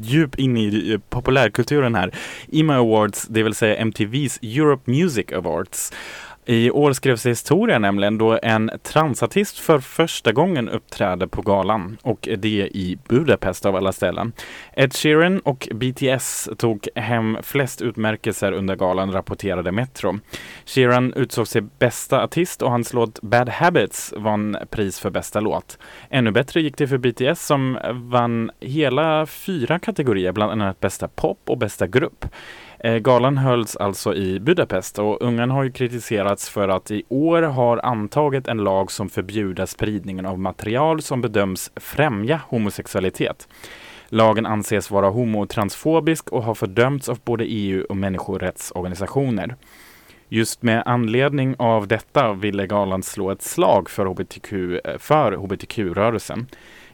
djup 0.00 0.38
inne 0.38 0.60
i 0.60 1.00
populärkulturen 1.08 1.94
här, 1.94 2.14
IMA 2.48 2.76
Awards, 2.76 3.26
det 3.28 3.42
vill 3.42 3.54
säga 3.54 3.76
MTVs 3.76 4.38
Europe 4.42 4.90
Music 4.90 5.32
Awards. 5.32 5.92
I 6.50 6.70
år 6.70 6.92
skrevs 6.92 7.26
historia 7.26 7.78
nämligen 7.78 8.18
då 8.18 8.38
en 8.42 8.70
transartist 8.82 9.58
för 9.58 9.78
första 9.78 10.32
gången 10.32 10.68
uppträdde 10.68 11.28
på 11.28 11.42
galan 11.42 11.96
och 12.02 12.28
det 12.38 12.68
i 12.72 12.98
Budapest 13.08 13.66
av 13.66 13.76
alla 13.76 13.92
ställen. 13.92 14.32
Ed 14.72 14.94
Sheeran 14.94 15.40
och 15.40 15.68
BTS 15.74 16.48
tog 16.58 16.88
hem 16.94 17.38
flest 17.42 17.82
utmärkelser 17.82 18.52
under 18.52 18.76
galan, 18.76 19.12
rapporterade 19.12 19.72
Metro. 19.72 20.18
Sheeran 20.66 21.12
utsågs 21.12 21.50
till 21.50 21.68
bästa 21.78 22.24
artist 22.24 22.62
och 22.62 22.70
hans 22.70 22.92
låt 22.92 23.22
Bad 23.22 23.48
Habits 23.48 24.14
vann 24.16 24.56
pris 24.70 25.00
för 25.00 25.10
bästa 25.10 25.40
låt. 25.40 25.78
Ännu 26.10 26.30
bättre 26.30 26.60
gick 26.60 26.76
det 26.76 26.88
för 26.88 26.98
BTS 26.98 27.46
som 27.46 27.78
vann 27.92 28.50
hela 28.60 29.26
fyra 29.26 29.78
kategorier, 29.78 30.32
bland 30.32 30.52
annat 30.52 30.80
bästa 30.80 31.08
pop 31.08 31.40
och 31.46 31.58
bästa 31.58 31.86
grupp. 31.86 32.24
Eh, 32.84 32.96
galan 32.98 33.38
hölls 33.38 33.76
alltså 33.76 34.14
i 34.14 34.40
Budapest 34.40 34.98
och 34.98 35.22
Ungern 35.22 35.50
har 35.50 35.62
ju 35.62 35.72
kritiserats 35.72 36.48
för 36.50 36.68
att 36.68 36.90
i 36.90 37.02
år 37.08 37.42
har 37.42 37.78
antagit 37.78 38.48
en 38.48 38.58
lag 38.58 38.92
som 38.92 39.08
förbjuder 39.08 39.66
spridningen 39.66 40.26
av 40.26 40.38
material 40.38 41.02
som 41.02 41.20
bedöms 41.20 41.70
främja 41.76 42.40
homosexualitet. 42.48 43.48
Lagen 44.08 44.46
anses 44.46 44.90
vara 44.90 45.10
homotransfobisk 45.10 46.28
och 46.28 46.42
har 46.42 46.54
fördömts 46.54 47.08
av 47.08 47.18
både 47.24 47.44
EU 47.44 47.84
och 47.88 47.96
människorättsorganisationer. 47.96 49.56
Just 50.28 50.62
med 50.62 50.82
anledning 50.86 51.54
av 51.58 51.88
detta 51.88 52.32
ville 52.32 52.66
galan 52.66 53.02
slå 53.02 53.30
ett 53.30 53.42
slag 53.42 53.90
för, 53.90 54.06
HBTQ, 54.06 54.52
eh, 54.84 54.98
för 54.98 55.32
hbtq-rörelsen. 55.32 56.46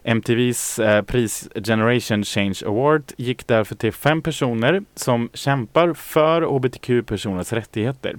MTVs 0.06 0.78
eh, 0.78 1.02
pris 1.02 1.48
Generation 1.64 2.24
Change 2.24 2.58
Award 2.66 3.12
gick 3.16 3.46
därför 3.46 3.74
till 3.74 3.92
fem 3.92 4.22
personer 4.22 4.82
som 4.94 5.30
kämpar 5.34 5.94
för 5.94 6.42
hbtq-personers 6.42 7.52
rättigheter. 7.52 8.16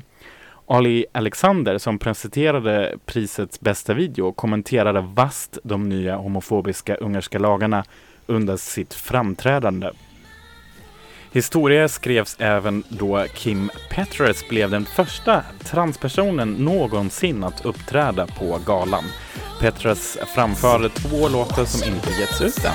Ali 0.65 1.05
Alexander 1.11 1.77
som 1.77 1.99
presenterade 1.99 2.97
prisets 3.05 3.59
bästa 3.59 3.93
video 3.93 4.31
kommenterade 4.31 5.01
vast 5.01 5.57
de 5.63 5.89
nya 5.89 6.15
homofobiska 6.15 6.95
ungerska 6.95 7.39
lagarna 7.39 7.83
under 8.25 8.57
sitt 8.57 8.93
framträdande. 8.93 9.89
Historia 11.31 11.87
skrevs 11.87 12.35
även 12.39 12.83
då 12.89 13.25
Kim 13.33 13.69
Petras 13.89 14.49
blev 14.49 14.71
den 14.71 14.85
första 14.85 15.43
transpersonen 15.63 16.53
någonsin 16.53 17.43
att 17.43 17.65
uppträda 17.65 18.27
på 18.27 18.59
galan. 18.65 19.03
Petras 19.59 20.17
framförde 20.35 20.89
två 20.89 21.27
låtar 21.27 21.65
som 21.65 21.83
inte 21.83 22.09
getts 22.19 22.41
ut 22.41 22.65
än. 22.65 22.73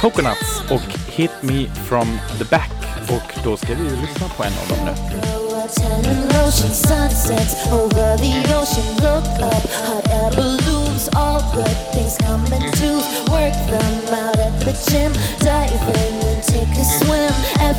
Coconuts 0.00 0.62
och 0.70 1.12
Hit 1.12 1.30
Me 1.40 1.66
From 1.88 2.18
The 2.38 2.44
Back. 2.44 2.70
Och 3.08 3.44
då 3.44 3.56
ska 3.56 3.74
vi 3.74 3.82
lyssna 3.84 4.28
på 4.36 4.44
en 4.44 4.52
av 4.62 4.68
dem 4.68 4.86
nu. 4.86 4.94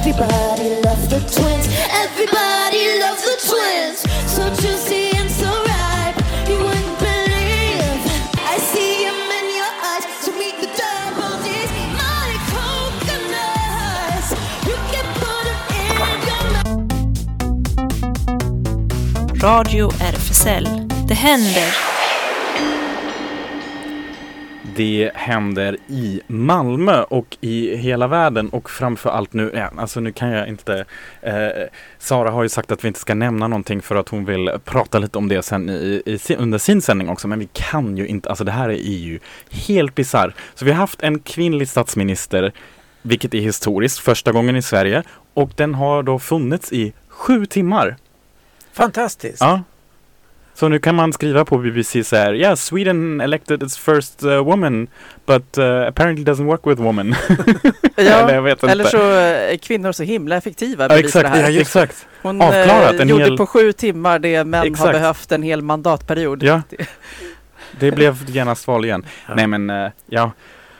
Everybody 0.05 0.81
loves 0.83 1.07
the 1.09 1.19
twins. 1.19 1.67
Everybody 1.89 2.99
loves 2.99 3.23
the 3.23 3.35
twins. 3.49 3.99
So 4.27 4.43
juicy 4.61 5.17
and 5.17 5.31
so 5.31 5.64
Radio 19.45 19.89
RFSL. 20.01 20.67
Det 21.07 21.13
händer. 21.13 21.75
Det 24.75 25.11
händer 25.15 25.77
i 25.87 26.21
Malmö 26.27 27.03
och 27.03 27.37
i 27.41 27.75
hela 27.75 28.07
världen 28.07 28.49
och 28.49 28.69
framför 28.69 29.09
allt 29.09 29.33
nu, 29.33 29.51
ja, 29.55 29.71
alltså 29.77 29.99
nu 29.99 30.11
kan 30.11 30.29
jag 30.29 30.47
inte 30.47 30.85
eh, 31.21 31.33
Sara 31.97 32.31
har 32.31 32.43
ju 32.43 32.49
sagt 32.49 32.71
att 32.71 32.83
vi 32.83 32.87
inte 32.87 32.99
ska 32.99 33.13
nämna 33.13 33.47
någonting 33.47 33.81
för 33.81 33.95
att 33.95 34.09
hon 34.09 34.25
vill 34.25 34.51
prata 34.63 34.99
lite 34.99 35.17
om 35.17 35.27
det 35.27 35.43
sen 35.43 35.69
i, 35.69 36.01
i, 36.05 36.35
under 36.35 36.57
sin 36.57 36.81
sändning 36.81 37.09
också 37.09 37.27
men 37.27 37.39
vi 37.39 37.49
kan 37.53 37.97
ju 37.97 38.07
inte, 38.07 38.29
alltså 38.29 38.43
det 38.43 38.51
här 38.51 38.69
är 38.69 38.73
ju 38.73 39.19
helt 39.49 39.95
bisarr. 39.95 40.33
Så 40.55 40.65
vi 40.65 40.71
har 40.71 40.77
haft 40.77 41.01
en 41.01 41.19
kvinnlig 41.19 41.69
statsminister 41.69 42.51
vilket 43.01 43.33
är 43.33 43.41
historiskt, 43.41 43.99
första 43.99 44.31
gången 44.31 44.55
i 44.55 44.61
Sverige 44.61 45.03
och 45.33 45.51
den 45.55 45.75
har 45.75 46.03
då 46.03 46.19
funnits 46.19 46.73
i 46.73 46.93
sju 47.07 47.45
timmar. 47.45 47.97
Fantastiskt! 48.75 49.41
Ja, 49.41 49.61
Så 50.53 50.67
nu 50.69 50.79
kan 50.79 50.95
man 50.95 51.13
skriva 51.13 51.45
på 51.45 51.57
BBC 51.57 52.03
så 52.03 52.15
här, 52.15 52.33
yeah, 52.33 52.55
Sweden 52.55 53.21
elected 53.21 53.63
its 53.63 53.77
first 53.77 54.23
uh, 54.23 54.31
woman, 54.43 54.87
but 55.25 55.57
uh, 55.57 55.87
apparently 55.87 56.25
doesn't 56.25 56.45
work 56.45 56.67
with 56.67 56.81
women. 56.81 57.15
Ja, 57.97 58.29
Eller 58.29 58.65
eller 58.69 58.83
så 58.85 58.97
är 59.11 59.57
kvinnor 59.57 59.91
så 59.91 60.03
himla 60.03 60.35
effektiva. 60.35 60.87
Ja, 60.89 60.97
exakt, 60.99 61.23
det 61.33 61.41
här. 61.41 61.49
ja, 61.49 61.61
exakt. 61.61 62.07
Hon 62.21 62.41
Avklarat 62.41 62.93
eh, 62.95 63.01
en 63.01 63.07
gjorde 63.09 63.23
hel- 63.23 63.37
på 63.37 63.45
sju 63.45 63.71
timmar 63.71 64.19
det 64.19 64.43
män 64.43 64.59
har 64.59 64.65
Exakt. 64.67 64.91
behövt 64.91 65.31
en 65.31 65.43
hel 65.43 65.61
mandatperiod. 65.61 66.43
Ja. 66.43 66.61
Det- 67.79 67.91
blev 67.91 68.29
genast 68.29 68.67
val 68.67 68.85
igen. 68.85 69.05
Ja. 69.27 69.35
Nej 69.35 69.47
men, 69.47 69.69
eh, 69.69 69.89
ja, 70.07 70.31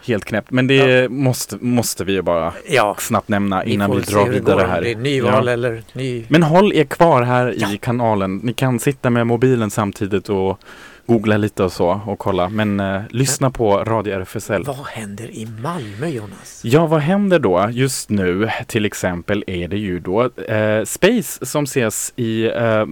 helt 0.07 0.25
knäppt. 0.25 0.51
Men 0.51 0.67
det 0.67 1.09
måste, 1.11 1.57
måste 1.61 2.03
vi 2.03 2.13
ju 2.13 2.21
bara 2.21 2.53
Ja, 2.69 2.95
snabbt 2.99 3.29
nämna 3.29 3.63
innan 3.63 3.91
vi, 3.91 4.01
drar 4.01 4.29
vidare 4.29 4.67
här. 4.67 4.81
Det 4.81 4.91
är 4.91 4.95
nyval 4.95 5.45
Ja. 5.47 5.51
eller 5.53 5.83
ny... 5.93 6.25
Men 6.27 6.43
håll 6.43 6.73
er 6.73 6.83
kvar 6.83 7.21
här 7.21 7.53
Ja. 7.57 7.71
i 7.73 7.77
kanalen. 7.77 8.37
Ni 8.43 8.53
kan 8.53 8.79
sitta 8.79 9.09
med 9.09 9.27
mobilen 9.27 9.69
samtidigt 9.71 10.29
och 10.29 10.59
googla 11.07 11.37
lite 11.37 11.63
och 11.63 11.71
så 11.71 12.01
och 12.05 12.19
kolla. 12.19 12.49
Men 12.49 12.79
eh, 12.79 13.01
lyssna 13.09 13.51
på 13.51 13.77
Radio 13.83 14.13
RFSL. 14.19 14.63
Vad 14.63 14.85
händer 14.87 15.25
i 15.25 15.47
Malmö 15.63 16.07
Jonas? 16.07 16.61
Ja, 16.63 16.85
vad 16.87 17.01
händer 17.01 17.39
då? 17.39 17.67
Just 17.71 18.09
nu 18.09 18.49
till 18.67 18.85
exempel 18.85 19.43
är 19.47 19.67
det 19.67 19.77
ju 19.77 19.99
då 19.99 20.21
eh, 20.47 20.83
Space 20.85 21.45
som 21.45 21.63
ses 21.63 22.13
i 22.15 22.45
eh, 22.45 22.85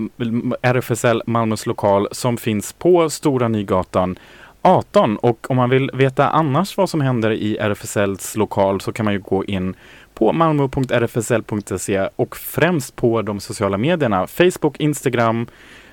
RFSL 0.62 1.22
Malmös 1.28 1.66
lokal 1.66 2.08
som 2.12 2.38
finns 2.38 2.74
på 2.74 3.10
Stora 3.10 3.48
Nygatan 3.48 4.16
18 4.64 5.18
och 5.18 5.52
om 5.52 5.58
man 5.58 5.70
vill 5.70 5.92
veta 5.94 6.30
annars 6.30 6.78
vad 6.78 6.90
som 6.90 7.02
händer 7.02 7.32
i 7.32 7.58
RFSLs 7.58 8.36
lokal 8.36 8.82
så 8.82 8.92
kan 8.92 9.06
man 9.06 9.14
ju 9.14 9.20
gå 9.20 9.46
in 9.46 9.76
på 10.14 10.34
malmo.rfsl.se 10.34 12.10
och 12.16 12.36
främst 12.36 12.96
på 12.96 13.22
de 13.22 13.40
sociala 13.40 13.78
medierna 13.78 14.28
Facebook, 14.28 14.80
Instagram. 14.80 15.48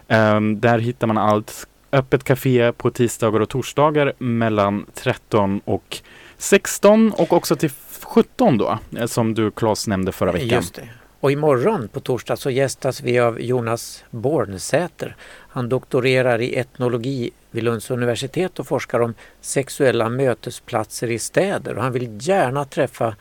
ehm, 0.08 0.60
där 0.60 0.78
hittar 0.78 1.06
man 1.06 1.18
allt. 1.18 1.66
Öppet 1.92 2.24
café 2.24 2.72
på 2.72 2.90
tisdagar 2.90 3.40
och 3.40 3.48
torsdagar 3.48 4.12
mellan 4.18 4.86
13 4.94 5.60
och 5.64 5.98
16 6.38 7.12
och 7.12 7.32
också 7.32 7.56
till 7.56 7.70
17 8.02 8.58
då, 8.58 8.78
eh, 8.98 9.06
som 9.06 9.34
du 9.34 9.50
Claes 9.50 9.86
nämnde 9.86 10.12
förra 10.12 10.32
veckan. 10.32 10.48
Just 10.48 10.74
det. 10.74 10.88
Och 11.20 11.32
imorgon 11.32 11.88
på 11.88 12.00
torsdag 12.00 12.36
så 12.36 12.50
gästas 12.50 13.00
vi 13.00 13.18
av 13.18 13.40
Jonas 13.40 14.04
Bornsäter. 14.10 15.16
Han 15.48 15.68
doktorerar 15.68 16.40
i 16.40 16.56
etnologi 16.56 17.30
vid 17.50 17.64
Lunds 17.64 17.90
universitet 17.90 18.58
och 18.58 18.66
forskar 18.66 19.00
om 19.00 19.14
sexuella 19.40 20.08
mötesplatser 20.08 21.10
i 21.10 21.18
städer. 21.18 21.76
Och 21.76 21.82
han 21.82 21.92
vill 21.92 22.18
gärna 22.20 22.64
träffa 22.64 23.16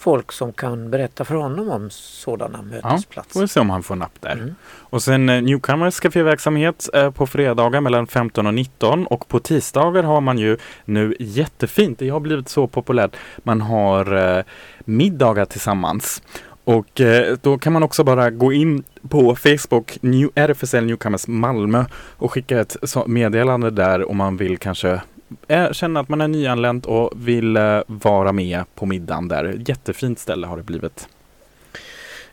folk 0.00 0.32
som 0.32 0.52
kan 0.52 0.90
berätta 0.90 1.24
för 1.24 1.34
honom 1.34 1.70
om 1.70 1.90
sådana 1.90 2.58
Får 2.58 2.64
mötesplatser. 2.64 3.40
vi 3.40 3.48
se 3.48 3.60
om 3.60 3.70
han 3.70 3.82
får 3.82 3.96
napp 3.96 4.20
där. 4.20 4.32
Mm. 4.32 4.54
Och 4.64 5.02
sen 5.02 5.28
eh, 5.28 5.42
Newcomers 5.42 6.00
kaféverksamhet 6.00 6.88
eh, 6.94 7.10
på 7.10 7.26
fredagar 7.26 7.80
mellan 7.80 8.06
15 8.06 8.46
och 8.46 8.54
19 8.54 9.06
och 9.06 9.28
på 9.28 9.40
tisdagar 9.40 10.02
har 10.02 10.20
man 10.20 10.38
ju 10.38 10.56
nu 10.84 11.16
jättefint, 11.18 11.98
det 11.98 12.08
har 12.08 12.20
blivit 12.20 12.48
så 12.48 12.66
populärt, 12.66 13.16
man 13.42 13.60
har 13.60 14.36
eh, 14.38 14.44
middagar 14.84 15.44
tillsammans. 15.44 16.22
Och 16.64 17.00
eh, 17.00 17.36
då 17.42 17.58
kan 17.58 17.72
man 17.72 17.82
också 17.82 18.04
bara 18.04 18.30
gå 18.30 18.52
in 18.52 18.84
på 19.08 19.36
Facebook, 19.36 19.98
New, 20.00 20.30
RFSL 20.34 20.84
Newcomers 20.84 21.28
Malmö 21.28 21.84
och 21.94 22.32
skicka 22.32 22.60
ett 22.60 22.76
meddelande 23.06 23.70
där 23.70 24.10
om 24.10 24.16
man 24.16 24.36
vill 24.36 24.58
kanske 24.58 25.00
eh, 25.48 25.72
känna 25.72 26.00
att 26.00 26.08
man 26.08 26.20
är 26.20 26.28
nyanlänt 26.28 26.86
och 26.86 27.12
vill 27.16 27.56
eh, 27.56 27.80
vara 27.86 28.32
med 28.32 28.64
på 28.74 28.86
middagen 28.86 29.28
där. 29.28 29.62
Jättefint 29.66 30.18
ställe 30.18 30.46
har 30.46 30.56
det 30.56 30.62
blivit. 30.62 31.08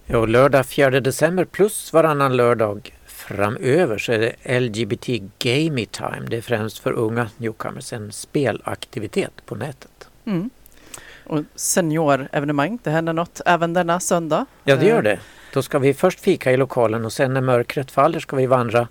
Ja, 0.06 0.26
lördag 0.26 0.66
4 0.66 1.00
december 1.00 1.46
plus 1.46 1.94
varannan 1.94 2.38
lördag 2.38 2.92
framöver 3.06 3.98
så 3.98 4.12
är 4.12 4.20
det 4.20 4.60
LGBT 4.60 5.08
Gamey 5.40 5.86
Time. 5.86 6.28
Det 6.30 6.38
är 6.38 6.42
främst 6.42 6.80
för 6.80 6.92
unga 6.92 7.30
newcomers, 7.38 7.94
en 7.94 8.12
spelaktivitet 8.12 9.32
på 9.46 9.56
nätet. 9.56 10.10
Mm. 10.26 10.50
Och 11.28 11.44
seniorevenemang, 11.56 12.80
det 12.84 12.90
händer 12.90 13.14
något 13.14 13.42
även 13.46 13.74
denna 13.74 14.00
söndag. 14.00 14.46
Ja, 14.64 14.76
det 14.76 14.86
gör 14.86 14.98
Eh, 14.98 15.04
det. 15.04 15.20
Då 15.54 15.62
ska 15.62 15.80
vi 15.80 15.94
först 15.94 16.20
fika 16.20 16.52
i 16.52 16.58
lokalen 16.58 17.06
och 17.06 17.14
sen 17.14 17.34
när 17.34 17.42
mörkret 17.42 17.92
faller 17.92 18.20
ska 18.20 18.36
vi 18.36 18.46
vandra 18.46 18.88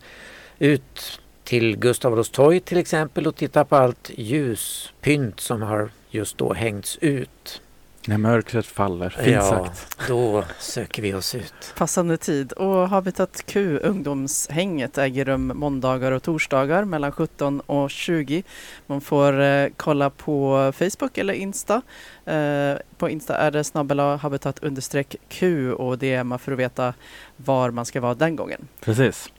ut 0.59 1.21
till 1.45 1.77
Gustav 1.77 2.13
Adolfs 2.13 2.31
torg 2.31 2.61
till 2.61 2.79
exempel 2.79 3.27
och 3.27 3.37
titta 3.37 3.65
på 3.65 3.77
allt 3.77 4.11
ljuspynt 4.15 5.41
som 5.41 5.63
har 5.63 5.91
just 6.11 6.39
då 6.39 6.53
hängts 6.53 6.99
ut. 7.01 7.61
När 8.09 8.19
mörkret 8.19 8.67
faller, 8.67 9.11
fint 9.11 9.29
ja, 9.29 9.43
sagt. 9.43 10.09
då 10.09 10.45
söker 10.59 11.03
vi 11.03 11.15
oss 11.15 11.35
ut. 11.35 11.75
Passande 11.77 12.17
tid. 12.17 12.53
Och 12.53 12.89
Habitat 12.89 13.43
Q, 13.47 13.79
ungdomshänget, 13.79 14.99
äger 14.99 15.25
rum 15.25 15.53
måndagar 15.55 16.13
och 16.13 16.23
torsdagar 16.23 16.85
mellan 16.85 17.13
17 17.13 17.61
och 17.61 17.91
20. 17.91 18.43
Man 18.87 19.01
får 19.01 19.41
eh, 19.41 19.69
kolla 19.77 20.11
på 20.11 20.73
Facebook 20.77 21.19
eller 21.19 21.35
Insta. 21.35 21.83
Eh, 22.25 22.75
på 22.97 23.11
Insta 23.11 23.37
är 23.37 23.51
det 23.51 23.65
snabbela 23.65 24.17
habitat 24.17 24.61
Q 25.29 25.73
och 25.73 25.99
det 25.99 26.15
är 26.15 26.25
man 26.25 26.39
för 26.39 26.53
att 26.53 26.59
veta 26.59 26.95
var 27.37 27.71
man 27.71 27.87
ska 27.87 28.01
vara 28.01 28.15
den 28.15 28.37
gången. 28.37 28.69
Precis. 28.81 29.31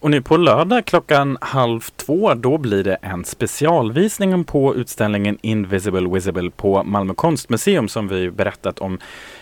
Och 0.00 0.10
nu 0.10 0.22
på 0.22 0.36
lördag 0.36 0.84
klockan 0.84 1.38
halv 1.40 1.80
två, 1.96 2.34
då 2.34 2.58
blir 2.58 2.84
det 2.84 2.94
en 2.94 3.24
specialvisning 3.24 4.44
på 4.44 4.74
utställningen 4.76 5.38
Invisible 5.42 6.08
Visible 6.14 6.50
på 6.50 6.82
Malmö 6.82 7.14
konstmuseum 7.14 7.88
som 7.88 8.08
vi 8.08 8.30
berättat 8.30 8.78
om 8.78 8.98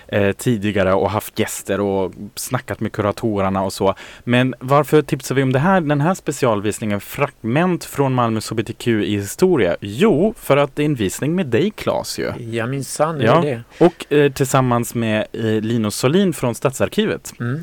eh, 0.08 0.32
tidigare 0.32 0.92
och 0.94 1.10
haft 1.10 1.38
gäster 1.38 1.80
och 1.80 2.12
snackat 2.34 2.80
med 2.80 2.92
kuratorerna 2.92 3.62
och 3.62 3.72
så. 3.72 3.94
Men 4.24 4.54
varför 4.60 5.02
tipsar 5.02 5.34
vi 5.34 5.42
om 5.42 5.52
det 5.52 5.58
här, 5.58 5.80
den 5.80 6.00
här 6.00 6.14
specialvisningen 6.14 7.00
Fragment 7.00 7.84
från 7.84 8.14
Malmös 8.14 8.50
HBTQ 8.50 8.88
i 8.88 9.16
historia? 9.16 9.76
Jo, 9.80 10.34
för 10.38 10.56
att 10.56 10.76
det 10.76 10.82
är 10.82 10.86
en 10.86 10.94
visning 10.94 11.34
med 11.34 11.46
dig 11.46 11.70
Claes 11.70 12.18
ju. 12.18 12.32
Ja 12.52 12.66
minsann 12.66 13.20
är 13.20 13.24
Ja. 13.24 13.40
det 13.40 13.62
Och 13.84 14.12
eh, 14.12 14.32
tillsammans 14.32 14.94
med 14.94 15.26
eh, 15.32 15.42
Linus 15.44 15.94
Solin 15.96 16.32
från 16.32 16.54
Stadsarkivet. 16.54 17.32
mm. 17.40 17.62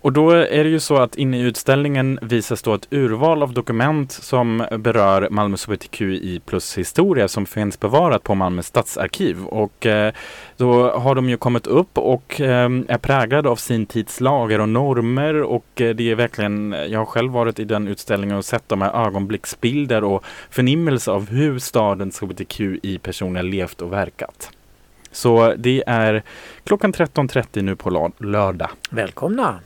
Och 0.00 0.12
då 0.12 0.30
är 0.30 0.64
det 0.64 0.70
ju 0.70 0.80
så 0.80 0.96
att 0.96 1.16
inne 1.16 1.38
i 1.38 1.40
utställningen 1.40 2.18
visas 2.22 2.62
då 2.62 2.74
ett 2.74 2.88
urval 2.90 3.42
av 3.42 3.52
dokument 3.52 4.12
som 4.12 4.66
berör 4.78 5.28
Malmös 5.30 5.66
hbtqi 5.66 6.40
plus 6.46 6.78
historia 6.78 7.28
som 7.28 7.46
finns 7.46 7.80
bevarat 7.80 8.22
på 8.22 8.34
Malmö 8.34 8.62
stadsarkiv. 8.62 9.44
Och 9.46 9.86
eh, 9.86 10.12
då 10.56 10.90
har 10.90 11.14
de 11.14 11.28
ju 11.28 11.36
kommit 11.36 11.66
upp 11.66 11.98
och 11.98 12.40
eh, 12.40 12.70
är 12.88 12.98
präglade 12.98 13.48
av 13.48 13.56
sin 13.56 13.86
tids 13.86 14.20
lagar 14.20 14.58
och 14.58 14.68
normer 14.68 15.42
och 15.42 15.80
eh, 15.80 15.94
det 15.94 16.10
är 16.10 16.14
verkligen, 16.14 16.76
jag 16.88 16.98
har 16.98 17.06
själv 17.06 17.32
varit 17.32 17.58
i 17.58 17.64
den 17.64 17.88
utställningen 17.88 18.36
och 18.36 18.44
sett 18.44 18.68
de 18.68 18.82
här 18.82 19.06
ögonblicksbilder 19.06 20.04
och 20.04 20.24
förnimmelse 20.50 21.10
av 21.10 21.30
hur 21.30 21.58
stadens 21.58 22.20
hbtqi 22.20 22.98
personer 22.98 23.42
levt 23.42 23.82
och 23.82 23.92
verkat. 23.92 24.50
Så 25.12 25.54
det 25.56 25.84
är 25.86 26.22
klockan 26.64 26.92
13.30 26.92 27.62
nu 27.62 27.76
på 27.76 28.12
lördag. 28.18 28.70
Välkomna! 28.90 29.58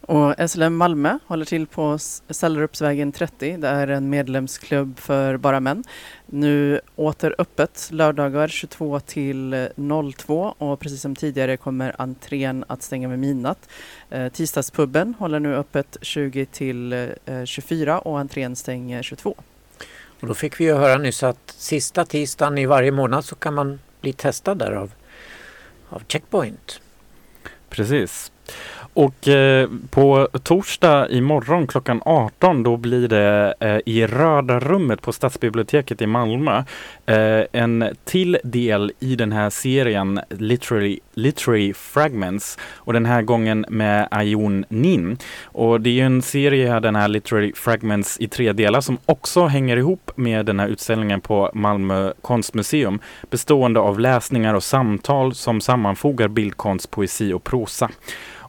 Och 0.00 0.50
SLM 0.50 0.76
Malmö 0.76 1.18
håller 1.26 1.44
till 1.44 1.66
på 1.66 1.98
Sällerupsvägen 2.30 3.12
30. 3.12 3.56
Det 3.56 3.68
är 3.68 3.88
en 3.88 4.10
medlemsklubb 4.10 4.98
för 4.98 5.36
bara 5.36 5.60
män. 5.60 5.84
Nu 6.26 6.80
åter 6.96 7.34
öppet 7.38 7.88
lördagar 7.92 8.48
22 8.48 9.00
till 9.00 9.54
eh, 9.54 9.66
02 10.16 10.54
och 10.58 10.80
precis 10.80 11.00
som 11.00 11.16
tidigare 11.16 11.56
kommer 11.56 11.94
entrén 11.98 12.64
att 12.68 12.82
stänga 12.82 13.08
vid 13.08 13.18
midnatt. 13.18 13.68
Eh, 14.10 14.28
tisdagspubben 14.28 15.14
håller 15.18 15.40
nu 15.40 15.56
öppet 15.56 15.96
20 16.02 16.46
till 16.46 16.92
eh, 16.92 17.44
24 17.44 17.98
och 17.98 18.18
entrén 18.18 18.56
stänger 18.56 19.02
22. 19.02 19.34
Och 20.20 20.28
då 20.28 20.34
fick 20.34 20.60
vi 20.60 20.64
ju 20.64 20.74
höra 20.74 20.98
nyss 20.98 21.22
att 21.22 21.54
sista 21.56 22.04
tisdagen 22.04 22.58
i 22.58 22.66
varje 22.66 22.90
månad 22.90 23.24
så 23.24 23.34
kan 23.34 23.54
man 23.54 23.80
bli 24.00 24.12
testad 24.12 24.58
där 24.58 24.72
av, 24.72 24.92
av 25.88 26.02
Checkpoint. 26.08 26.80
Precis. 27.68 28.32
Och 28.98 29.28
eh, 29.28 29.68
på 29.90 30.28
torsdag 30.42 31.10
imorgon 31.10 31.66
klockan 31.66 32.02
18 32.04 32.62
då 32.62 32.76
blir 32.76 33.08
det 33.08 33.54
eh, 33.60 33.78
i 33.86 34.06
Röda 34.06 34.60
rummet 34.60 35.02
på 35.02 35.12
Stadsbiblioteket 35.12 36.02
i 36.02 36.06
Malmö 36.06 36.64
eh, 37.06 37.42
en 37.52 37.84
till 38.04 38.38
del 38.44 38.92
i 39.00 39.16
den 39.16 39.32
här 39.32 39.50
serien 39.50 40.20
Literary, 40.30 41.00
Literary 41.14 41.74
Fragments 41.74 42.58
och 42.74 42.92
den 42.92 43.06
här 43.06 43.22
gången 43.22 43.66
med 43.68 44.08
Ayon 44.10 44.64
Nin. 44.68 45.18
Och 45.44 45.80
det 45.80 45.90
är 45.90 45.94
ju 45.94 46.06
en 46.06 46.22
serie, 46.22 46.80
den 46.80 46.96
här 46.96 47.08
Literary 47.08 47.52
Fragments 47.52 48.16
i 48.20 48.28
tre 48.28 48.52
delar 48.52 48.80
som 48.80 48.98
också 49.06 49.46
hänger 49.46 49.76
ihop 49.76 50.10
med 50.16 50.46
den 50.46 50.60
här 50.60 50.68
utställningen 50.68 51.20
på 51.20 51.50
Malmö 51.54 52.12
konstmuseum 52.22 52.98
bestående 53.30 53.80
av 53.80 54.00
läsningar 54.00 54.54
och 54.54 54.64
samtal 54.64 55.34
som 55.34 55.60
sammanfogar 55.60 56.28
bildkonst, 56.28 56.90
poesi 56.90 57.32
och 57.32 57.44
prosa. 57.44 57.90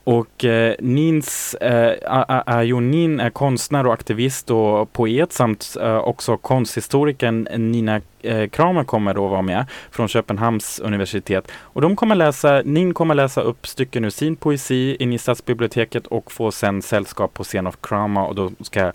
Och 0.04 0.46
eh, 0.46 0.76
Nins, 0.80 1.54
eh, 1.54 1.96
A- 2.08 2.44
är 2.48 3.30
konstnär 3.30 3.88
och 3.88 3.94
aktivist 3.94 4.52
och 4.52 4.94
poet 4.94 5.34
samt 5.34 5.78
eh, 5.82 5.98
också 5.98 6.38
konsthistorikern 6.38 7.48
Nina 7.72 8.02
eh, 8.22 8.50
Kramer 8.50 8.84
kommer 8.84 9.14
då 9.14 9.28
vara 9.28 9.42
med 9.42 9.66
från 9.92 10.08
Köpenhamns 10.08 10.80
universitet. 10.80 11.52
Och 11.62 11.82
de 11.82 11.96
kommer 11.96 12.16
läsa, 12.16 12.62
Nin 12.66 12.94
kommer 12.94 13.16
läsa 13.16 13.42
upp 13.42 13.68
stycken 13.68 14.06
ur 14.06 14.10
sin 14.10 14.36
poesi 14.36 14.96
in 15.00 15.14
i 15.14 15.18
stadsbiblioteket 15.18 16.08
och 16.08 16.32
få 16.32 16.52
sen 16.52 16.82
sällskap 16.82 17.34
på 17.34 17.44
scen 17.44 17.68
av 17.68 17.76
Kramer 17.82 18.28
och 18.28 18.36
då 18.36 18.52
ska 18.62 18.92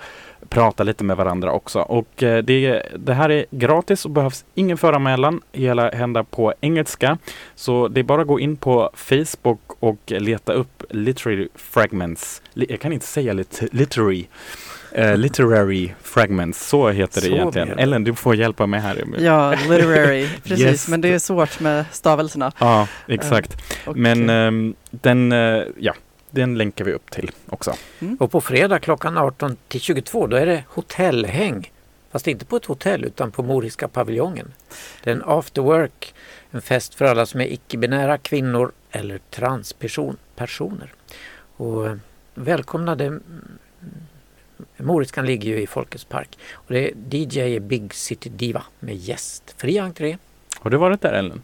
prata 0.49 0.83
lite 0.83 1.05
med 1.05 1.17
varandra 1.17 1.53
också. 1.53 1.81
Och 1.81 2.23
eh, 2.23 2.43
det, 2.43 2.83
det 2.97 3.15
här 3.15 3.31
är 3.31 3.47
gratis 3.51 4.05
och 4.05 4.11
behövs 4.11 4.45
ingen 4.55 4.77
föranmälan. 4.77 5.41
Hela 5.53 5.91
händer 5.91 6.23
på 6.23 6.55
engelska. 6.61 7.19
Så 7.55 7.89
det 7.89 8.01
är 8.01 8.05
bara 8.05 8.21
att 8.23 8.29
gå 8.29 8.41
in 8.41 8.57
på 8.57 8.91
Facebook 8.95 9.61
och 9.85 9.99
leta 10.07 10.53
upp 10.53 10.83
Literary 10.91 11.49
Fragments. 11.55 12.43
Jag 12.55 12.81
kan 12.81 12.93
inte 12.93 13.07
säga 13.07 13.33
lit 13.33 13.63
literary. 13.73 14.27
Eh, 14.93 15.17
literary 15.17 15.93
Fragments, 16.03 16.69
så 16.69 16.91
heter 16.91 17.21
det 17.21 17.27
Så 17.27 17.35
egentligen. 17.35 17.69
du. 17.69 17.75
Ellen, 17.75 18.05
du 18.05 18.15
får 18.15 18.37
hjälpa 18.37 18.67
mig 18.67 18.81
här. 18.81 19.05
Ja, 19.19 19.51
literary, 19.51 20.29
precis. 20.43 20.61
Yes. 20.67 20.89
Men 20.89 21.01
det 21.01 21.09
är 21.09 21.19
svårt 21.19 21.61
med 21.61 21.85
stavelserna. 21.93 22.53
Ja, 22.59 22.89
exakt. 23.09 23.57
Men 23.95 24.31
eh, 24.31 24.37
ehm, 24.37 24.75
den, 24.91 25.33
eh, 25.33 25.63
ja, 25.79 25.95
den 26.31 26.59
länkar 26.59 26.85
vi 26.85 26.93
upp 26.93 27.11
till 27.11 27.31
också. 27.47 27.75
Och 28.19 28.31
på 28.31 28.41
fredag 28.41 28.79
klockan 28.79 29.19
18 29.19 29.57
till 29.69 29.81
22 29.81 30.27
då 30.27 30.37
är 30.37 30.47
det 30.47 30.65
hotellhäng. 30.69 31.71
Fast 32.13 32.27
inte 32.27 32.45
på 32.45 32.57
ett 32.57 32.65
hotell 32.65 33.05
utan 33.05 33.31
på 33.31 33.43
Moriska 33.43 33.89
paviljongen. 33.89 34.53
Det 35.03 35.11
är 35.11 35.15
en 35.15 35.23
after 35.27 35.63
work, 35.63 36.15
en 36.55 36.63
fest 36.63 36.95
för 36.95 37.05
alla 37.05 37.27
som 37.27 37.41
är 37.41 37.45
icke-binära 37.53 38.19
kvinnor 38.19 38.73
eller 38.91 39.19
transpersoner. 39.31 40.93
Och 41.57 41.87
eh, 41.87 41.97
välkomnade 42.35 43.05
mm, 43.07 43.23
Moriskan 44.77 45.27
ligger 45.27 45.49
ju 45.51 45.61
i 45.63 45.67
Folkets 45.67 46.05
park. 46.05 46.39
Och 46.55 46.73
det 46.73 46.91
är 47.13 47.27
DJ 47.47 47.61
Big 47.61 47.95
City 47.95 48.29
Diva 48.29 48.63
med 48.81 48.97
gäst. 48.97 49.55
Fri 49.57 49.79
entré. 49.79 50.19
Har 50.61 50.71
du 50.71 50.77
varit 50.77 51.01
där 51.01 51.13
Ellen? 51.13 51.43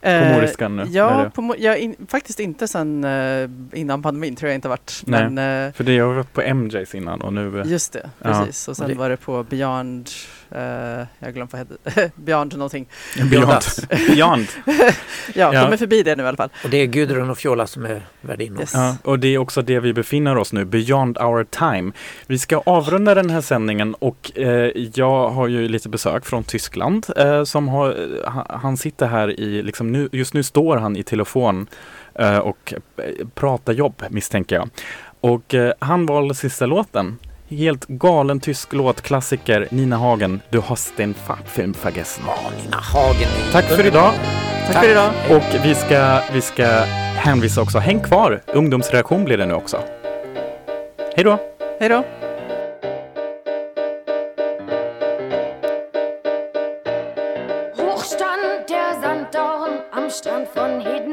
eh, 0.00 0.32
Moriskan 0.34 0.76
nu, 0.76 0.84
Ja, 0.90 1.22
det? 1.24 1.30
på, 1.30 1.54
ja 1.58 1.76
in, 1.76 1.96
faktiskt 2.08 2.40
inte 2.40 2.68
sen 2.68 3.04
eh, 3.04 3.50
innan 3.72 4.02
pandemin 4.02 4.36
tror 4.36 4.48
jag 4.48 4.54
inte 4.54 4.68
varit. 4.68 5.02
Nej. 5.06 5.30
Men 5.30 5.66
eh, 5.68 5.72
För 5.72 5.84
det 5.84 5.98
har 5.98 6.14
varit 6.14 6.32
på 6.32 6.54
MJs 6.54 6.94
innan 6.94 7.20
och 7.20 7.32
nu... 7.32 7.62
just 7.66 7.92
det, 7.92 8.10
Ja. 8.22 8.28
precis. 8.44 8.68
Och 8.68 8.76
sen 8.76 8.88
det- 8.88 8.94
var 8.94 9.08
det 9.10 9.16
på 9.16 9.42
Beyond, 9.42 10.10
eh, 10.50 11.06
jag 11.18 11.34
glömde 11.34 11.56
vad 11.56 11.78
det 11.94 12.10
Beyond 12.16 12.52
någonting. 12.56 12.86
Beyond. 13.30 13.60
Beyond. 14.08 14.46
Ja, 14.66 14.74
Ja. 15.34 15.64
de 15.64 15.72
är 15.72 15.76
förbi 15.76 16.02
det 16.02 16.16
nu 16.16 16.22
i 16.22 16.26
alla 16.26 16.36
fall. 16.36 16.50
Och 16.64 16.70
det 16.70 16.76
är 16.76 16.86
Gudrun 16.86 17.30
och 17.30 17.38
Fjola 17.38 17.66
som 17.66 17.84
är 17.86 18.02
värdinnor. 18.20 18.60
Yes. 18.60 18.74
Ja, 18.74 18.96
och 19.02 19.18
det 19.18 19.28
är 19.28 19.38
också 19.38 19.62
det 19.62 19.80
vi 19.80 19.92
befinner 19.92 20.36
oss 20.38 20.52
nu, 20.52 20.64
beyond 20.64 21.18
our 21.18 21.44
time. 21.44 21.92
Vi 22.26 22.38
ska 22.38 22.56
avrunda 22.66 23.14
den 23.14 23.30
här 23.30 23.40
sändningen 23.40 23.94
och 23.94 24.38
eh, 24.38 24.70
jag 24.94 25.28
har 25.30 25.48
ju 25.48 25.68
lite 25.68 25.88
besök 25.88 26.24
från 26.26 26.44
Tyskland 26.44 27.06
eh, 27.16 27.44
som 27.44 27.68
har, 27.68 27.88
eh, 28.24 28.30
ha- 28.32 28.58
han 28.62 28.76
sitter 28.76 29.06
här 29.06 29.40
i, 29.40 29.62
liksom 29.62 29.92
nu, 29.92 30.08
just 30.12 30.34
nu 30.34 30.42
står 30.42 30.76
han 30.76 30.96
i 30.96 31.02
telefon 31.02 31.66
eh, 32.14 32.38
och 32.38 32.74
eh, 32.96 33.26
pratar 33.34 33.72
jobb 33.72 34.02
misstänker 34.10 34.56
jag. 34.56 34.68
Och 35.20 35.54
han 35.78 36.06
valde 36.06 36.34
sista 36.34 36.66
låten. 36.66 37.18
Helt 37.48 37.86
galen 37.88 38.40
tysk 38.40 38.72
låt, 38.72 39.00
klassiker, 39.00 39.68
Nina 39.70 39.96
Hagen, 39.96 40.40
Du 40.50 40.60
hast 40.60 40.96
den 40.96 41.14
Film 41.44 41.74
vergessen. 41.82 42.24
Ja, 42.26 42.36
Nina 42.64 42.76
Hagen. 42.76 43.28
Tack 43.52 43.64
för 43.64 43.86
idag! 43.86 44.12
Tack 44.66 44.84
för 44.84 44.90
idag. 44.90 45.10
Och 45.30 45.64
vi 45.64 45.74
ska, 45.74 46.20
vi 46.32 46.40
ska 46.40 46.66
hänvisa 47.16 47.62
också, 47.62 47.78
häng 47.78 48.00
kvar, 48.00 48.42
ungdomsreaktion 48.46 49.24
blir 49.24 49.38
det 49.38 49.46
nu 49.46 49.54
också. 49.54 49.78
Hej 51.16 51.24
då! 51.24 51.38
Hej 51.80 51.88
då! 51.88 52.04
Hoch 57.76 58.04
stand 58.04 58.68
der 58.68 59.02
Sanddorn 59.02 59.80
am 59.92 60.10
Strand 60.10 60.46
von 60.54 60.80
Hiddensee. 60.80 61.05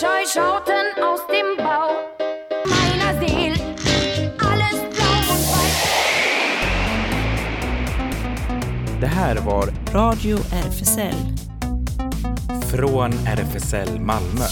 Scheu 0.00 0.24
schauten 0.34 0.86
aus 1.04 1.20
dem 1.26 1.56
Bau 1.58 1.90
meiner 2.64 3.12
Seel. 3.20 3.52
Alles 4.38 4.78
blau 4.94 5.18
und 5.32 5.44
weiß. 5.52 5.80
Det 9.00 9.06
här 9.06 9.36
var 9.36 9.68
Radio 9.92 10.36
RFSL. 10.36 11.14
från 12.70 13.12
RFSL 13.12 14.00
Malmö. 14.00 14.44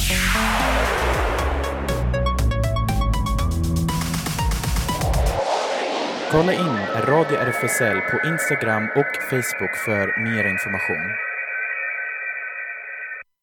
Kolla 6.31 6.53
in 6.53 6.79
Radio 7.05 7.37
RFSL 7.37 8.01
på 8.01 8.29
Instagram 8.29 8.89
och 8.97 9.23
Facebook 9.31 9.77
för 9.77 10.23
mer 10.23 10.45
information. 10.45 11.28